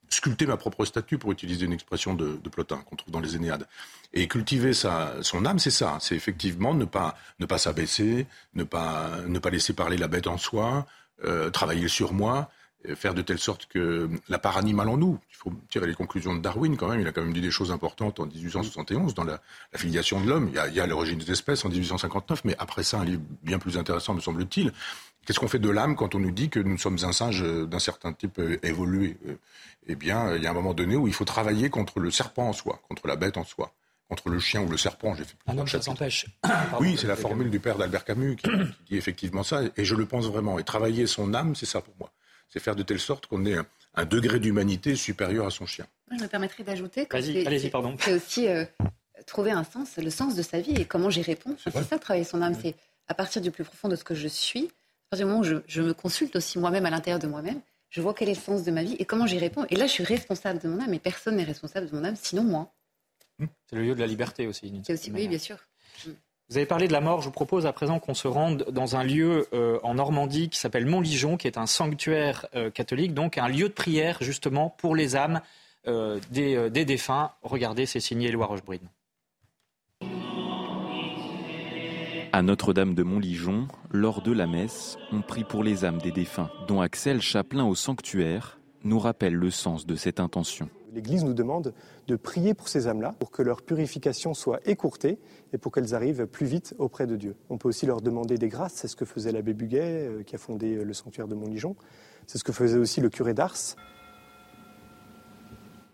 sculpter 0.09 0.46
ma 0.46 0.57
propre 0.57 0.85
statue, 0.85 1.18
pour 1.18 1.33
utiliser 1.33 1.66
une 1.66 1.72
expression 1.72 2.14
de, 2.14 2.37
de 2.37 2.48
Plotin 2.48 2.78
qu'on 2.87 2.96
trouve 2.96 3.12
dans 3.12 3.20
les 3.20 3.37
Énéades. 3.37 3.66
Et 4.12 4.28
cultiver 4.28 4.72
sa, 4.74 5.14
son 5.22 5.44
âme, 5.46 5.59
c'est 5.59 5.70
ça. 5.70 5.98
C'est 6.00 6.14
effectivement 6.14 6.74
ne 6.74 6.85
pas, 6.85 7.16
ne 7.40 7.46
pas 7.46 7.59
s'abaisser, 7.59 8.26
ne 8.55 8.64
pas, 8.64 9.18
ne 9.26 9.38
pas 9.38 9.50
laisser 9.50 9.72
parler 9.72 9.96
la 9.96 10.09
bête 10.09 10.26
en 10.26 10.38
soi, 10.38 10.87
euh, 11.24 11.50
travailler 11.50 11.88
sur 11.88 12.12
moi, 12.12 12.50
faire 12.96 13.14
de 13.14 13.22
telle 13.22 13.38
sorte 13.38 13.66
que 13.66 14.11
la 14.28 14.38
part 14.38 14.57
animale 14.57 14.88
en 14.88 14.96
nous, 14.96 15.18
il 15.31 15.37
faut 15.37 15.52
tirer 15.70 15.87
les 15.87 15.94
conclusions 15.94 16.35
de 16.35 16.40
Darwin 16.40 16.76
quand 16.76 16.88
même, 16.88 17.00
il 17.00 17.07
a 17.07 17.12
quand 17.12 17.22
même 17.22 17.33
dit 17.33 17.40
des 17.40 17.50
choses 17.50 17.70
importantes 17.70 18.18
en 18.20 18.26
1871 18.26 19.14
dans 19.14 19.24
la, 19.24 19.40
filiation 19.74 20.20
de 20.20 20.28
l'homme. 20.28 20.48
Il 20.48 20.74
y 20.74 20.81
a, 20.81 20.87
l'origine 20.87 21.18
des 21.18 21.31
espèces 21.31 21.64
en 21.64 21.68
1859, 21.68 22.44
mais 22.44 22.57
après 22.59 22.83
ça, 22.83 22.98
un 22.98 23.05
livre 23.05 23.22
bien 23.42 23.59
plus 23.59 23.78
intéressant, 23.78 24.14
me 24.14 24.20
semble-t-il. 24.20 24.72
Qu'est-ce 25.24 25.38
qu'on 25.38 25.48
fait 25.48 25.58
de 25.58 25.70
l'âme 25.70 25.96
quand 25.96 26.14
on 26.14 26.18
nous 26.18 26.32
dit 26.32 26.48
que 26.48 26.58
nous 26.58 26.78
sommes 26.78 26.98
un 27.02 27.12
singe 27.12 27.42
d'un 27.42 27.78
certain 27.78 28.12
type 28.12 28.38
euh, 28.38 28.58
évolué? 28.62 29.16
Eh 29.87 29.94
bien, 29.94 30.35
il 30.35 30.42
y 30.42 30.46
a 30.46 30.50
un 30.50 30.54
moment 30.54 30.74
donné 30.74 30.96
où 30.96 31.06
il 31.06 31.14
faut 31.14 31.24
travailler 31.24 31.70
contre 31.70 32.00
le 32.00 32.11
serpent 32.11 32.48
en 32.48 32.52
soi, 32.52 32.80
contre 32.88 33.06
la 33.06 33.16
bête 33.16 33.37
en 33.37 33.44
soi 33.44 33.72
contre 34.12 34.28
le 34.28 34.40
chien 34.40 34.61
ou 34.61 34.68
le 34.68 34.76
serpent. 34.76 35.14
J'ai 35.14 35.24
fait 35.24 35.37
un 35.46 35.56
homme, 35.56 35.66
ça 35.66 35.80
s'empêche. 35.80 36.26
oui, 36.80 36.98
c'est 36.98 37.06
la 37.06 37.16
formule 37.16 37.48
du 37.48 37.61
père 37.61 37.78
d'Albert 37.78 38.04
Camus 38.04 38.37
qui, 38.37 38.50
dit 38.90 38.96
effectivement 38.98 39.42
ça, 39.42 39.62
et 39.74 39.87
je 39.87 39.94
le 39.94 40.04
pense 40.04 40.26
vraiment. 40.26 40.58
Et 40.58 40.64
travailler 40.64 41.06
son 41.06 41.32
âme, 41.32 41.54
c'est 41.56 41.64
ça 41.64 41.80
pour 41.80 41.94
moi. 41.98 42.11
C'est 42.50 42.61
faire 42.61 42.76
de 42.76 42.82
telle 42.82 43.00
sorte 43.00 43.24
qu'on 43.24 43.46
ait 43.46 43.56
un, 43.94 44.04
degré 44.04 44.38
d'humanité 44.38 44.96
supérieur 44.96 45.46
à 45.46 45.50
son 45.50 45.64
chien. 45.64 45.87
Je 46.11 46.22
me 46.22 46.28
permettrai 46.28 46.62
d'ajouter 46.62 47.06
que 47.06 47.18
c'est 47.22 48.12
aussi 48.12 48.48
euh, 48.48 48.66
trouver 49.26 49.50
un 49.50 49.64
sens, 49.64 49.96
le 49.96 50.11
sens 50.11 50.35
de 50.35 50.42
sa 50.42 50.61
vie 50.61 50.74
et 50.74 50.85
comment 50.85 51.08
j'y 51.08 51.22
réponds. 51.22 51.56
C'est 51.64 51.72
ça, 51.82 51.98
travailler 51.98 52.24
son 52.24 52.42
âme. 52.42 52.54
C'est 52.61 52.74
à 53.08 53.14
partir 53.14 53.40
du 53.40 53.50
plus 53.50 53.64
profond 53.64 53.88
de 53.88 53.96
ce 53.96 54.04
que 54.04 54.14
je 54.14 54.28
suis, 54.28 54.70
partir 55.12 55.27
du 55.27 55.31
moment 55.31 55.40
où 55.40 55.44
je, 55.44 55.57
je 55.66 55.83
me 55.83 55.92
consulte 55.92 56.37
aussi 56.37 56.59
moi-même 56.59 56.87
à 56.87 56.90
l'intérieur 56.90 57.18
de 57.18 57.27
moi-même, 57.27 57.61
je 57.90 58.01
vois 58.01 58.14
quel 58.14 58.31
est 58.31 58.35
le 58.35 58.40
sens 58.40 58.64
de 58.64 58.70
ma 58.70 58.83
vie 58.83 58.96
et 58.98 59.05
comment 59.05 59.27
j'y 59.27 59.38
réponds. 59.38 59.66
Et 59.68 59.77
là, 59.77 59.87
je 59.87 59.92
suis 59.92 60.05
responsable 60.05 60.59
de 60.59 60.68
mon 60.68 60.81
âme, 60.81 60.94
et 60.94 60.98
personne 60.98 61.37
n'est 61.37 61.44
responsable 61.44 61.90
de 61.90 61.94
mon 61.94 62.03
âme, 62.03 62.16
sinon 62.16 62.42
moi. 62.42 62.72
C'est 63.38 63.77
le 63.77 63.83
lieu 63.83 63.94
de 63.94 64.01
la 64.01 64.07
liberté 64.07 64.46
aussi. 64.46 64.72
oui, 65.12 65.29
bien 65.29 65.38
sûr. 65.38 65.59
Vous 66.48 66.57
avez 66.57 66.64
parlé 66.64 66.88
de 66.88 66.92
la 66.92 67.03
mort. 67.03 67.20
Je 67.20 67.27
vous 67.27 67.33
propose 67.33 67.66
à 67.66 67.72
présent 67.75 67.98
qu'on 67.98 68.14
se 68.14 68.27
rende 68.27 68.64
dans 68.70 68.96
un 68.96 69.05
lieu 69.05 69.48
euh, 69.53 69.79
en 69.83 69.94
Normandie 69.94 70.48
qui 70.48 70.59
s'appelle 70.59 70.87
Montligeon, 70.87 71.37
qui 71.37 71.46
est 71.46 71.59
un 71.59 71.66
sanctuaire 71.66 72.46
euh, 72.55 72.70
catholique, 72.70 73.12
donc 73.12 73.37
un 73.37 73.48
lieu 73.48 73.68
de 73.68 73.75
prière 73.75 74.18
justement 74.22 74.70
pour 74.70 74.96
les 74.96 75.14
âmes 75.14 75.42
euh, 75.87 76.18
des, 76.31 76.85
défunts. 76.87 77.33
Regardez, 77.42 77.85
c'est 77.85 78.01
signé 78.01 78.29
Éloi 78.29 78.46
Rochebrune. 78.46 78.88
À 82.35 82.40
Notre-Dame 82.40 82.95
de 82.95 83.03
Montligeon, 83.03 83.68
lors 83.90 84.23
de 84.23 84.33
la 84.33 84.47
messe, 84.47 84.97
on 85.12 85.21
prie 85.21 85.45
pour 85.45 85.62
les 85.62 85.85
âmes 85.85 86.01
des 86.01 86.12
défunts, 86.12 86.49
dont 86.66 86.81
Axel 86.81 87.21
Chaplin 87.21 87.66
au 87.66 87.75
sanctuaire 87.75 88.59
nous 88.85 88.99
rappelle 88.99 89.35
le 89.35 89.51
sens 89.51 89.85
de 89.85 89.95
cette 89.97 90.18
intention. 90.18 90.71
L'Église 90.95 91.25
nous 91.25 91.35
demande 91.35 91.75
de 92.09 92.16
prier 92.16 92.55
pour 92.55 92.68
ces 92.68 92.88
âmes-là, 92.88 93.14
pour 93.18 93.33
que 93.33 93.42
leur 93.42 93.61
purification 93.61 94.33
soit 94.33 94.66
écourtée 94.66 95.18
et 95.53 95.59
pour 95.59 95.73
qu'elles 95.73 95.95
arrivent 95.95 96.27
plus 96.27 96.47
vite 96.47 96.75
auprès 96.79 97.07
de 97.07 97.16
Dieu. 97.16 97.37
On 97.51 97.59
peut 97.59 97.68
aussi 97.68 97.85
leur 97.85 98.01
demander 98.01 98.38
des 98.38 98.49
grâces, 98.49 98.77
c'est 98.77 98.88
ce 98.88 98.97
que 98.97 99.05
faisait 99.05 99.33
l'abbé 99.33 99.53
Buguet, 99.53 100.09
euh, 100.09 100.23
qui 100.23 100.35
a 100.35 100.38
fondé 100.38 100.77
euh, 100.77 100.85
le 100.85 100.95
sanctuaire 100.95 101.29
de 101.29 101.35
Montligeon, 101.35 101.77
c'est 102.27 102.38
ce 102.38 102.45
que 102.45 102.53
faisait 102.53 102.79
aussi 102.79 103.03
le 103.03 103.11
curé 103.11 103.35
d'Ars. 103.35 103.77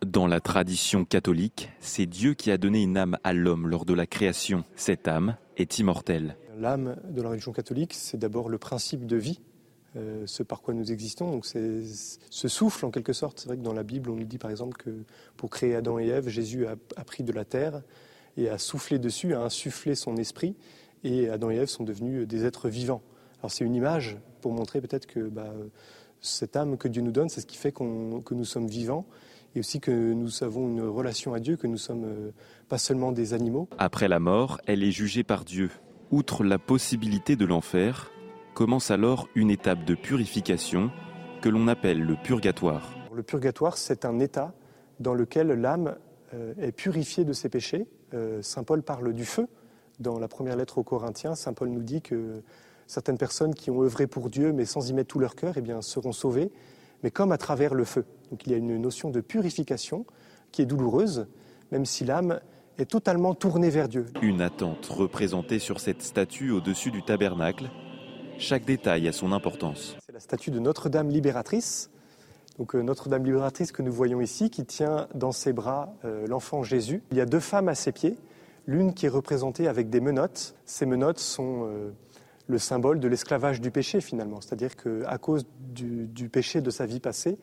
Dans 0.06 0.26
la 0.26 0.40
tradition 0.40 1.04
catholique, 1.04 1.70
c'est 1.80 2.06
Dieu 2.06 2.34
qui 2.34 2.50
a 2.50 2.58
donné 2.58 2.82
une 2.82 2.96
âme 2.96 3.18
à 3.24 3.32
l'homme 3.32 3.66
lors 3.66 3.84
de 3.84 3.94
la 3.94 4.06
création. 4.06 4.64
Cette 4.76 5.08
âme 5.08 5.37
est 5.56 5.78
immortelle. 5.78 6.37
L'âme 6.58 6.96
de 7.11 7.20
la 7.20 7.30
religion 7.30 7.52
catholique, 7.52 7.94
c'est 7.94 8.16
d'abord 8.16 8.48
le 8.48 8.58
principe 8.58 9.06
de 9.06 9.16
vie 9.16 9.40
ce 10.26 10.42
par 10.42 10.62
quoi 10.62 10.74
nous 10.74 10.92
existons. 10.92 11.30
Donc 11.30 11.46
c'est 11.46 11.82
ce 12.30 12.48
souffle 12.48 12.84
en 12.87 12.90
quelque 12.90 13.12
sorte. 13.12 13.40
C'est 13.40 13.48
vrai 13.48 13.56
que 13.56 13.62
dans 13.62 13.72
la 13.72 13.82
Bible, 13.82 14.11
on 14.11 14.16
nous 14.16 14.24
dit 14.24 14.38
par 14.38 14.50
exemple 14.50 14.76
que 14.76 14.90
pour 15.37 15.50
créer 15.50 15.74
Adam 15.74 15.98
et 15.98 16.06
Ève, 16.06 16.28
Jésus 16.28 16.66
a, 16.66 16.76
pris 17.04 17.22
de 17.22 17.32
la 17.32 17.44
terre 17.44 17.82
et 18.37 18.48
a 18.48 18.58
soufflé 18.58 18.98
dessus, 18.98 19.34
a 19.34 19.40
insufflé 19.40 19.94
son 19.94 20.16
esprit, 20.16 20.54
et 21.04 21.28
Adam 21.28 21.50
et 21.50 21.56
Ève 21.56 21.68
sont 21.68 21.84
devenus 21.84 22.26
des 22.26 22.44
êtres 22.44 22.68
vivants. 22.68 23.02
Alors 23.40 23.50
c'est 23.50 23.64
une 23.64 23.74
image 23.74 24.18
pour 24.40 24.52
montrer 24.52 24.80
peut-être 24.80 25.06
que 25.06 25.20
bah, 25.20 25.52
cette 26.20 26.56
âme 26.56 26.76
que 26.76 26.88
Dieu 26.88 27.02
nous 27.02 27.12
donne, 27.12 27.28
c'est 27.28 27.40
ce 27.40 27.46
qui 27.46 27.56
fait 27.56 27.72
que 27.72 28.34
nous 28.34 28.44
sommes 28.44 28.68
vivants 28.68 29.06
et 29.54 29.61
aussi 29.61 29.80
que 29.80 29.90
nous 29.90 30.42
avons 30.42 30.68
une 30.68 30.82
relation 30.82 31.34
à 31.34 31.40
Dieu, 31.40 31.56
que 31.56 31.66
nous 31.66 31.78
sommes 31.78 32.04
euh, 32.04 32.30
pas 32.68 32.78
seulement 32.78 33.12
des 33.12 33.34
animaux. 33.34 33.68
Après 33.78 34.08
la 34.08 34.18
mort, 34.18 34.61
elle 34.66 34.82
est 34.82 34.90
jugée 34.90 35.24
par 35.24 35.44
Dieu. 35.44 35.70
Outre 36.11 36.44
la 36.44 36.58
possibilité 36.58 37.37
de 37.37 37.44
l'enfer, 37.44 38.11
commence 38.54 38.90
alors 38.90 39.28
une 39.34 39.50
étape 39.50 39.84
de 39.84 39.94
purification 39.94 40.90
que 41.42 41.48
l'on 41.48 41.68
appelle 41.68 42.00
le 42.00 42.16
purgatoire. 42.16 42.96
Le 43.14 43.22
purgatoire, 43.22 43.76
c'est 43.76 44.04
un 44.04 44.18
état 44.18 44.52
dans 45.00 45.14
lequel 45.14 45.48
l'âme 45.48 45.96
euh, 46.34 46.54
est 46.61 46.72
purifiée 46.72 47.24
de 47.24 47.32
ses 47.32 47.48
péchés. 47.48 47.87
Euh, 48.14 48.42
Saint 48.42 48.64
Paul 48.64 48.82
parle 48.82 49.12
du 49.12 49.24
feu. 49.24 49.46
Dans 50.00 50.18
la 50.18 50.28
première 50.28 50.56
lettre 50.56 50.78
aux 50.78 50.82
Corinthiens, 50.82 51.34
Saint 51.34 51.52
Paul 51.52 51.68
nous 51.68 51.82
dit 51.82 52.02
que 52.02 52.42
certaines 52.87 53.18
personnes 53.18 53.54
qui 53.54 53.70
ont 53.70 53.82
œuvré 53.82 54.06
pour 54.06 54.30
Dieu 54.30 54.52
mais 54.52 54.64
sans 54.64 54.88
y 54.88 54.92
mettre 54.92 55.08
tout 55.08 55.18
leur 55.18 55.37
cœur 55.37 55.54
eh 55.56 55.61
bien, 55.61 55.80
seront 55.82 56.12
sauvées, 56.12 56.50
mais 57.02 57.11
comme 57.11 57.32
à 57.32 57.38
travers 57.38 57.74
le 57.74 57.84
feu. 57.84 58.04
Donc 58.30 58.46
il 58.46 58.52
y 58.52 58.54
a 58.54 58.58
une 58.58 58.76
notion 58.80 59.11
de 59.11 59.20
purification 59.20 60.04
qui 60.52 60.62
est 60.62 60.66
douloureuse, 60.66 61.26
même 61.72 61.84
si 61.84 62.04
l'âme 62.04 62.40
est 62.78 62.90
totalement 62.90 63.34
tournée 63.34 63.70
vers 63.70 63.88
Dieu. 63.88 64.06
Une 64.22 64.40
attente 64.40 64.87
représentée 64.87 65.58
sur 65.58 65.80
cette 65.80 66.02
statue 66.02 66.50
au-dessus 66.50 66.90
du 66.90 67.02
tabernacle. 67.02 67.70
Chaque 68.38 68.64
détail 68.64 69.08
a 69.08 69.12
son 69.12 69.32
importance. 69.32 69.96
C'est 70.06 70.12
la 70.12 70.20
statue 70.20 70.50
de 70.50 70.61
Notre-Dame 70.61 71.11
libératrice. 71.11 71.90
Donc 72.58 72.74
euh, 72.74 72.82
Notre-Dame 72.82 73.24
libératrice 73.24 73.72
que 73.72 73.82
nous 73.82 73.92
voyons 73.92 74.20
ici, 74.20 74.50
qui 74.50 74.64
tient 74.64 75.08
dans 75.14 75.32
ses 75.32 75.52
bras 75.52 75.92
euh, 76.04 76.26
l'enfant 76.26 76.62
Jésus. 76.62 77.02
Il 77.11 77.16
y 77.16 77.20
a 77.20 77.26
deux 77.26 77.40
femmes 77.40 77.68
à 77.68 77.74
ses 77.74 77.90
pieds, 77.90 78.16
l'une 78.66 78.94
qui 78.94 79.06
est 79.06 79.11
représentée 79.11 79.66
avec 79.66 79.90
des 79.90 80.00
menottes. 80.00 80.54
Ces 80.64 80.87
menottes 80.87 81.18
sont 81.18 81.66
euh, 81.66 81.90
le 82.48 82.58
symbole 82.58 82.98
de 82.98 83.08
l'esclavage 83.08 83.61
du 83.61 83.70
péché 83.70 84.00
finalement, 84.00 84.40
c'est-à-dire 84.40 84.74
qu'à 84.74 85.18
cause 85.18 85.46
du, 85.61 86.28
péché 86.28 86.61
de 86.61 86.70
sa 86.70 86.87
vie 86.87 86.98
passée, 86.98 87.38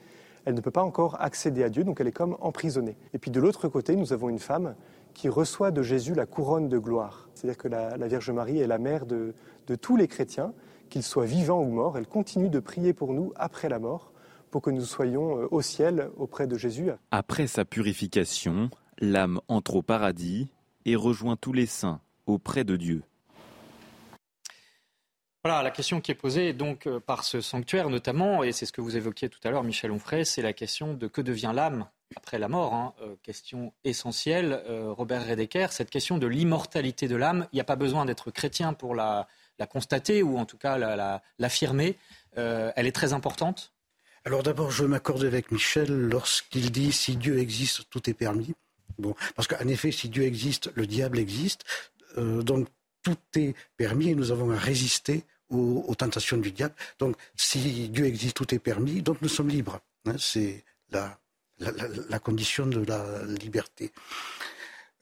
elle 0.45 0.55
ne 0.55 0.61
peut 0.61 0.71
pas 0.71 0.83
encore 0.83 1.21
accéder 1.21 1.63
à 1.63 1.69
Dieu, 1.69 1.83
donc 1.83 2.01
elle 2.01 2.07
est 2.07 2.11
comme 2.11 2.35
emprisonnée. 2.41 2.97
Et 3.13 3.19
puis 3.19 3.31
de 3.31 3.39
l'autre 3.39 3.67
côté, 3.67 3.95
nous 3.95 4.13
avons 4.13 4.29
une 4.29 4.39
femme 4.39 4.75
qui 5.13 5.29
reçoit 5.29 5.71
de 5.71 5.81
Jésus 5.81 6.13
la 6.13 6.25
couronne 6.25 6.69
de 6.69 6.77
gloire. 6.77 7.29
C'est-à-dire 7.33 7.57
que 7.57 7.67
la, 7.67 8.07
Vierge 8.07 8.29
Marie 8.31 8.59
est 8.59 8.67
la 8.67 8.77
mère 8.77 9.05
de, 9.05 9.33
de 9.67 9.75
tous 9.75 9.95
les 9.95 10.07
chrétiens, 10.07 10.53
qu'ils 10.89 11.03
soient 11.03 11.25
vivants 11.25 11.61
ou 11.61 11.69
morts. 11.69 11.97
Elle 11.97 12.07
continue 12.07 12.49
de 12.49 12.59
prier 12.59 12.93
pour 12.93 13.13
nous 13.13 13.31
après 13.35 13.69
la 13.69 13.79
mort, 13.79 14.11
pour 14.51 14.61
que 14.61 14.69
nous 14.69 14.85
soyons 14.85 15.39
euh, 15.39 15.47
au 15.51 15.61
ciel 15.61 16.09
auprès 16.17 16.47
de 16.47 16.57
Jésus. 16.57 16.89
Après 17.11 17.47
sa 17.47 17.65
purification, 17.65 18.69
l'âme 18.99 19.39
entre 19.47 19.75
au 19.75 19.81
paradis 19.81 20.51
et 20.85 20.95
rejoint 20.95 21.35
tous 21.35 21.53
les 21.53 21.65
saints 21.65 22.01
auprès 22.25 22.63
de 22.63 22.75
Dieu. 22.75 23.03
Voilà, 25.45 25.61
la 25.61 25.69
question 25.69 26.01
qui 26.01 26.09
est 26.09 26.15
posée 26.15 26.53
donc 26.53 26.87
euh, 26.87 26.99
par 26.99 27.23
ce 27.23 27.39
sanctuaire 27.39 27.91
notamment, 27.91 28.43
et 28.43 28.51
c'est 28.51 28.65
ce 28.65 28.71
que 28.71 28.81
vous 28.81 28.97
évoquiez 28.97 29.29
tout 29.29 29.37
à 29.43 29.51
l'heure, 29.51 29.63
Michel 29.63 29.91
Onfray, 29.91 30.25
c'est 30.25 30.41
la 30.41 30.53
question 30.53 30.95
de 30.95 31.05
que 31.05 31.21
devient 31.21 31.51
l'âme 31.53 31.85
après 32.15 32.39
la 32.39 32.47
mort. 32.47 32.73
Hein. 32.73 32.95
Euh, 33.03 33.15
question 33.21 33.71
essentielle, 33.83 34.63
euh, 34.67 34.91
Robert 34.91 35.27
Redeker, 35.27 35.71
cette 35.71 35.91
question 35.91 36.17
de 36.17 36.25
l'immortalité 36.25 37.07
de 37.07 37.15
l'âme. 37.15 37.47
Il 37.53 37.57
n'y 37.57 37.61
a 37.61 37.63
pas 37.63 37.75
besoin 37.75 38.05
d'être 38.05 38.31
chrétien 38.31 38.73
pour 38.73 38.95
la, 38.95 39.27
constater 39.69 40.23
ou 40.23 40.39
en 40.39 40.45
tout 40.45 40.57
cas 40.57 40.79
l'affirmer. 41.37 41.95
elle 42.35 42.87
est 42.87 42.95
très 42.95 43.13
importante. 43.13 43.71
Alors 44.25 44.41
d'abord, 44.41 44.71
je 44.71 44.83
m'accorde 44.83 45.25
avec 45.25 45.51
Michel 45.51 46.09
lorsqu'il 46.09 46.71
dit 46.71 46.91
si 46.91 47.17
Dieu 47.17 47.37
existe, 47.37 47.83
tout 47.91 48.09
est 48.09 48.15
permis. 48.15 48.55
Bon, 48.97 49.13
parce 49.35 49.47
qu'en 49.47 49.67
effet, 49.67 49.91
si 49.91 50.09
Dieu 50.09 50.23
existe, 50.23 50.71
le 50.73 50.87
diable 50.87 51.19
existe. 51.19 51.65
donc 52.17 52.67
tout 53.03 53.15
est 53.35 53.53
permis 53.77 54.09
et 54.09 54.15
nous 54.15 54.31
avons 54.31 54.49
à 54.49 54.57
résister 54.57 55.23
aux, 55.49 55.95
tentations 55.95 56.37
du 56.37 56.51
diable. 56.51 56.75
Donc, 56.99 57.15
si 57.35 57.89
Dieu 57.89 58.05
existe, 58.05 58.35
tout 58.35 58.53
est 58.53 58.59
permis, 58.59 59.01
donc 59.01 59.21
nous 59.21 59.29
sommes 59.29 59.49
libres. 59.49 59.79
Hein, 60.05 60.15
c'est 60.19 60.63
la, 60.91 61.17
la, 61.59 62.19
condition 62.19 62.65
de 62.65 62.83
la 62.85 63.23
liberté. 63.23 63.91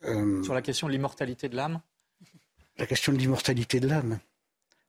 Euh, 0.04 0.44
Sur 0.44 0.54
la 0.54 0.62
question 0.62 0.88
de 0.88 0.94
l'immortalité 0.94 1.50
de 1.50 1.56
l'âme? 1.56 1.82
La 2.78 2.86
question 2.86 3.14
de 3.14 3.18
l'immortalité 3.18 3.80
de 3.80 3.88
l'âme. 3.88 4.20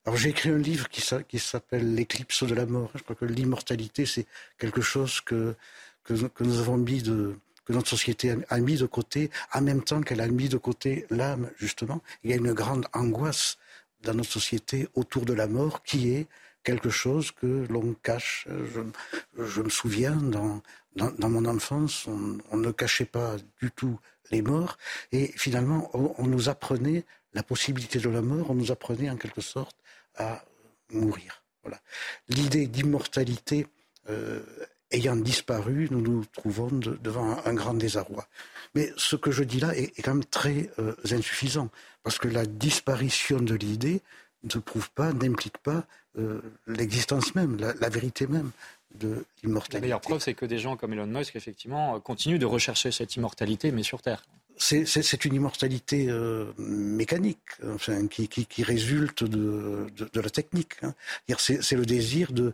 Alors 0.06 0.18
j'ai 0.18 0.30
écrit 0.30 0.50
un 0.50 0.58
livre 0.58 0.88
qui, 0.88 1.02
qui 1.28 1.38
s'appelle 1.38 1.94
L'éclipse 1.94 2.44
de 2.44 2.54
la 2.54 2.66
mort. 2.66 2.90
Je 2.94 3.02
crois 3.02 3.16
que 3.16 3.24
l'immortalité, 3.24 4.04
c'est 4.04 4.26
quelque 4.58 4.82
chose 4.82 5.20
que, 5.20 5.54
que, 6.02 6.12
que, 6.14 6.44
nous 6.44 6.58
avons 6.58 6.76
mis 6.76 7.02
de, 7.02 7.38
que 7.64 7.72
notre 7.72 7.88
société 7.88 8.36
a 8.48 8.58
mis 8.58 8.76
de 8.76 8.86
côté, 8.86 9.30
en 9.52 9.62
même 9.62 9.82
temps 9.82 10.02
qu'elle 10.02 10.20
a 10.20 10.28
mis 10.28 10.48
de 10.48 10.58
côté 10.58 11.06
l'âme, 11.10 11.50
justement. 11.56 12.02
Il 12.22 12.30
y 12.30 12.32
a 12.34 12.36
une 12.36 12.52
grande 12.52 12.86
angoisse 12.92 13.56
dans 14.04 14.14
notre 14.14 14.30
société 14.30 14.88
autour 14.94 15.24
de 15.24 15.32
la 15.32 15.46
mort 15.46 15.82
qui 15.82 16.10
est 16.10 16.26
quelque 16.62 16.90
chose 16.90 17.30
que 17.30 17.66
l'on 17.68 17.94
cache. 18.02 18.48
Je, 19.38 19.60
me 19.60 19.68
souviens, 19.68 20.16
dans, 20.16 20.62
dans, 20.96 21.28
mon 21.28 21.44
enfance, 21.44 22.06
on, 22.06 22.56
ne 22.56 22.70
cachait 22.72 23.04
pas 23.04 23.36
du 23.60 23.70
tout 23.70 23.98
les 24.30 24.42
morts, 24.42 24.78
et 25.12 25.32
finalement, 25.36 25.90
on, 25.92 26.26
nous 26.26 26.48
apprenait 26.48 27.04
la 27.34 27.42
possibilité 27.42 27.98
de 27.98 28.08
la 28.08 28.22
mort, 28.22 28.50
on 28.50 28.54
nous 28.54 28.72
apprenait 28.72 29.10
en 29.10 29.16
quelque 29.16 29.42
sorte 29.42 29.76
à 30.16 30.44
mourir. 30.90 31.42
L'idée 32.28 32.66
d'immortalité 32.66 33.66
euh, 34.08 34.42
ayant 34.90 35.16
disparu, 35.16 35.88
nous 35.90 36.00
nous 36.00 36.24
trouvons 36.26 36.68
devant 36.68 37.36
un, 37.44 37.54
grand 37.54 37.74
désarroi. 37.74 38.26
Mais 38.74 38.92
ce 38.96 39.16
que 39.16 39.30
je 39.30 39.44
dis 39.44 39.60
là 39.60 39.76
est, 39.76 40.00
quand 40.02 40.14
même 40.14 40.24
très 40.24 40.70
euh, 40.78 40.94
insuffisant, 41.10 41.68
parce 42.02 42.18
que 42.18 42.28
la 42.28 42.46
disparition 42.46 43.38
de 43.38 43.54
l'idée 43.54 44.02
ne 44.42 44.60
prouve 44.60 44.90
pas, 44.90 45.12
n'implique 45.12 45.58
pas 45.58 45.84
euh, 46.18 46.40
l'existence 46.66 47.34
même, 47.34 47.56
la, 47.56 47.88
vérité 47.88 48.26
même 48.26 48.50
de 48.94 49.24
l'immortalité. 49.42 49.78
La 49.78 49.80
meilleure 49.80 50.00
preuve, 50.00 50.20
c'est 50.20 50.34
que 50.34 50.46
des 50.46 50.58
gens 50.58 50.76
comme 50.76 50.92
Elon 50.92 51.06
Musk, 51.06 51.34
effectivement, 51.34 51.98
continuent 52.00 52.38
de 52.38 52.46
rechercher 52.46 52.92
cette 52.92 53.16
immortalité, 53.16 53.72
mais 53.72 53.82
sur 53.82 54.02
Terre 54.02 54.24
c'est 54.56 55.24
une 55.24 55.34
immortalité 55.34 56.06
euh, 56.08 56.52
mécanique, 56.58 57.38
enfin, 57.74 58.06
qui, 58.06 58.28
qui, 58.28 58.46
qui 58.46 58.62
résulte 58.62 59.24
de, 59.24 59.86
de, 59.96 60.08
de, 60.12 60.20
la 60.20 60.30
technique. 60.30 60.74
Hein. 60.82 60.94
C'est 61.38 61.72
le 61.72 61.84
désir 61.84 62.32
de, 62.32 62.52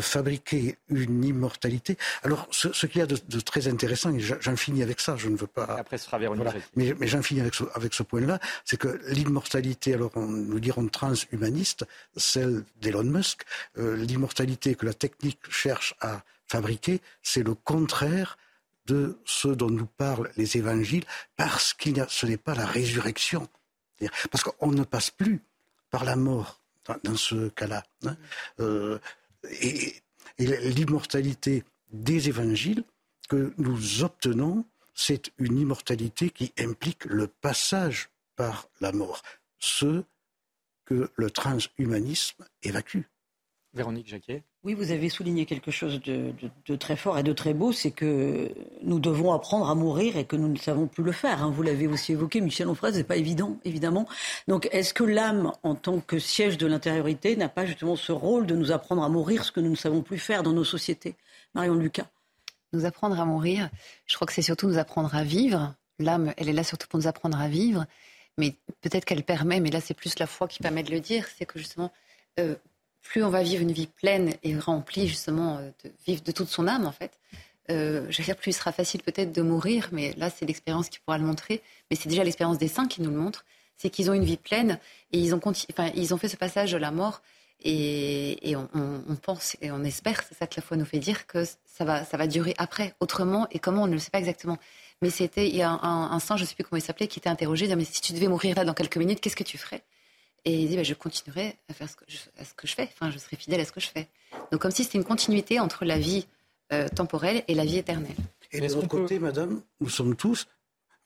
fabriquer 0.00 0.76
une 0.88 1.24
immortalité. 1.24 1.96
Alors, 2.22 2.48
ce, 2.50 2.72
ce 2.72 2.86
qu'il 2.86 3.00
y 3.00 3.02
a 3.02 3.06
de, 3.06 3.40
très 3.40 3.68
intéressant, 3.68 4.14
et 4.14 4.20
j'en 4.20 4.56
finis 4.56 4.82
avec 4.82 5.00
ça, 5.00 5.16
je 5.16 5.28
ne 5.28 5.36
veux 5.36 5.46
pas... 5.46 5.64
Après, 5.78 5.98
ce 5.98 6.06
sera 6.06 6.18
voilà, 6.18 6.54
Mais, 6.74 6.94
mais 6.98 7.06
j'en 7.06 7.22
finis 7.22 7.40
avec 7.40 7.54
ce, 7.54 7.64
avec 7.74 7.94
ce 7.94 8.02
point-là, 8.02 8.38
c'est 8.64 8.76
que 8.76 9.00
l'immortalité, 9.08 9.94
alors 9.94 10.10
on, 10.16 10.26
nous 10.26 10.60
dirons 10.60 10.86
transhumaniste, 10.88 11.84
celle 12.16 12.64
d'Elon 12.80 13.04
Musk, 13.04 13.42
euh, 13.78 13.96
l'immortalité 13.96 14.74
que 14.74 14.86
la 14.86 14.94
technique 14.94 15.38
cherche 15.50 15.94
à 16.00 16.22
fabriquer, 16.46 17.00
c'est 17.22 17.42
le 17.42 17.54
contraire 17.54 18.38
de 18.86 19.18
ce 19.24 19.48
dont 19.48 19.70
nous 19.70 19.86
parlent 19.86 20.30
les 20.36 20.56
évangiles, 20.56 21.04
parce 21.36 21.74
que 21.74 21.90
ce 22.08 22.26
n'est 22.26 22.36
pas 22.36 22.54
la 22.54 22.66
résurrection. 22.66 23.48
Parce 24.30 24.44
qu'on 24.44 24.72
ne 24.72 24.84
passe 24.84 25.10
plus 25.10 25.42
par 25.90 26.04
la 26.04 26.16
mort 26.16 26.60
dans, 27.02 27.16
ce 27.16 27.48
cas-là. 27.48 27.82
Hein. 28.04 28.16
Euh, 28.60 28.98
et, 29.60 29.94
l'immortalité 30.38 31.64
des 31.90 32.28
évangiles 32.28 32.84
que 33.28 33.54
nous 33.56 34.04
obtenons, 34.04 34.64
c'est 34.94 35.32
une 35.38 35.58
immortalité 35.58 36.30
qui 36.30 36.52
implique 36.58 37.04
le 37.06 37.26
passage 37.26 38.10
par 38.36 38.68
la 38.80 38.92
mort, 38.92 39.22
ce 39.58 40.04
que 40.84 41.10
le 41.16 41.30
transhumanisme 41.30 42.44
évacue. 42.62 43.02
Véronique 43.72 44.08
Jacquet. 44.08 44.42
Oui, 44.66 44.74
vous 44.74 44.90
avez 44.90 45.08
souligné 45.08 45.46
quelque 45.46 45.70
chose 45.70 46.00
de, 46.02 46.74
très 46.74 46.96
fort 46.96 47.16
et 47.20 47.22
de 47.22 47.32
très 47.32 47.54
beau, 47.54 47.70
c'est 47.70 47.92
que 47.92 48.50
nous 48.82 48.98
devons 48.98 49.32
apprendre 49.32 49.70
à 49.70 49.76
mourir 49.76 50.16
et 50.16 50.24
que 50.24 50.34
nous 50.34 50.48
ne 50.48 50.58
savons 50.58 50.88
plus 50.88 51.04
le 51.04 51.12
faire. 51.12 51.40
Hein. 51.40 51.52
Vous 51.54 51.62
l'avez 51.62 51.86
aussi 51.86 52.10
évoqué, 52.10 52.40
Michel 52.40 52.66
Onfray, 52.66 52.92
ce 52.92 52.98
n'est 52.98 53.04
pas 53.04 53.14
évident, 53.14 53.60
évidemment. 53.64 54.08
Donc, 54.48 54.68
est-ce 54.72 54.92
que 54.92 55.04
l'âme, 55.04 55.52
en 55.62 55.76
tant 55.76 56.00
que 56.00 56.18
siège 56.18 56.58
de 56.58 56.66
l'intériorité, 56.66 57.36
n'a 57.36 57.48
pas 57.48 57.64
justement 57.64 57.94
ce 57.94 58.10
rôle 58.10 58.44
de 58.44 58.56
nous 58.56 58.72
apprendre 58.72 59.04
à 59.04 59.08
mourir, 59.08 59.44
ce 59.44 59.52
que 59.52 59.60
nous 59.60 59.70
ne 59.70 59.76
savons 59.76 60.02
plus 60.02 60.18
faire 60.18 60.42
dans 60.42 60.52
nos 60.52 60.64
sociétés? 60.64 61.14
Marion 61.54 61.76
Lucas. 61.76 62.08
Nous 62.72 62.86
apprendre 62.86 63.20
à 63.20 63.24
mourir, 63.24 63.70
je 64.06 64.16
crois 64.16 64.26
que 64.26 64.32
c'est 64.32 64.42
surtout 64.42 64.66
nous 64.66 64.78
apprendre 64.78 65.14
à 65.14 65.22
vivre. 65.22 65.76
L'âme, 66.00 66.34
elle 66.36 66.48
est 66.48 66.52
là 66.52 66.64
surtout 66.64 66.88
pour 66.88 66.98
nous 66.98 67.06
apprendre 67.06 67.40
à 67.40 67.46
vivre. 67.46 67.86
Mais 68.36 68.56
peut-être 68.80 69.04
qu'elle 69.04 69.22
permet, 69.22 69.60
mais 69.60 69.70
là 69.70 69.80
c'est 69.80 69.94
plus 69.94 70.18
la 70.18 70.26
foi 70.26 70.48
qui 70.48 70.58
permet 70.58 70.82
de 70.82 70.90
le 70.90 70.98
dire, 70.98 71.24
c'est 71.38 71.46
que 71.46 71.60
justement, 71.60 71.92
euh, 72.40 72.56
plus 73.08 73.24
on 73.24 73.30
va 73.30 73.42
vivre 73.42 73.62
une 73.62 73.72
vie 73.72 73.86
pleine 73.86 74.34
et 74.42 74.58
remplie 74.58 75.08
justement 75.08 75.58
euh, 75.58 75.70
de 75.84 75.90
vivre 76.06 76.22
de 76.22 76.32
toute 76.32 76.48
son 76.48 76.66
âme 76.66 76.86
en 76.86 76.92
fait. 76.92 77.18
Euh, 77.70 78.06
je 78.10 78.18
veux 78.18 78.24
dire, 78.24 78.36
plus 78.36 78.50
il 78.50 78.54
sera 78.54 78.72
facile 78.72 79.02
peut-être 79.02 79.32
de 79.32 79.42
mourir, 79.42 79.88
mais 79.92 80.12
là 80.16 80.30
c'est 80.30 80.46
l'expérience 80.46 80.88
qui 80.88 80.98
pourra 81.00 81.18
le 81.18 81.24
montrer. 81.24 81.62
Mais 81.90 81.96
c'est 81.96 82.08
déjà 82.08 82.24
l'expérience 82.24 82.58
des 82.58 82.68
saints 82.68 82.86
qui 82.86 83.02
nous 83.02 83.10
le 83.10 83.16
montre, 83.16 83.44
c'est 83.76 83.90
qu'ils 83.90 84.10
ont 84.10 84.14
une 84.14 84.24
vie 84.24 84.36
pleine 84.36 84.78
et 85.12 85.18
ils 85.18 85.34
ont, 85.34 85.40
enfin, 85.44 85.90
ils 85.94 86.14
ont 86.14 86.16
fait 86.18 86.28
ce 86.28 86.36
passage 86.36 86.72
de 86.72 86.78
la 86.78 86.90
mort 86.90 87.22
Et, 87.64 88.54
on, 88.56 89.16
pense 89.16 89.56
et 89.60 89.70
on 89.70 89.82
espère, 89.82 90.22
c'est 90.28 90.36
ça 90.36 90.46
que 90.46 90.54
la 90.56 90.62
foi 90.62 90.76
nous 90.76 90.84
fait 90.84 90.98
dire, 90.98 91.26
que 91.26 91.44
ça 91.64 91.84
va, 91.84 92.04
ça 92.04 92.16
va 92.16 92.26
durer 92.26 92.54
après, 92.58 92.94
autrement, 93.00 93.46
et 93.50 93.58
comment, 93.58 93.84
on 93.84 93.86
ne 93.86 93.94
le 93.94 93.98
sait 93.98 94.10
pas 94.10 94.18
exactement. 94.18 94.58
Mais 95.02 95.10
c'était, 95.10 95.48
il 95.48 95.56
y 95.56 95.62
a 95.62 95.70
un, 95.70 96.20
saint, 96.20 96.36
je 96.36 96.42
ne 96.42 96.46
sais 96.46 96.54
plus 96.54 96.64
comment 96.64 96.78
il 96.78 96.82
s'appelait, 96.84 97.08
qui 97.08 97.18
était 97.18 97.30
interrogé, 97.30 97.74
mais 97.74 97.84
si 97.84 98.00
tu 98.00 98.12
devais 98.12 98.28
mourir 98.28 98.56
là 98.56 98.64
dans 98.64 98.74
quelques 98.74 98.98
minutes, 98.98 99.20
qu'est-ce 99.20 99.36
que 99.36 99.44
tu 99.44 99.58
ferais? 99.58 99.82
Et 100.46 100.62
il 100.62 100.68
dit, 100.68 100.76
bah, 100.76 100.84
je 100.84 100.94
continuerai 100.94 101.58
à 101.68 101.74
faire 101.74 101.90
ce 101.90 101.96
que, 101.96 102.04
je, 102.06 102.16
ce 102.16 102.54
que 102.54 102.66
je 102.68 102.74
fais, 102.74 102.88
enfin, 102.92 103.10
je 103.10 103.18
serai 103.18 103.36
fidèle 103.36 103.60
à 103.60 103.64
ce 103.64 103.72
que 103.72 103.80
je 103.80 103.88
fais. 103.88 104.08
Donc 104.52 104.62
comme 104.62 104.70
si 104.70 104.84
c'était 104.84 104.96
une 104.96 105.04
continuité 105.04 105.58
entre 105.60 105.84
la 105.84 105.98
vie 105.98 106.26
euh, 106.72 106.88
temporelle 106.88 107.42
et 107.48 107.54
la 107.54 107.64
vie 107.64 107.78
éternelle. 107.78 108.16
Et 108.52 108.60
de 108.60 108.72
l'autre 108.72 108.86
côté, 108.86 109.18
madame, 109.18 109.60
nous 109.80 109.88
sommes 109.88 110.14
tous 110.14 110.46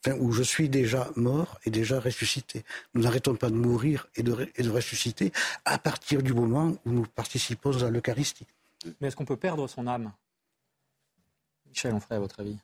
enfin, 0.05 0.16
où 0.18 0.30
je 0.32 0.43
suis 0.43 0.68
déjà 0.68 1.11
mort 1.16 1.59
et 1.64 1.70
déjà 1.70 2.01
ressuscité. 2.01 2.64
Nous 2.95 3.03
n'arrêtons 3.03 3.34
pas 3.34 3.49
de 3.49 3.55
mourir 3.55 4.09
et 4.14 4.22
de, 4.22 4.47
et 4.57 4.62
de 4.62 4.70
ressusciter 4.70 5.32
à 5.64 5.78
partir 5.78 6.22
du 6.22 6.34
moment 6.34 6.76
où 6.84 6.91
nous 6.91 7.07
participons 7.07 7.82
à 7.82 7.91
l'Eucharistie. 7.91 8.47
Mais 9.01 9.09
est-ce 9.09 9.16
qu'on 9.16 9.24
peut 9.24 9.36
perdre 9.36 9.66
son 9.68 9.86
âme? 9.86 10.12
Michel 11.66 11.95
Onfray, 11.95 12.16
à 12.16 12.20
votre 12.20 12.41
avis? 12.41 12.59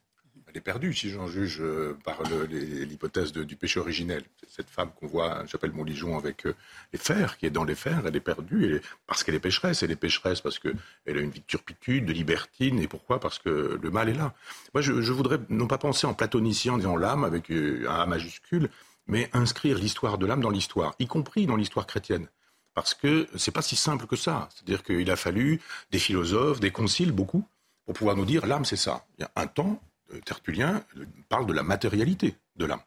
Elle 0.47 0.57
est 0.57 0.61
perdue, 0.61 0.93
si 0.93 1.09
j'en 1.09 1.27
juge 1.27 1.57
euh, 1.59 1.97
par 2.05 2.23
l'hypothèse 2.23 3.33
du 3.33 3.55
péché 3.57 3.79
originel. 3.79 4.23
Cette 4.47 4.69
femme 4.69 4.91
qu'on 4.97 5.07
voit, 5.07 5.43
j'appelle 5.45 5.73
Montligeon, 5.73 6.17
avec 6.17 6.45
euh, 6.45 6.55
les 6.93 6.99
fers, 6.99 7.37
qui 7.37 7.45
est 7.45 7.49
dans 7.49 7.65
les 7.65 7.75
fers, 7.75 8.03
elle 8.05 8.15
est 8.15 8.21
perdue 8.21 8.81
parce 9.07 9.23
qu'elle 9.23 9.35
est 9.35 9.39
pécheresse. 9.39 9.83
Elle 9.83 9.91
est 9.91 9.97
pécheresse 9.97 10.39
parce 10.39 10.57
qu'elle 10.57 10.77
a 11.05 11.19
une 11.19 11.31
vie 11.31 11.41
de 11.41 11.45
turpitude, 11.45 12.05
de 12.05 12.13
libertine. 12.13 12.79
Et 12.79 12.87
pourquoi? 12.87 13.19
Parce 13.19 13.39
que 13.39 13.77
le 13.81 13.91
mal 13.91 14.07
est 14.07 14.13
là. 14.13 14.33
Moi, 14.73 14.81
je, 14.81 15.11
voudrais 15.11 15.39
non 15.49 15.67
pas 15.67 15.77
penser 15.77 16.07
en 16.07 16.13
platonicien, 16.13 16.73
en 16.73 16.77
disant 16.77 16.95
l'âme 16.95 17.25
avec 17.25 17.51
euh, 17.51 17.85
un 17.89 17.99
A 17.99 18.05
majuscule, 18.05 18.69
mais 19.05 19.29
inscrire 19.33 19.77
l'histoire 19.77 20.17
de 20.17 20.25
l'âme 20.25 20.41
dans 20.41 20.49
l'histoire, 20.49 20.95
y 20.99 21.07
compris 21.07 21.45
dans 21.45 21.55
l'histoire 21.55 21.87
chrétienne 21.87 22.27
parce 22.73 22.93
que 22.93 23.27
c'est 23.35 23.49
pas 23.49 23.63
si 23.63 23.75
simple 23.75 24.05
que 24.05 24.15
ça. 24.15 24.49
C'est-à-dire 24.53 24.83
qu'il 24.83 25.09
a 25.09 25.15
fallu 25.15 25.59
des 25.89 25.97
philosophes, 25.97 26.59
des 26.59 26.69
conciles, 26.69 27.11
beaucoup, 27.11 27.43
pour 27.85 27.95
pouvoir 27.95 28.15
nous 28.15 28.25
dire 28.25 28.45
l'âme 28.45 28.65
c'est 28.65 28.75
ça. 28.75 29.07
Il 29.17 29.23
y 29.23 29.25
a 29.25 29.31
un 29.35 29.47
temps 29.47 29.81
Tertullien 30.25 30.83
parle 31.29 31.45
de 31.45 31.53
la 31.53 31.63
matérialité 31.63 32.35
de 32.55 32.65
l'âme. 32.65 32.81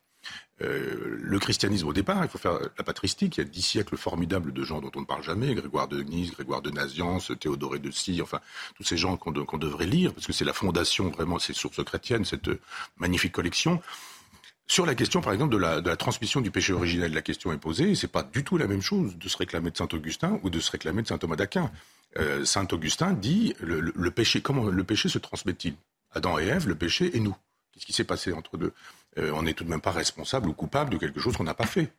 Euh, 0.62 1.16
le 1.18 1.39
christianisme 1.39 1.89
au 1.89 1.93
départ, 1.95 2.23
il 2.23 2.29
faut 2.29 2.39
faire 2.39 2.59
la 2.77 2.85
patristique, 2.85 3.39
il 3.39 3.41
y 3.41 3.47
a 3.47 3.49
dix 3.49 3.62
siècles 3.62 3.97
formidables 3.97 4.53
de 4.53 4.62
gens 4.62 4.81
dont 4.81 4.91
on 4.95 5.01
ne 5.01 5.07
parle 5.07 5.23
jamais, 5.23 5.55
Grégoire 5.55 5.89
de 5.89 6.03
Nice, 6.03 6.33
Grégoire 6.33 6.61
de 6.61 6.71
Naziance, 6.71 7.33
Théodoré 7.41 7.79
de 7.79 7.91
Sy, 7.91 8.21
enfin 8.21 8.41
tous 8.77 8.85
ces 8.85 8.99
gens 8.99 9.16
qu'on 9.16 9.33
devrait 9.33 9.87
lire, 9.87 10.12
parce 10.12 10.27
que 10.27 10.35
c'est 10.35 10.45
la 10.45 10.53
fondation 10.53 11.09
vraiment, 11.09 11.39
ces 11.39 11.55
sources 11.55 11.83
chrétiennes, 11.83 12.27
cette 12.27 12.51
magnifique 12.99 13.33
collection. 13.33 13.81
Sur 14.66 14.85
la 14.85 14.95
question, 14.95 15.23
par 15.23 15.33
exemple, 15.33 15.55
de 15.55 15.59
la, 15.59 15.97
transmission 15.97 16.43
du 16.43 16.51
péché 16.51 16.75
originel, 16.75 17.12
la 17.12 17.23
question 17.23 17.53
est 17.53 17.59
posée, 17.59 17.95
c'est 17.95 18.07
pas 18.07 18.23
du 18.23 18.45
tout 18.45 18.59
la 18.59 18.66
même 18.66 18.83
chose 18.83 19.16
de 19.16 19.29
se 19.29 19.39
réclamer 19.39 19.71
de 19.71 19.77
saint 19.79 19.89
Augustin 19.93 20.39
ou 20.43 20.51
de 20.51 20.61
se 20.61 20.71
réclamer 20.71 21.03
de 21.03 21.09
saint 21.09 21.18
Thomas 21.18 21.37
d'Aquin. 21.37 21.73
Euh, 22.18 22.45
saint 22.45 22.68
Augustin 22.71 23.12
dit 23.12 23.55
le 23.61 24.11
péché, 24.11 24.43
comment 24.43 24.64
le 24.64 24.85
péché 24.85 25.09
se 25.09 25.18
transmet-il? 25.18 25.75
Adam 26.13 26.39
et 26.39 26.47
Ève, 26.47 26.69
le 26.69 26.75
péché 26.75 27.17
et 27.17 27.21
nous. 27.21 27.37
Qu'est-ce 27.73 27.87
qui 27.87 27.93
s'est 27.93 28.05
passé 28.05 28.33
entre 28.33 28.57
deux 28.57 28.73
euh, 29.19 29.33
On 29.35 29.43
n'est 29.43 29.55
tout 29.55 29.65
de 29.65 29.71
même 29.71 29.81
pas 29.81 29.93
responsable 29.93 30.49
ou 30.49 30.53
coupable 30.53 30.91
de 30.91 30.99
quelque 30.99 31.21
chose 31.21 31.37
qu'on 31.37 31.45
n'a 31.45 31.55
pas 31.55 31.67
fait. 31.67 31.93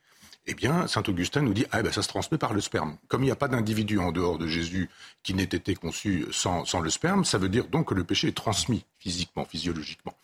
Eh 0.47 0.55
bien, 0.55 0.87
saint 0.87 1.03
Augustin 1.07 1.41
nous 1.41 1.53
dit 1.53 1.65
ah 1.71 1.83
ben 1.83 1.91
ça 1.91 2.01
se 2.01 2.07
transmet 2.07 2.37
par 2.37 2.53
le 2.53 2.61
sperme. 2.61 2.97
Comme 3.07 3.21
il 3.21 3.25
n'y 3.25 3.31
a 3.31 3.35
pas 3.35 3.47
d'individu 3.47 3.99
en 3.99 4.11
dehors 4.11 4.39
de 4.39 4.47
Jésus 4.47 4.89
qui 5.21 5.35
n'ait 5.35 5.43
été 5.43 5.75
conçu 5.75 6.25
sans, 6.31 6.65
le 6.81 6.89
sperme, 6.89 7.25
ça 7.25 7.37
veut 7.37 7.49
dire 7.49 7.67
donc 7.67 7.89
que 7.89 7.93
le 7.93 8.03
péché 8.03 8.29
est 8.29 8.35
transmis 8.35 8.83
physiquement, 8.97 9.45
physiologiquement. 9.45 10.17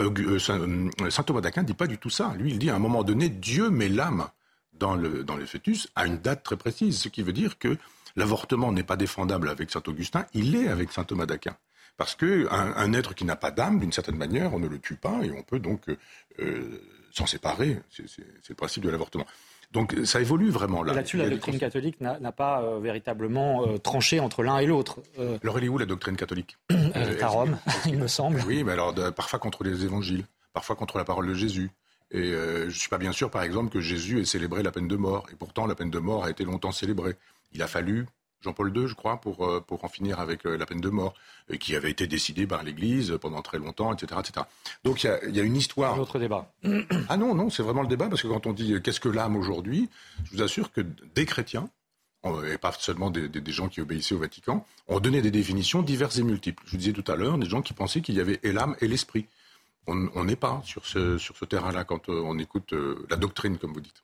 Euh, 0.00 0.10
euh, 0.18 1.10
saint, 1.10 1.22
Thomas 1.22 1.40
d'Aquin 1.40 1.62
ne 1.62 1.66
dit 1.66 1.74
pas 1.74 1.86
du 1.86 1.96
tout 1.96 2.10
ça. 2.10 2.34
Lui, 2.36 2.50
il 2.50 2.58
dit 2.58 2.68
à 2.68 2.74
un 2.74 2.78
moment 2.78 3.02
donné, 3.02 3.30
Dieu 3.30 3.70
met 3.70 3.88
l'âme 3.88 4.28
dans 4.74 4.94
le, 4.94 5.24
dans 5.24 5.36
le 5.36 5.46
fœtus 5.46 5.88
à 5.94 6.06
une 6.06 6.18
date 6.18 6.42
très 6.42 6.58
précise, 6.58 6.98
ce 7.00 7.08
qui 7.08 7.22
veut 7.22 7.32
dire 7.32 7.58
que 7.58 7.78
l'avortement 8.14 8.72
n'est 8.72 8.82
pas 8.82 8.96
défendable 8.96 9.48
avec 9.48 9.70
saint 9.70 9.82
Augustin, 9.86 10.26
il 10.34 10.54
est 10.54 10.68
avec 10.68 10.92
saint 10.92 11.04
Thomas 11.04 11.24
d'Aquin. 11.24 11.56
Parce 11.96 12.14
qu'un 12.14 12.48
un 12.50 12.92
être 12.92 13.14
qui 13.14 13.24
n'a 13.24 13.36
pas 13.36 13.50
d'âme, 13.50 13.78
d'une 13.80 13.92
certaine 13.92 14.16
manière, 14.16 14.52
on 14.52 14.58
ne 14.58 14.68
le 14.68 14.78
tue 14.78 14.96
pas 14.96 15.20
et 15.22 15.30
on 15.30 15.42
peut 15.42 15.58
donc 15.58 15.88
euh, 15.88 15.96
euh, 16.40 16.80
s'en 17.12 17.26
séparer. 17.26 17.78
C'est 17.90 18.04
le 18.48 18.54
principe 18.54 18.84
de 18.84 18.90
l'avortement. 18.90 19.26
Donc 19.72 19.96
ça 20.04 20.20
évolue 20.20 20.50
vraiment 20.50 20.82
là. 20.82 20.92
Là-dessus, 20.92 21.16
la 21.16 21.28
doctrine 21.28 21.58
catholique 21.58 22.00
n'a 22.00 22.32
pas 22.32 22.62
euh, 22.62 22.78
véritablement 22.78 23.78
tranché 23.78 24.20
entre 24.20 24.42
l'un 24.42 24.58
et 24.58 24.66
l'autre. 24.66 25.00
alors 25.42 25.58
elle 25.58 25.64
est 25.64 25.68
où 25.68 25.78
la 25.78 25.86
doctrine 25.86 26.16
catholique? 26.16 26.56
À 27.20 27.28
Rome, 27.28 27.58
il 27.86 27.98
me 27.98 28.06
semble. 28.06 28.42
Oui, 28.46 28.62
mais 28.62 28.72
alors 28.72 28.94
parfois 29.14 29.38
contre 29.38 29.64
les 29.64 29.84
évangiles, 29.84 30.24
parfois 30.52 30.76
contre 30.76 30.98
la 30.98 31.04
parole 31.04 31.26
de 31.26 31.34
Jésus. 31.34 31.70
Et 32.12 32.30
je 32.30 32.64
ne 32.66 32.70
suis 32.70 32.88
pas 32.88 32.98
bien 32.98 33.12
sûr, 33.12 33.30
par 33.30 33.42
exemple, 33.42 33.70
que 33.70 33.80
Jésus 33.80 34.20
ait 34.20 34.24
célébré 34.24 34.62
la 34.62 34.70
peine 34.70 34.86
de 34.86 34.96
mort. 34.96 35.26
Et 35.32 35.34
pourtant, 35.34 35.66
la 35.66 35.74
peine 35.74 35.90
de 35.90 35.98
mort 35.98 36.24
a 36.24 36.30
été 36.30 36.44
longtemps 36.44 36.72
célébrée. 36.72 37.16
Il 37.52 37.62
a 37.62 37.66
fallu 37.66 38.06
Jean-Paul 38.42 38.76
II, 38.76 38.86
je 38.86 38.94
crois, 38.94 39.20
pour, 39.20 39.44
euh, 39.46 39.60
pour 39.60 39.84
en 39.84 39.88
finir 39.88 40.20
avec 40.20 40.46
euh, 40.46 40.56
la 40.56 40.66
peine 40.66 40.80
de 40.80 40.88
mort, 40.88 41.14
qui 41.60 41.76
avait 41.76 41.90
été 41.90 42.06
décidée 42.06 42.46
par 42.46 42.62
l'Église 42.62 43.18
pendant 43.20 43.42
très 43.42 43.58
longtemps, 43.58 43.92
etc. 43.92 44.20
etc. 44.20 44.46
Donc 44.84 45.04
il 45.04 45.34
y, 45.34 45.40
a, 45.40 45.42
une 45.42 45.56
histoire. 45.56 45.94
Un 45.94 45.98
autre 45.98 46.18
débat. 46.18 46.52
Ah 47.08 47.16
non, 47.16 47.34
non, 47.34 47.50
c'est 47.50 47.62
vraiment 47.62 47.82
le 47.82 47.88
débat, 47.88 48.08
parce 48.08 48.22
que 48.22 48.28
quand 48.28 48.46
on 48.46 48.52
dit 48.52 48.74
euh, 48.74 48.80
qu'est-ce 48.80 49.00
que 49.00 49.08
l'âme 49.08 49.36
aujourd'hui, 49.36 49.88
je 50.24 50.36
vous 50.36 50.42
assure 50.42 50.72
que 50.72 50.80
des 51.14 51.26
chrétiens, 51.26 51.68
et 52.50 52.58
pas 52.58 52.72
seulement 52.72 53.10
des, 53.10 53.52
gens 53.52 53.68
qui 53.68 53.80
obéissaient 53.80 54.16
au 54.16 54.18
Vatican, 54.18 54.66
ont 54.88 54.98
donné 54.98 55.22
des 55.22 55.30
définitions 55.30 55.82
diverses 55.82 56.18
et 56.18 56.24
multiples. 56.24 56.60
Je 56.66 56.72
vous 56.72 56.76
disais 56.78 56.92
tout 56.92 57.04
à 57.06 57.14
l'heure, 57.14 57.38
des 57.38 57.48
gens 57.48 57.62
qui 57.62 57.72
pensaient 57.72 58.00
qu'il 58.00 58.16
y 58.16 58.20
avait 58.20 58.40
et 58.42 58.50
l'âme 58.50 58.74
et 58.80 58.88
l'esprit. 58.88 59.26
On 59.86 60.24
n'est 60.24 60.34
pas 60.34 60.60
sur 60.64 60.84
ce, 60.86 61.18
sur 61.18 61.36
ce 61.36 61.44
terrain-là 61.44 61.84
quand 61.84 62.08
on 62.08 62.36
écoute 62.40 62.74
la 63.08 63.14
doctrine, 63.14 63.58
comme 63.58 63.72
vous 63.72 63.80
dites. 63.80 64.02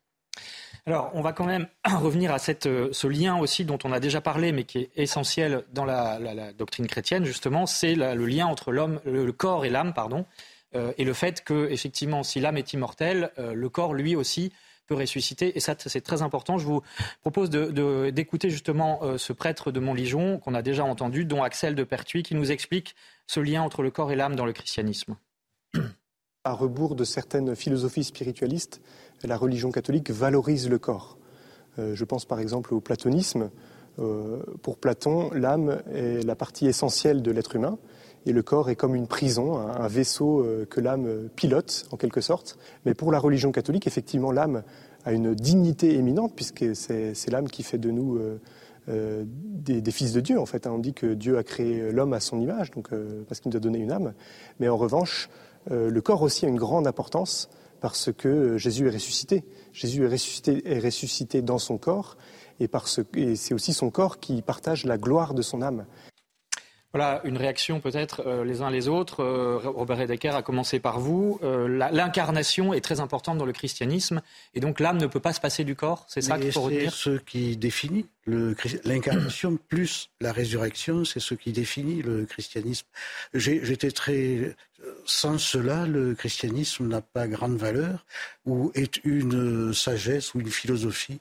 Alors, 0.85 1.11
on 1.15 1.21
va 1.21 1.33
quand 1.33 1.45
même 1.45 1.69
revenir 1.85 2.33
à 2.33 2.39
euh, 2.67 2.89
ce 2.93 3.07
lien 3.07 3.39
aussi 3.39 3.65
dont 3.65 3.79
on 3.85 3.93
a 3.93 4.01
déjà 4.01 4.21
parlé, 4.21 4.53
mais 4.53 4.65
qui 4.65 4.79
est 4.79 4.91
essentiel 4.97 5.65
dans 5.73 5.85
la, 5.85 6.53
doctrine 6.53 6.87
chrétienne, 6.87 7.25
justement, 7.25 7.67
c'est 7.67 7.95
le 7.95 8.27
lien 8.27 8.47
entre 8.47 8.73
l'homme, 8.73 9.01
le, 9.05 9.31
corps 9.33 9.65
et 9.65 9.71
l'âme, 9.71 9.95
pardon, 9.95 10.27
euh, 10.75 10.93
et 10.99 11.05
le 11.05 11.13
fait 11.13 11.45
que, 11.45 11.69
effectivement, 11.71 12.23
si 12.23 12.41
l'âme 12.41 12.57
est 12.57 12.73
immortelle, 12.73 13.31
euh, 13.39 13.55
le 13.55 13.69
corps, 13.69 13.95
lui 13.95 14.17
aussi, 14.17 14.53
peut 14.89 14.95
ressusciter. 14.97 15.57
Et 15.57 15.61
ça, 15.61 15.77
c'est 15.79 16.01
très 16.01 16.23
important. 16.23 16.59
Je 16.59 16.67
vous 16.67 16.83
propose 17.21 17.51
d'écouter 17.51 18.51
justement 18.51 19.17
ce 19.17 19.33
prêtre 19.33 19.71
de 19.71 19.79
Montligeon 19.79 20.39
qu'on 20.39 20.55
a 20.55 20.63
déjà 20.63 20.85
entendu, 20.85 21.25
dont 21.25 21.45
Axel 21.45 21.77
de 21.77 21.85
Pertuis, 21.85 22.25
qui 22.25 22.35
nous 22.35 22.51
explique 22.51 22.97
ce 23.29 23.39
lien 23.39 23.63
entre 23.63 23.85
le 23.85 23.93
corps 23.93 24.11
et 24.11 24.17
l'âme 24.17 24.35
dans 24.35 24.45
le 24.45 24.53
christianisme. 24.53 25.17
À 26.45 26.53
rebours 26.55 26.97
de 26.97 27.05
certaines 27.05 27.55
philosophies 27.55 28.03
spiritualistes, 28.03 28.81
la 29.25 29.37
religion 29.37 29.71
catholique 29.71 30.11
valorise 30.11 30.69
le 30.69 30.79
corps. 30.79 31.19
Euh, 31.79 31.95
je 31.95 32.05
pense 32.05 32.25
par 32.25 32.41
exemple 32.41 32.75
au 32.75 32.81
platonisme. 32.81 33.51
Euh, 33.99 34.43
pour 34.63 34.79
Platon, 34.79 35.31
l'âme 35.35 35.83
est 35.93 36.25
la 36.25 36.35
partie 36.35 36.67
essentielle 36.67 37.23
de 37.23 37.31
l'être 37.31 37.57
humain 37.57 37.79
et 38.25 38.33
le 38.33 38.43
corps 38.43 38.71
est 38.71 38.77
comme 38.77 38.95
une 38.95 39.07
prison, 39.07 39.59
un, 39.59 39.87
vaisseau 39.89 40.41
euh, 40.41 40.65
que 40.65 40.81
l'âme 40.81 41.29
pilote 41.37 41.87
en 41.91 41.97
quelque 41.97 42.21
sorte. 42.21 42.59
Mais 42.87 42.95
pour 42.95 43.13
la 43.13 43.19
religion 43.19 43.53
catholique, 43.53 43.87
effectivement, 43.87 44.33
l'âme 44.33 44.63
a 45.05 45.13
une 45.13 45.35
dignité 45.35 45.95
éminente 45.95 46.33
puisque 46.35 46.75
c'est 46.75 47.31
l'âme 47.31 47.49
qui 47.49 47.65
fait 47.65 47.79
de 47.79 47.91
nous 47.91 48.21
des, 48.87 49.91
fils 49.91 50.13
de 50.13 50.21
Dieu. 50.21 50.39
En 50.39 50.47
fait, 50.47 50.67
hein. 50.67 50.73
on 50.73 50.79
dit 50.79 50.95
que 50.95 51.15
Dieu 51.15 51.37
a 51.39 51.43
créé 51.43 51.91
l'homme 51.91 52.13
à 52.13 52.21
son 52.21 52.41
image, 52.41 52.71
donc 52.71 52.91
parce 53.27 53.41
qu'il 53.41 53.51
nous 53.51 53.57
a 53.57 53.61
donné 53.61 53.79
une 53.79 53.91
âme. 53.91 54.15
Mais 54.61 54.69
en 54.69 54.77
revanche, 54.77 55.29
le 55.69 56.01
corps 56.01 56.23
aussi 56.23 56.47
a 56.47 56.49
une 56.49 56.57
grande 56.57 56.87
importance 56.87 57.51
parce 57.83 58.11
que 58.13 58.57
Jésus 58.57 58.87
est 58.87 58.91
ressuscité. 58.91 59.45
Jésus 59.73 60.05
est 60.05 60.09
ressuscité, 60.09 60.63
est 60.65 60.79
ressuscité 60.79 61.43
dans 61.43 61.59
son 61.59 61.77
corps 61.77 62.17
et, 62.61 62.71
et 63.17 63.37
c'est 63.37 63.55
aussi 63.55 63.73
son 63.75 63.91
corps 63.91 64.21
qui 64.21 64.41
partage 64.41 64.85
la 64.85 64.97
gloire 64.97 65.35
de 65.35 65.43
son 65.43 65.63
âme. 65.63 65.85
Voilà, 66.93 67.23
une 67.25 67.39
réaction 67.39 67.81
peut-être 67.81 68.23
euh, 68.27 68.45
les 68.45 68.61
uns 68.61 68.71
les 68.71 68.87
autres. 68.87 69.23
Euh, 69.23 69.59
Robert 69.65 69.97
Redeker 69.97 70.37
a 70.37 70.43
commencé 70.43 70.79
par 70.79 71.01
vous. 71.01 71.41
Euh, 71.43 71.67
l'incarnation 71.91 72.75
est 72.75 72.83
très 72.83 73.01
importante 73.01 73.39
dans 73.39 73.47
le 73.47 73.53
christianisme 73.53 74.21
et 74.55 74.61
donc 74.61 74.79
l'âme 74.79 74.99
ne 74.99 75.07
peut 75.07 75.21
pas 75.21 75.33
se 75.33 75.41
passer 75.41 75.65
du 75.65 75.75
corps. 75.75 76.05
C'est 76.09 76.21
ça 76.21 76.39
qu'il 76.39 76.53
faut 76.53 76.63
retenir. 76.63 76.93
C'est 76.93 76.99
ce 76.99 77.17
qui 77.19 77.57
définit 77.57 78.07
l'incarnation 78.27 79.57
plus 79.69 80.11
la 80.21 80.33
résurrection, 80.33 81.05
c'est 81.07 81.21
ce 81.21 81.35
qui 81.35 81.53
définit 81.53 82.03
le 82.03 82.27
christianisme. 82.27 82.87
J'étais 83.33 83.91
très 83.91 84.55
sans 85.07 85.39
cela, 85.39 85.87
le 85.87 86.15
christianisme 86.15 86.89
n'a 86.89 87.01
pas 87.01 87.29
grande 87.29 87.57
valeur 87.57 88.05
ou 88.47 88.73
est 88.75 89.03
une 89.05 89.73
sagesse 89.73 90.35
ou 90.35 90.41
une 90.41 90.51
philosophie 90.51 91.21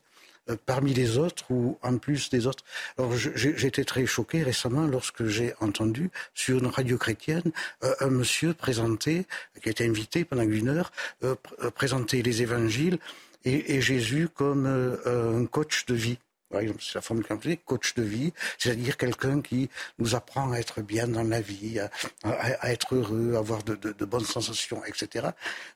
euh, 0.49 0.55
parmi 0.65 0.93
les 0.93 1.17
autres 1.17 1.51
ou 1.51 1.77
en 1.81 1.97
plus 1.97 2.29
des 2.29 2.47
autres. 2.47 2.63
Alors 2.97 3.15
j'étais 3.15 3.83
très 3.83 4.05
choqué 4.05 4.43
récemment 4.43 4.87
lorsque 4.87 5.25
j'ai 5.25 5.53
entendu 5.59 6.09
sur 6.33 6.57
une 6.57 6.67
radio 6.67 6.97
chrétienne 6.97 7.51
euh, 7.83 7.93
un 7.99 8.09
monsieur 8.09 8.53
présenter, 8.53 9.27
qui 9.61 9.69
était 9.69 9.85
invité 9.85 10.25
pendant 10.25 10.43
une 10.43 10.69
heure, 10.69 10.91
euh, 11.23 11.35
présenter 11.75 12.23
les 12.23 12.41
évangiles 12.41 12.97
et 13.43 13.81
Jésus 13.81 14.29
comme 14.29 14.67
un 14.67 15.45
coach 15.47 15.87
de 15.87 15.95
vie 15.95 16.19
par 16.52 16.62
exemple, 16.62 16.82
c'est 16.82 16.95
la 16.95 17.02
formule 17.02 17.26
qu'on 17.26 17.39
coach 17.66 17.95
de 17.95 18.04
vie, 18.04 18.34
c'est-à-dire 18.58 18.97
quelqu'un 18.97 19.41
qui 19.41 19.70
nous 19.99 20.16
apprend 20.16 20.52
à 20.52 20.58
être 20.58 20.82
bien 20.82 21.08
dans 21.08 21.24
la 21.24 21.41
vie, 21.41 21.80
à, 22.24 22.72
être 22.72 22.95
heureux, 22.95 23.34
à 23.36 23.39
avoir 23.39 23.64
de, 23.64 24.06
bonnes 24.06 24.26
sensations, 24.26 24.84
etc. 24.86 25.30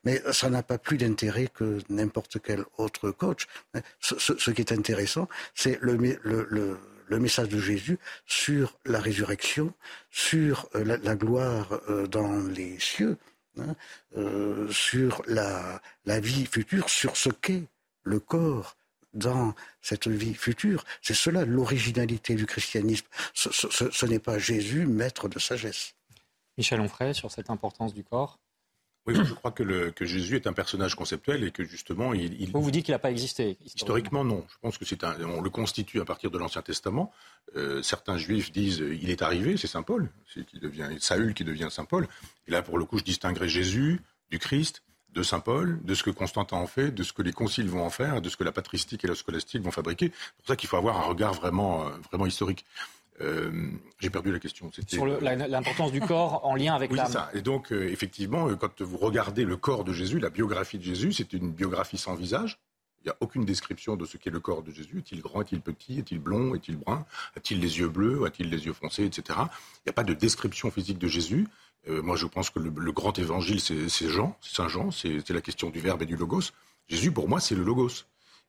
Mais 0.04 0.22
ça 0.32 0.50
n'a 0.50 0.64
pas 0.64 0.78
plus 0.78 0.98
d'intérêt 0.98 1.48
que 1.48 1.80
n'importe 1.90 2.38
quel 2.44 2.66
autre 2.78 3.12
coach. 3.12 3.48
Ce, 4.02 4.52
qui 4.52 4.62
est 4.62 4.72
intéressant, 4.72 5.28
c'est 5.54 5.80
le, 5.82 5.98
message 7.10 7.50
de 7.50 7.60
Jésus 7.60 7.98
sur 8.26 8.78
la 8.86 9.00
résurrection, 9.00 9.74
sur 10.12 10.70
la, 10.74 11.16
gloire 11.16 11.80
dans 12.10 12.40
les 12.48 12.78
cieux, 12.80 13.18
hein, 13.58 13.76
sur 14.70 15.22
la, 15.28 15.82
la 16.06 16.20
vie 16.20 16.46
future, 16.46 16.90
sur 16.90 17.16
ce 17.16 17.30
qu'est 17.30 17.64
le 18.04 18.20
corps 18.20 18.76
dans 19.16 19.54
cette 19.82 20.08
vie 20.08 20.34
future. 20.34 20.84
C'est 21.02 21.14
cela 21.14 21.46
l'originalité 21.46 22.36
du 22.36 22.46
christianisme. 22.46 23.08
Ce, 23.34 24.06
n'est 24.06 24.20
pas 24.20 24.38
Jésus, 24.38 24.86
maître 24.86 25.28
de 25.28 25.40
sagesse. 25.40 25.96
Michel 26.58 26.80
Onfray, 26.80 27.14
sur 27.14 27.32
cette 27.32 27.50
importance 27.50 27.94
du 27.94 28.04
corps 28.04 28.40
oui, 29.08 29.14
je 29.24 29.34
crois 29.36 29.52
que, 29.52 29.94
Jésus 30.02 30.36
est 30.36 30.48
un 30.48 30.54
personnage 30.54 30.96
conceptuel 30.96 31.44
et 31.44 31.52
que 31.52 31.64
justement, 31.64 32.14
il. 32.14 32.50
Vous 32.52 32.62
vous 32.62 32.72
dites 32.72 32.86
qu'il 32.86 32.94
n'a 32.94 33.00
pas 33.00 33.12
existé 33.12 33.56
historiquement. 33.64 34.24
non. 34.24 34.44
Je 34.50 34.58
pense 34.62 34.80
que 34.80 34.86
c'est 34.86 35.04
un. 35.04 35.16
On 35.26 35.42
le 35.42 35.50
constitue 35.52 36.02
à 36.02 36.06
partir 36.06 36.32
de 36.32 36.40
l'Ancien 36.40 36.64
Testament. 36.64 37.12
Euh, 37.56 37.84
certains 37.84 38.18
Juifs 38.18 38.52
disent 38.52 38.80
il 38.80 39.12
est 39.12 39.22
arrivé, 39.22 39.58
c'est 39.58 39.68
Saint 39.68 39.84
Paul, 39.84 40.10
c'est 40.34 40.44
qui 40.44 40.60
devient 40.60 40.90
Saül 41.00 41.36
qui 41.36 41.44
devient 41.44 41.68
Saint 41.70 41.86
Paul. 41.86 42.08
Et 42.48 42.52
là, 42.52 42.64
pour 42.64 42.80
le 42.80 42.86
coup, 42.86 42.98
je 42.98 43.04
distinguerai 43.04 43.48
Jésus 43.48 44.02
du 44.32 44.40
Christ 44.40 44.82
de 45.16 45.24
Saint 45.24 45.40
Paul, 45.40 45.80
de 45.84 45.96
ce 45.96 46.04
que 46.04 46.10
Constantin 46.10 46.58
en 46.58 46.68
fait, 46.68 46.92
de 46.92 47.02
ce 47.04 47.14
que 47.14 47.22
les 47.22 47.32
conciles 47.32 47.70
vont 47.70 47.84
en 47.84 47.90
faire, 47.90 48.22
de 48.22 48.30
ce 48.30 48.38
que 48.38 48.44
la 48.44 48.52
patristique 48.52 49.04
et 49.06 49.08
la 49.08 49.16
scolastique 49.16 49.62
vont 49.62 49.72
fabriquer. 49.72 50.12
C'est 50.14 50.36
pour 50.38 50.48
ça 50.48 50.56
qu'il 50.56 50.70
faut 50.70 50.78
avoir 50.78 50.98
un 50.98 51.04
regard 51.04 51.34
vraiment, 51.34 51.88
euh, 51.88 51.92
vraiment 52.12 52.26
historique. 52.26 52.66
Euh, 53.22 53.72
j'ai 54.00 54.10
perdu 54.10 54.34
la 54.34 54.40
question. 54.40 54.70
Sur 54.88 55.06
l'importance 55.06 55.94
du 55.94 56.02
corps 56.02 56.46
en 56.46 56.54
lien 56.56 56.76
avec 56.76 56.92
oui, 56.92 56.98
l'âme. 56.98 57.08
ça. 57.08 57.30
Et 57.34 57.42
donc, 57.42 57.72
euh, 57.72 57.88
effectivement, 57.90 58.54
quand 58.56 58.82
vous 58.82 58.98
regardez 58.98 59.46
le 59.46 59.56
corps 59.56 59.86
de 59.86 59.94
Jésus, 59.94 60.20
la 60.20 60.30
biographie 60.30 60.78
de 60.78 60.84
Jésus, 60.84 61.14
c'est 61.14 61.32
une 61.32 61.52
biographie 61.52 61.98
sans 61.98 62.16
visage. 62.16 62.60
Il 63.06 63.10
n'y 63.10 63.12
a 63.12 63.18
aucune 63.22 63.46
description 63.46 63.96
de 63.96 64.06
ce 64.06 64.18
qu'est 64.18 64.32
le 64.32 64.42
corps 64.42 64.64
de 64.64 64.72
Jésus. 64.72 64.98
Est-il 64.98 65.22
grand, 65.22 65.42
est-il 65.42 65.62
petit, 65.62 66.00
est-il 66.00 66.20
blond, 66.20 66.56
est-il 66.56 66.76
brun, 66.76 67.06
a-t-il 67.38 67.62
les 67.62 67.78
yeux 67.80 67.88
bleus, 67.88 68.26
a-t-il 68.26 68.50
les 68.50 68.66
yeux 68.66 68.74
foncés, 68.74 69.06
etc. 69.06 69.40
Il 69.40 69.86
n'y 69.86 69.90
a 69.92 69.94
pas 69.94 70.04
de 70.04 70.14
description 70.14 70.70
physique 70.70 70.98
de 70.98 71.08
Jésus. 71.08 71.48
Euh, 71.88 72.02
moi, 72.02 72.16
je 72.16 72.26
pense 72.26 72.50
que 72.50 72.60
le, 72.60 72.92
grand 72.92 73.18
évangile, 73.20 73.60
c'est 73.60 74.10
Jean, 74.10 74.38
Saint 74.42 74.68
Jean, 74.68 74.92
c'est 74.92 75.30
la 75.30 75.42
question 75.42 75.70
du 75.70 75.80
verbe 75.80 76.02
et 76.02 76.06
du 76.06 76.16
logos. 76.16 76.52
Jésus, 76.88 77.12
pour 77.12 77.30
moi, 77.30 77.40
c'est 77.40 77.56
le 77.56 77.64
logos. 77.64 78.06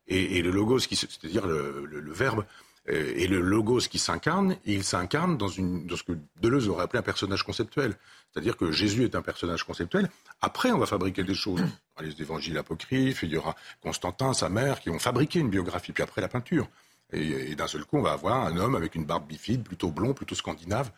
Et, 0.07 0.41
le 0.41 0.51
logos, 0.51 0.79
c'est-à-dire 0.79 1.45
le, 1.45 2.13
verbe, 2.13 2.45
euh, 2.87 3.13
et 3.15 3.27
le 3.27 3.41
logos 3.41 3.81
qui 3.81 3.99
s'incarne, 3.99 4.55
il 4.65 4.83
s'incarne 4.83 5.37
dans, 5.37 5.49
ce 5.49 6.03
que 6.03 6.17
Deleuze 6.41 6.69
aurait 6.69 6.83
appelé 6.83 6.99
un 6.99 7.03
personnage 7.03 7.43
conceptuel. 7.43 7.95
C'est-à-dire 8.31 8.55
que 8.55 8.71
Jésus 8.71 9.03
est 9.03 9.15
un 9.15 9.21
personnage 9.21 9.63
conceptuel. 9.63 10.09
Après, 10.41 10.71
on 10.71 10.77
va 10.77 10.85
fabriquer 10.85 11.23
des 11.23 11.35
choses. 11.35 11.59
Il 11.59 11.65
y 11.65 12.05
aura 12.05 12.15
les 12.15 12.21
évangiles 12.21 12.57
apocryphes, 12.57 13.23
il 13.23 13.31
y 13.31 13.37
aura 13.37 13.55
Constantin, 13.81 14.33
sa 14.33 14.49
mère, 14.49 14.79
qui 14.79 14.89
vont 14.89 14.99
fabriquer 14.99 15.39
une 15.39 15.49
biographie. 15.49 15.91
Puis 15.91 16.03
après, 16.03 16.21
la 16.21 16.29
peinture. 16.29 16.69
Et 17.13 17.55
d'un 17.55 17.67
seul 17.67 17.85
coup, 17.85 17.97
on 17.97 18.01
va 18.01 18.11
avoir 18.11 18.45
un 18.45 18.57
homme 18.57 18.75
avec 18.75 18.95
une 18.95 19.05
barbe 19.05 19.27
bifide, 19.27 19.63
plutôt 19.63 19.91
blond, 19.91 20.13
plutôt 20.13 20.35
scandinave, 20.35 20.91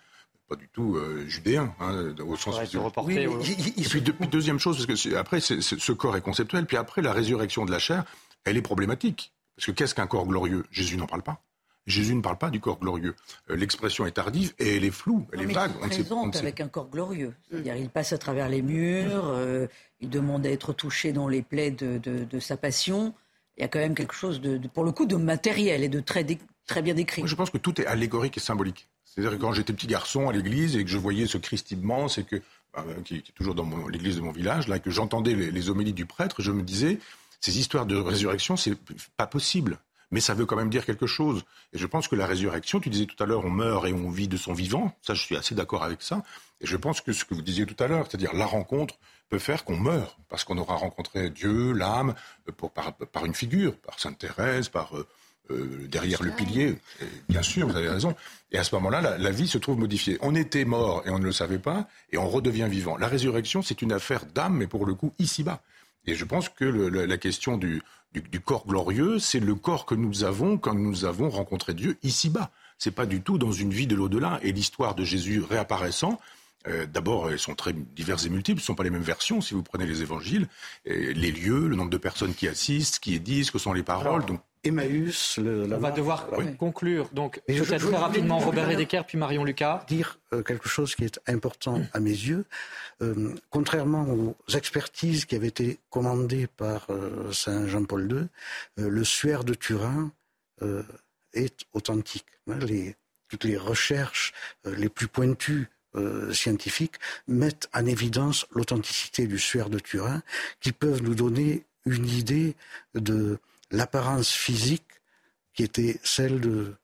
pas 0.49 0.55
du 0.55 0.67
tout 0.67 0.95
euh, 0.95 1.25
judéen, 1.27 1.73
hein, 1.79 2.13
au 2.25 2.35
sens 2.35 2.59
oui, 3.03 3.17
Et 3.17 3.83
puis, 3.83 4.01
deuxième 4.31 4.59
chose, 4.59 4.85
parce 4.85 5.03
que 5.03 5.15
après, 5.15 5.39
ce 5.39 5.91
corps 5.91 6.17
est 6.17 6.21
conceptuel, 6.21 6.65
puis 6.65 6.75
après, 6.75 7.01
la 7.01 7.13
résurrection 7.13 7.65
de 7.65 7.71
la 7.71 7.79
chair, 7.79 8.03
elle 8.45 8.57
est 8.57 8.61
problématique. 8.61 9.31
Parce 9.55 9.67
que 9.67 9.71
qu'est-ce 9.71 9.93
qu'un 9.93 10.07
corps 10.07 10.25
glorieux? 10.25 10.65
Jésus 10.71 10.97
n'en 10.97 11.05
parle 11.05 11.21
pas. 11.21 11.43
Jésus 11.85 12.15
ne 12.15 12.21
parle 12.21 12.37
pas 12.37 12.49
du 12.49 12.59
corps 12.59 12.79
glorieux. 12.79 13.15
Euh, 13.49 13.55
l'expression 13.55 14.05
est 14.05 14.11
tardive 14.11 14.53
et 14.59 14.77
elle 14.77 14.85
est 14.85 14.91
floue, 14.91 15.27
elle 15.33 15.41
est 15.41 15.53
vague. 15.53 15.71
Il 15.85 15.93
se 15.93 16.01
présente 16.01 16.35
avec 16.35 16.61
un 16.61 16.67
corps 16.67 16.89
glorieux. 16.89 17.33
C'est-à-dire, 17.49 17.75
il 17.75 17.89
passe 17.89 18.13
à 18.13 18.17
travers 18.17 18.47
les 18.47 18.61
murs, 18.61 19.27
euh, 19.27 19.67
il 19.99 20.09
demande 20.09 20.45
à 20.45 20.51
être 20.51 20.73
touché 20.73 21.11
dans 21.11 21.27
les 21.27 21.41
plaies 21.41 21.71
de, 21.71 22.39
sa 22.39 22.57
passion. 22.57 23.13
Il 23.57 23.61
y 23.61 23.63
a 23.65 23.67
quand 23.67 23.79
même 23.79 23.95
quelque 23.95 24.13
chose, 24.13 24.39
de, 24.39 24.59
pour 24.67 24.83
le 24.83 24.91
coup, 24.91 25.05
de 25.05 25.15
matériel 25.15 25.83
et 25.83 25.89
de 25.89 25.99
très, 25.99 26.25
très 26.65 26.81
bien 26.81 26.93
décrit. 26.93 27.23
je 27.25 27.35
pense 27.35 27.49
que 27.49 27.57
tout 27.57 27.81
est 27.81 27.85
allégorique 27.85 28.37
et 28.37 28.39
symbolique. 28.39 28.87
Quand 29.39 29.53
j'étais 29.53 29.73
petit 29.73 29.87
garçon 29.87 30.29
à 30.29 30.33
l'église 30.33 30.75
et 30.75 30.83
que 30.83 30.89
je 30.89 30.97
voyais 30.97 31.27
ce 31.27 31.37
Christ 31.37 31.71
immense 31.71 32.19
que 32.27 32.41
bah, 32.73 32.85
qui, 33.03 33.17
est 33.17 33.35
toujours 33.35 33.55
dans 33.55 33.67
l'église 33.87 34.17
de 34.17 34.21
mon 34.21 34.31
village, 34.31 34.67
là, 34.67 34.79
que 34.79 34.91
j'entendais 34.91 35.33
les, 35.33 35.69
homélies 35.69 35.93
du 35.93 36.05
prêtre, 36.05 36.41
je 36.41 36.51
me 36.51 36.61
disais, 36.61 36.99
ces 37.41 37.57
histoires 37.59 37.85
de 37.85 37.95
résurrection, 37.95 38.57
c'est 38.57 38.75
pas 39.17 39.27
possible. 39.27 39.79
Mais 40.11 40.21
ça 40.21 40.33
veut 40.33 40.45
quand 40.45 40.55
même 40.55 40.69
dire 40.69 40.85
quelque 40.85 41.05
chose. 41.05 41.43
Et 41.73 41.77
je 41.77 41.85
pense 41.85 42.07
que 42.07 42.15
la 42.15 42.25
résurrection, 42.25 42.79
tu 42.79 42.89
disais 42.89 43.05
tout 43.05 43.21
à 43.21 43.27
l'heure, 43.27 43.45
on 43.45 43.51
meurt 43.51 43.85
et 43.87 43.93
on 43.93 44.09
vit 44.09 44.27
de 44.27 44.37
son 44.37 44.53
vivant. 44.53 44.95
Ça, 45.01 45.13
je 45.13 45.21
suis 45.21 45.35
assez 45.35 45.53
d'accord 45.53 45.83
avec 45.83 46.01
ça. 46.01 46.23
Et 46.61 46.67
je 46.67 46.77
pense 46.77 47.01
que 47.01 47.13
ce 47.13 47.25
que 47.25 47.35
vous 47.35 47.43
disiez 47.43 47.65
tout 47.65 47.81
à 47.83 47.87
l'heure, 47.87 48.07
c'est-à-dire 48.07 48.33
la 48.33 48.45
rencontre 48.45 48.95
peut 49.29 49.37
faire 49.37 49.63
qu'on 49.63 49.77
meurt, 49.77 50.17
parce 50.27 50.43
qu'on 50.43 50.57
aura 50.57 50.75
rencontré 50.75 51.29
Dieu, 51.29 51.73
l'âme, 51.73 52.15
par, 52.73 52.93
par, 52.93 53.25
une 53.25 53.35
figure, 53.35 53.75
par 53.77 53.99
Sainte 53.99 54.17
Thérèse, 54.17 54.69
par 54.69 54.93
euh, 55.51 55.87
derrière 55.87 56.21
le 56.23 56.31
pilier. 56.31 56.77
bien 57.27 57.41
sûr, 57.41 57.67
vous 57.67 57.75
avez 57.75 57.89
raison. 57.89 58.15
Et 58.51 58.57
à 58.57 58.63
ce 58.63 58.73
moment-là, 58.75 59.17
la, 59.17 59.31
vie 59.31 59.47
se 59.47 59.57
trouve 59.57 59.77
modifiée. 59.77 60.17
On 60.21 60.35
était 60.35 60.65
mort 60.65 61.03
et 61.05 61.09
on 61.09 61.19
ne 61.19 61.25
le 61.25 61.31
savait 61.31 61.59
pas, 61.59 61.87
et 62.11 62.17
on 62.17 62.27
redevient 62.27 62.67
vivant. 62.69 62.97
La 62.97 63.07
résurrection, 63.07 63.61
c'est 63.61 63.81
une 63.81 63.91
affaire 63.91 64.25
d'âme, 64.25 64.57
mais 64.57 64.67
pour 64.67 64.85
le 64.85 64.95
coup, 64.95 65.13
ici-bas. 65.19 65.61
Et 66.05 66.15
je 66.15 66.25
pense 66.25 66.49
que 66.49 66.65
la, 66.65 67.17
question 67.17 67.57
du, 67.57 67.81
corps 68.43 68.65
glorieux, 68.65 69.19
c'est 69.19 69.39
le 69.39 69.53
corps 69.53 69.85
que 69.85 69.95
nous 69.95 70.23
avons 70.23 70.57
quand 70.57 70.73
nous 70.73 71.05
avons 71.05 71.29
rencontré 71.29 71.73
Dieu 71.73 71.97
ici-bas. 72.01 72.51
C'est 72.77 72.91
pas 72.91 73.05
du 73.05 73.21
tout 73.21 73.37
dans 73.37 73.51
une 73.51 73.71
vie 73.71 73.87
de 73.87 73.95
l'au-delà. 73.95 74.39
Et 74.41 74.51
l'histoire 74.51 74.95
de 74.95 75.03
Jésus 75.03 75.41
réapparaissant, 75.41 76.19
euh, 76.67 76.85
D'abord, 76.85 77.29
elles 77.29 77.39
sont 77.39 77.55
très 77.55 77.73
diverses 77.73 78.25
et 78.25 78.29
multiples. 78.29 78.59
Ce 78.59 78.63
ne 78.63 78.67
sont 78.67 78.75
pas 78.75 78.83
les 78.83 78.89
mêmes 78.89 79.01
versions 79.01 79.41
si 79.41 79.53
vous 79.53 79.63
prenez 79.63 79.85
les 79.85 80.01
évangiles. 80.01 80.47
les 80.85 81.31
lieux, 81.31 81.67
le 81.67 81.75
nombre 81.75 81.91
de 81.91 81.97
personnes 81.97 82.33
qui 82.33 82.47
assistent, 82.47 82.99
qui 82.99 83.15
est 83.15 83.43
ce 83.43 83.51
que 83.51 83.59
sont 83.59 83.73
les 83.73 83.83
paroles. 83.83 84.25
Donc 84.25 84.41
Emmaüs. 84.63 85.37
Le, 85.37 85.73
On 85.73 85.77
va 85.77 85.91
devoir 85.91 86.27
conclure. 86.57 87.09
Donc, 87.13 87.41
peut-être 87.47 87.87
très 87.87 87.97
rapidement, 87.97 88.39
Robert 88.39 88.67
Redeker, 88.67 89.05
puis 89.05 89.17
Marion 89.17 89.43
Lucas. 89.43 89.85
Dire 89.87 90.19
euh, 90.33 90.43
quelque 90.43 90.67
chose 90.67 90.95
qui 90.95 91.05
est 91.05 91.19
important 91.27 91.81
à 91.93 91.99
mes 91.99 92.09
yeux. 92.09 92.45
Euh, 93.01 93.33
contrairement 93.49 94.03
aux 94.03 94.35
expertises 94.53 95.25
qui 95.25 95.35
avaient 95.35 95.47
été 95.47 95.79
commandées 95.89 96.47
par 96.47 96.87
euh, 96.89 97.31
Saint 97.31 97.67
Jean-Paul 97.67 98.11
II, 98.11 98.27
le 98.77 99.03
suaire 99.03 99.43
de 99.43 99.53
Turin 99.53 100.11
est 101.33 101.61
authentique. 101.71 102.25
Hein, 102.49 102.59
les, 102.59 102.95
toutes 103.29 103.45
les 103.45 103.57
recherches 103.57 104.33
les 104.65 104.89
plus 104.89 105.07
pointues 105.07 105.69
scientifiques 106.31 106.95
mettent 107.27 107.69
en 107.73 107.85
évidence 107.85 108.45
l'authenticité 108.51 109.25
du 109.25 109.39
suaire 109.39 109.69
de 109.69 109.79
Turin, 109.79 110.21
qui 110.59 110.71
peuvent 110.71 111.01
nous 111.01 111.15
donner 111.15 111.63
une 111.85 112.07
idée 112.07 112.55
de 112.93 113.39
l'apparence 113.71 114.31
physique 114.31 114.85
qui 115.53 115.63
était 115.63 115.99
celle 116.03 116.39
de, 116.39 116.75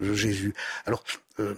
Jésus. 0.00 0.54
Alors, 0.86 1.04
euh, 1.40 1.54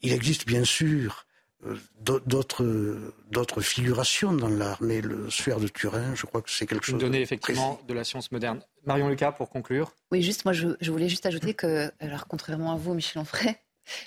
il 0.00 0.12
existe 0.12 0.46
bien 0.46 0.64
sûr 0.64 1.26
euh, 1.64 1.76
d'autres 2.00 3.60
figurations 3.60 4.32
dans 4.32 4.48
l'art, 4.48 4.78
mais 4.82 5.00
le 5.00 5.30
suaire 5.30 5.60
de 5.60 5.68
Turin, 5.68 6.14
je 6.14 6.26
crois 6.26 6.42
que 6.42 6.50
c'est 6.50 6.66
quelque 6.66 6.84
chose. 6.84 6.94
Une 6.94 6.98
donnée 6.98 7.22
effectivement 7.22 7.80
de 7.86 7.94
la 7.94 8.04
science 8.04 8.32
moderne. 8.32 8.60
Marion 8.84 9.08
Lucas, 9.08 9.32
pour 9.32 9.48
conclure. 9.48 9.92
Oui, 10.10 10.22
juste 10.22 10.44
moi, 10.44 10.52
je, 10.52 10.90
voulais 10.90 11.08
juste 11.08 11.24
ajouter 11.26 11.54
que, 11.54 11.90
alors 12.00 12.26
contrairement 12.26 12.72
à 12.72 12.76
vous, 12.76 12.94
Michel 12.94 13.22
Onfray, 13.22 13.56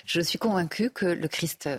je 0.04 0.20
suis 0.20 0.38
convaincue 0.38 0.90
que 0.90 1.06
le 1.06 1.28
Christ 1.28 1.66
euh, 1.66 1.78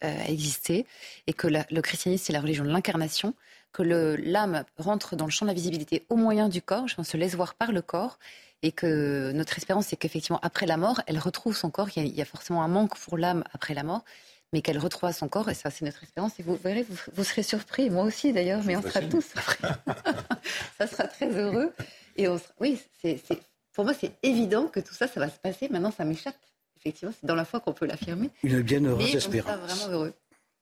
a 0.00 0.28
existé 0.28 0.86
et 1.26 1.32
que 1.32 1.46
le 1.46 1.80
christianisme, 1.82 2.24
c'est 2.26 2.32
la 2.32 2.40
religion 2.40 2.64
de 2.64 2.70
l'incarnation 2.70 3.34
que 3.76 3.82
l'âme 3.82 4.64
rentre 4.78 5.16
dans 5.16 5.26
le 5.26 5.30
champ 5.30 5.44
de 5.44 5.50
la 5.50 5.54
visibilité 5.54 6.06
au 6.08 6.16
moyen 6.16 6.48
du 6.48 6.62
corps, 6.62 6.86
on 6.96 7.04
se 7.04 7.18
laisse 7.18 7.34
voir 7.34 7.54
par 7.54 7.72
le 7.72 7.82
corps, 7.82 8.18
et 8.62 8.72
que 8.72 9.32
notre 9.32 9.58
espérance, 9.58 9.88
c'est 9.88 9.96
qu'effectivement, 9.96 10.40
après 10.42 10.64
la 10.64 10.78
mort, 10.78 11.02
elle 11.06 11.18
retrouve 11.18 11.54
son 11.54 11.70
corps. 11.70 11.90
Il 11.94 12.06
y 12.06 12.22
a, 12.22 12.24
forcément 12.24 12.62
un 12.62 12.68
manque 12.68 12.96
pour 12.96 13.18
l'âme 13.18 13.44
après 13.52 13.74
la 13.74 13.82
mort, 13.82 14.02
mais 14.54 14.62
qu'elle 14.62 14.78
retrouve 14.78 15.12
son 15.12 15.28
corps, 15.28 15.50
et 15.50 15.54
ça, 15.54 15.70
c'est 15.70 15.84
notre 15.84 16.02
espérance. 16.02 16.40
Et 16.40 16.42
vous 16.42 16.56
verrez, 16.56 16.86
vous, 17.14 17.24
serez 17.24 17.42
surpris, 17.42 17.90
moi 17.90 18.04
aussi 18.04 18.32
d'ailleurs, 18.32 18.62
mais 18.64 18.76
on 18.76 18.82
sera 18.82 19.02
tous 19.02 19.26
ça 20.78 20.86
sera 20.86 21.06
très 21.06 21.28
heureux. 21.28 21.70
Et 22.16 22.28
on 22.28 22.40
oui, 22.60 22.80
c'est, 23.02 23.20
pour 23.74 23.84
moi, 23.84 23.92
c'est 23.92 24.12
évident 24.22 24.68
que 24.68 24.80
tout 24.80 24.94
ça, 24.94 25.06
ça 25.06 25.20
va 25.20 25.28
se 25.28 25.38
passer. 25.38 25.68
Maintenant, 25.68 25.92
ça 25.94 26.06
m'échappe. 26.06 26.38
Effectivement, 26.78 27.12
c'est 27.20 27.26
dans 27.26 27.34
la 27.34 27.44
foi 27.44 27.60
qu'on 27.60 27.74
peut 27.74 27.86
l'affirmer. 27.86 28.30
Une 28.42 28.62
bienheureuse 28.62 29.14
espérance. 29.14 29.50
On 29.50 29.54
sera 29.54 29.66
vraiment 29.66 29.92
heureux. 29.92 30.14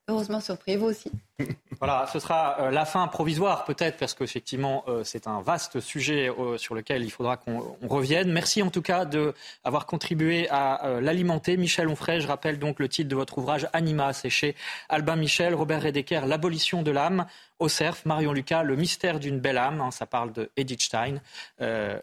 Heureusement 0.07 0.41
surpris, 0.41 0.77
vous 0.77 0.87
aussi. 0.87 1.11
Voilà, 1.81 2.07
ce 2.11 2.19
sera 2.19 2.61
euh, 2.61 2.71
la 2.71 2.85
fin 2.85 3.07
provisoire 3.09 3.65
peut-être, 3.65 3.99
parce 3.99 4.15
qu'effectivement, 4.15 4.85
euh, 4.89 5.03
c'est 5.03 5.27
un 5.27 5.43
vaste 5.43 5.81
sujet 5.81 6.31
euh, 6.31 6.57
sur 6.57 6.75
lequel 6.75 7.03
il 7.03 7.11
faudra 7.11 7.37
qu'on 7.37 7.77
revienne. 7.83 8.33
Merci 8.33 8.63
en 8.63 8.71
tout 8.71 8.81
cas 8.81 9.05
d'avoir 9.05 9.85
contribué 9.85 10.49
à 10.51 11.01
l'alimenter. 11.01 11.57
Michel 11.57 11.89
Onfray, 11.89 12.21
je 12.21 12.29
rappelle 12.29 12.59
donc 12.59 12.79
le 12.79 12.89
titre 12.89 13.09
de 13.09 13.17
votre 13.17 13.39
ouvrage 13.39 13.69
Anima, 13.73 14.13
c'est 14.13 14.31
chez 14.31 14.55
Albin 14.89 15.17
Michel, 15.17 15.55
Robert 15.55 15.83
Redeker, 15.83 16.27
L'abolition 16.27 16.83
de 16.83 16.91
l'âme, 16.91 17.27
au 17.59 17.69
cerf, 17.69 18.03
Marion 18.05 18.33
Lucas, 18.33 18.63
Le 18.63 18.77
mystère 18.77 19.19
d'une 19.19 19.41
belle 19.41 19.59
âme, 19.59 19.81
hein, 19.81 19.91
ça 19.91 20.07
parle 20.07 20.33
de 20.33 20.51
Edith 20.57 20.83
Stein, 20.83 21.21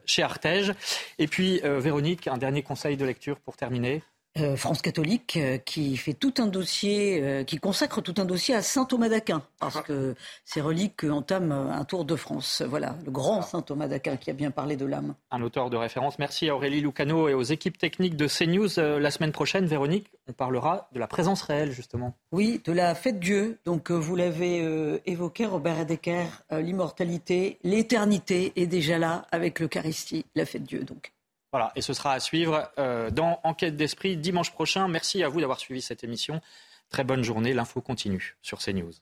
chez 0.05 0.21
Artege. 0.21 0.73
Et 1.17 1.27
puis, 1.27 1.61
Véronique, 1.63 2.27
un 2.27 2.37
dernier 2.37 2.61
conseil 2.61 2.97
de 2.97 3.05
lecture 3.05 3.39
pour 3.39 3.55
terminer 3.55 4.03
euh, 4.39 4.55
France 4.55 4.81
catholique 4.81 5.35
euh, 5.35 5.57
qui 5.57 5.97
fait 5.97 6.13
tout 6.13 6.35
un 6.37 6.47
dossier, 6.47 7.21
euh, 7.21 7.43
qui 7.43 7.57
consacre 7.57 8.01
tout 8.01 8.13
un 8.17 8.23
dossier 8.23 8.55
à 8.55 8.61
saint 8.61 8.85
Thomas 8.85 9.09
d'Aquin, 9.09 9.43
parce 9.59 9.81
que 9.81 10.15
ces 10.45 10.61
reliques 10.61 11.03
entament 11.03 11.51
un 11.51 11.83
tour 11.83 12.05
de 12.05 12.15
France. 12.15 12.63
Voilà, 12.65 12.95
le 13.03 13.11
grand 13.11 13.41
saint 13.41 13.61
Thomas 13.61 13.89
d'Aquin 13.89 14.15
qui 14.15 14.29
a 14.29 14.33
bien 14.33 14.49
parlé 14.49 14.77
de 14.77 14.85
l'âme. 14.85 15.15
Un 15.31 15.41
auteur 15.41 15.69
de 15.69 15.75
référence. 15.75 16.17
Merci 16.17 16.47
à 16.47 16.55
Aurélie 16.55 16.79
Lucano 16.79 17.27
et 17.27 17.33
aux 17.33 17.43
équipes 17.43 17.77
techniques 17.77 18.15
de 18.15 18.27
CNews. 18.27 18.69
la 18.77 19.11
semaine 19.11 19.33
prochaine, 19.33 19.65
Véronique, 19.65 20.07
on 20.29 20.33
parlera 20.33 20.87
de 20.93 20.99
la 20.99 21.07
présence 21.07 21.41
réelle, 21.41 21.71
justement. 21.71 22.15
Oui, 22.31 22.61
de 22.63 22.71
la 22.71 22.95
fête 22.95 23.19
Dieu. 23.19 23.59
Donc, 23.65 23.91
vous 23.91 24.15
l'avez 24.15 25.01
évoqué, 25.05 25.45
Robert 25.45 25.77
Hedeker, 25.77 26.43
l'immortalité, 26.51 27.59
l'éternité 27.63 28.53
est 28.55 28.67
déjà 28.67 28.97
là 28.97 29.25
avec 29.31 29.59
l'Eucharistie, 29.59 30.25
la 30.35 30.45
fête 30.45 30.63
Dieu, 30.63 30.83
donc. 30.85 31.11
Voilà, 31.51 31.73
et 31.75 31.81
ce 31.81 31.93
sera 31.93 32.13
à 32.13 32.19
suivre 32.19 32.71
euh, 32.79 33.11
dans 33.11 33.39
Enquête 33.43 33.75
d'esprit 33.75 34.15
dimanche 34.15 34.51
prochain. 34.51 34.87
Merci 34.87 35.21
à 35.21 35.27
vous 35.27 35.41
d'avoir 35.41 35.59
suivi 35.59 35.81
cette 35.81 36.03
émission. 36.03 36.41
Très 36.89 37.03
bonne 37.03 37.23
journée. 37.23 37.53
L'info 37.53 37.81
continue 37.81 38.37
sur 38.41 38.59
CNews. 38.59 38.93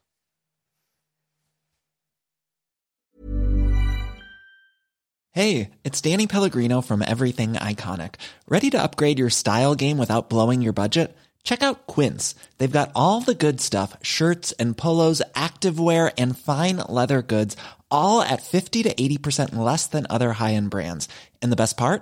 Hey, 5.32 5.70
it's 5.84 6.02
Danny 6.02 6.26
Pellegrino 6.26 6.82
from 6.82 7.04
Everything 7.04 7.54
Iconic. 7.54 8.16
Ready 8.48 8.72
to 8.72 8.82
upgrade 8.82 9.20
your 9.20 9.30
style 9.30 9.76
game 9.76 10.00
without 10.00 10.28
blowing 10.28 10.64
your 10.64 10.74
budget? 10.74 11.16
Check 11.44 11.62
out 11.62 11.86
Quince. 11.86 12.34
They've 12.58 12.72
got 12.72 12.92
all 12.96 13.22
the 13.22 13.36
good 13.36 13.62
stuff 13.62 13.96
shirts 14.02 14.54
and 14.54 14.76
polos, 14.76 15.22
activewear, 15.36 16.12
and 16.18 16.38
fine 16.38 16.78
leather 16.78 17.22
goods, 17.22 17.56
all 17.92 18.22
at 18.22 18.42
50 18.42 18.84
to 18.84 18.94
80% 18.94 19.56
less 19.56 19.86
than 19.86 20.08
other 20.10 20.34
high 20.34 20.56
end 20.56 20.72
brands. 20.72 21.08
And 21.44 21.52
the 21.52 21.56
best 21.56 21.78
part? 21.78 22.02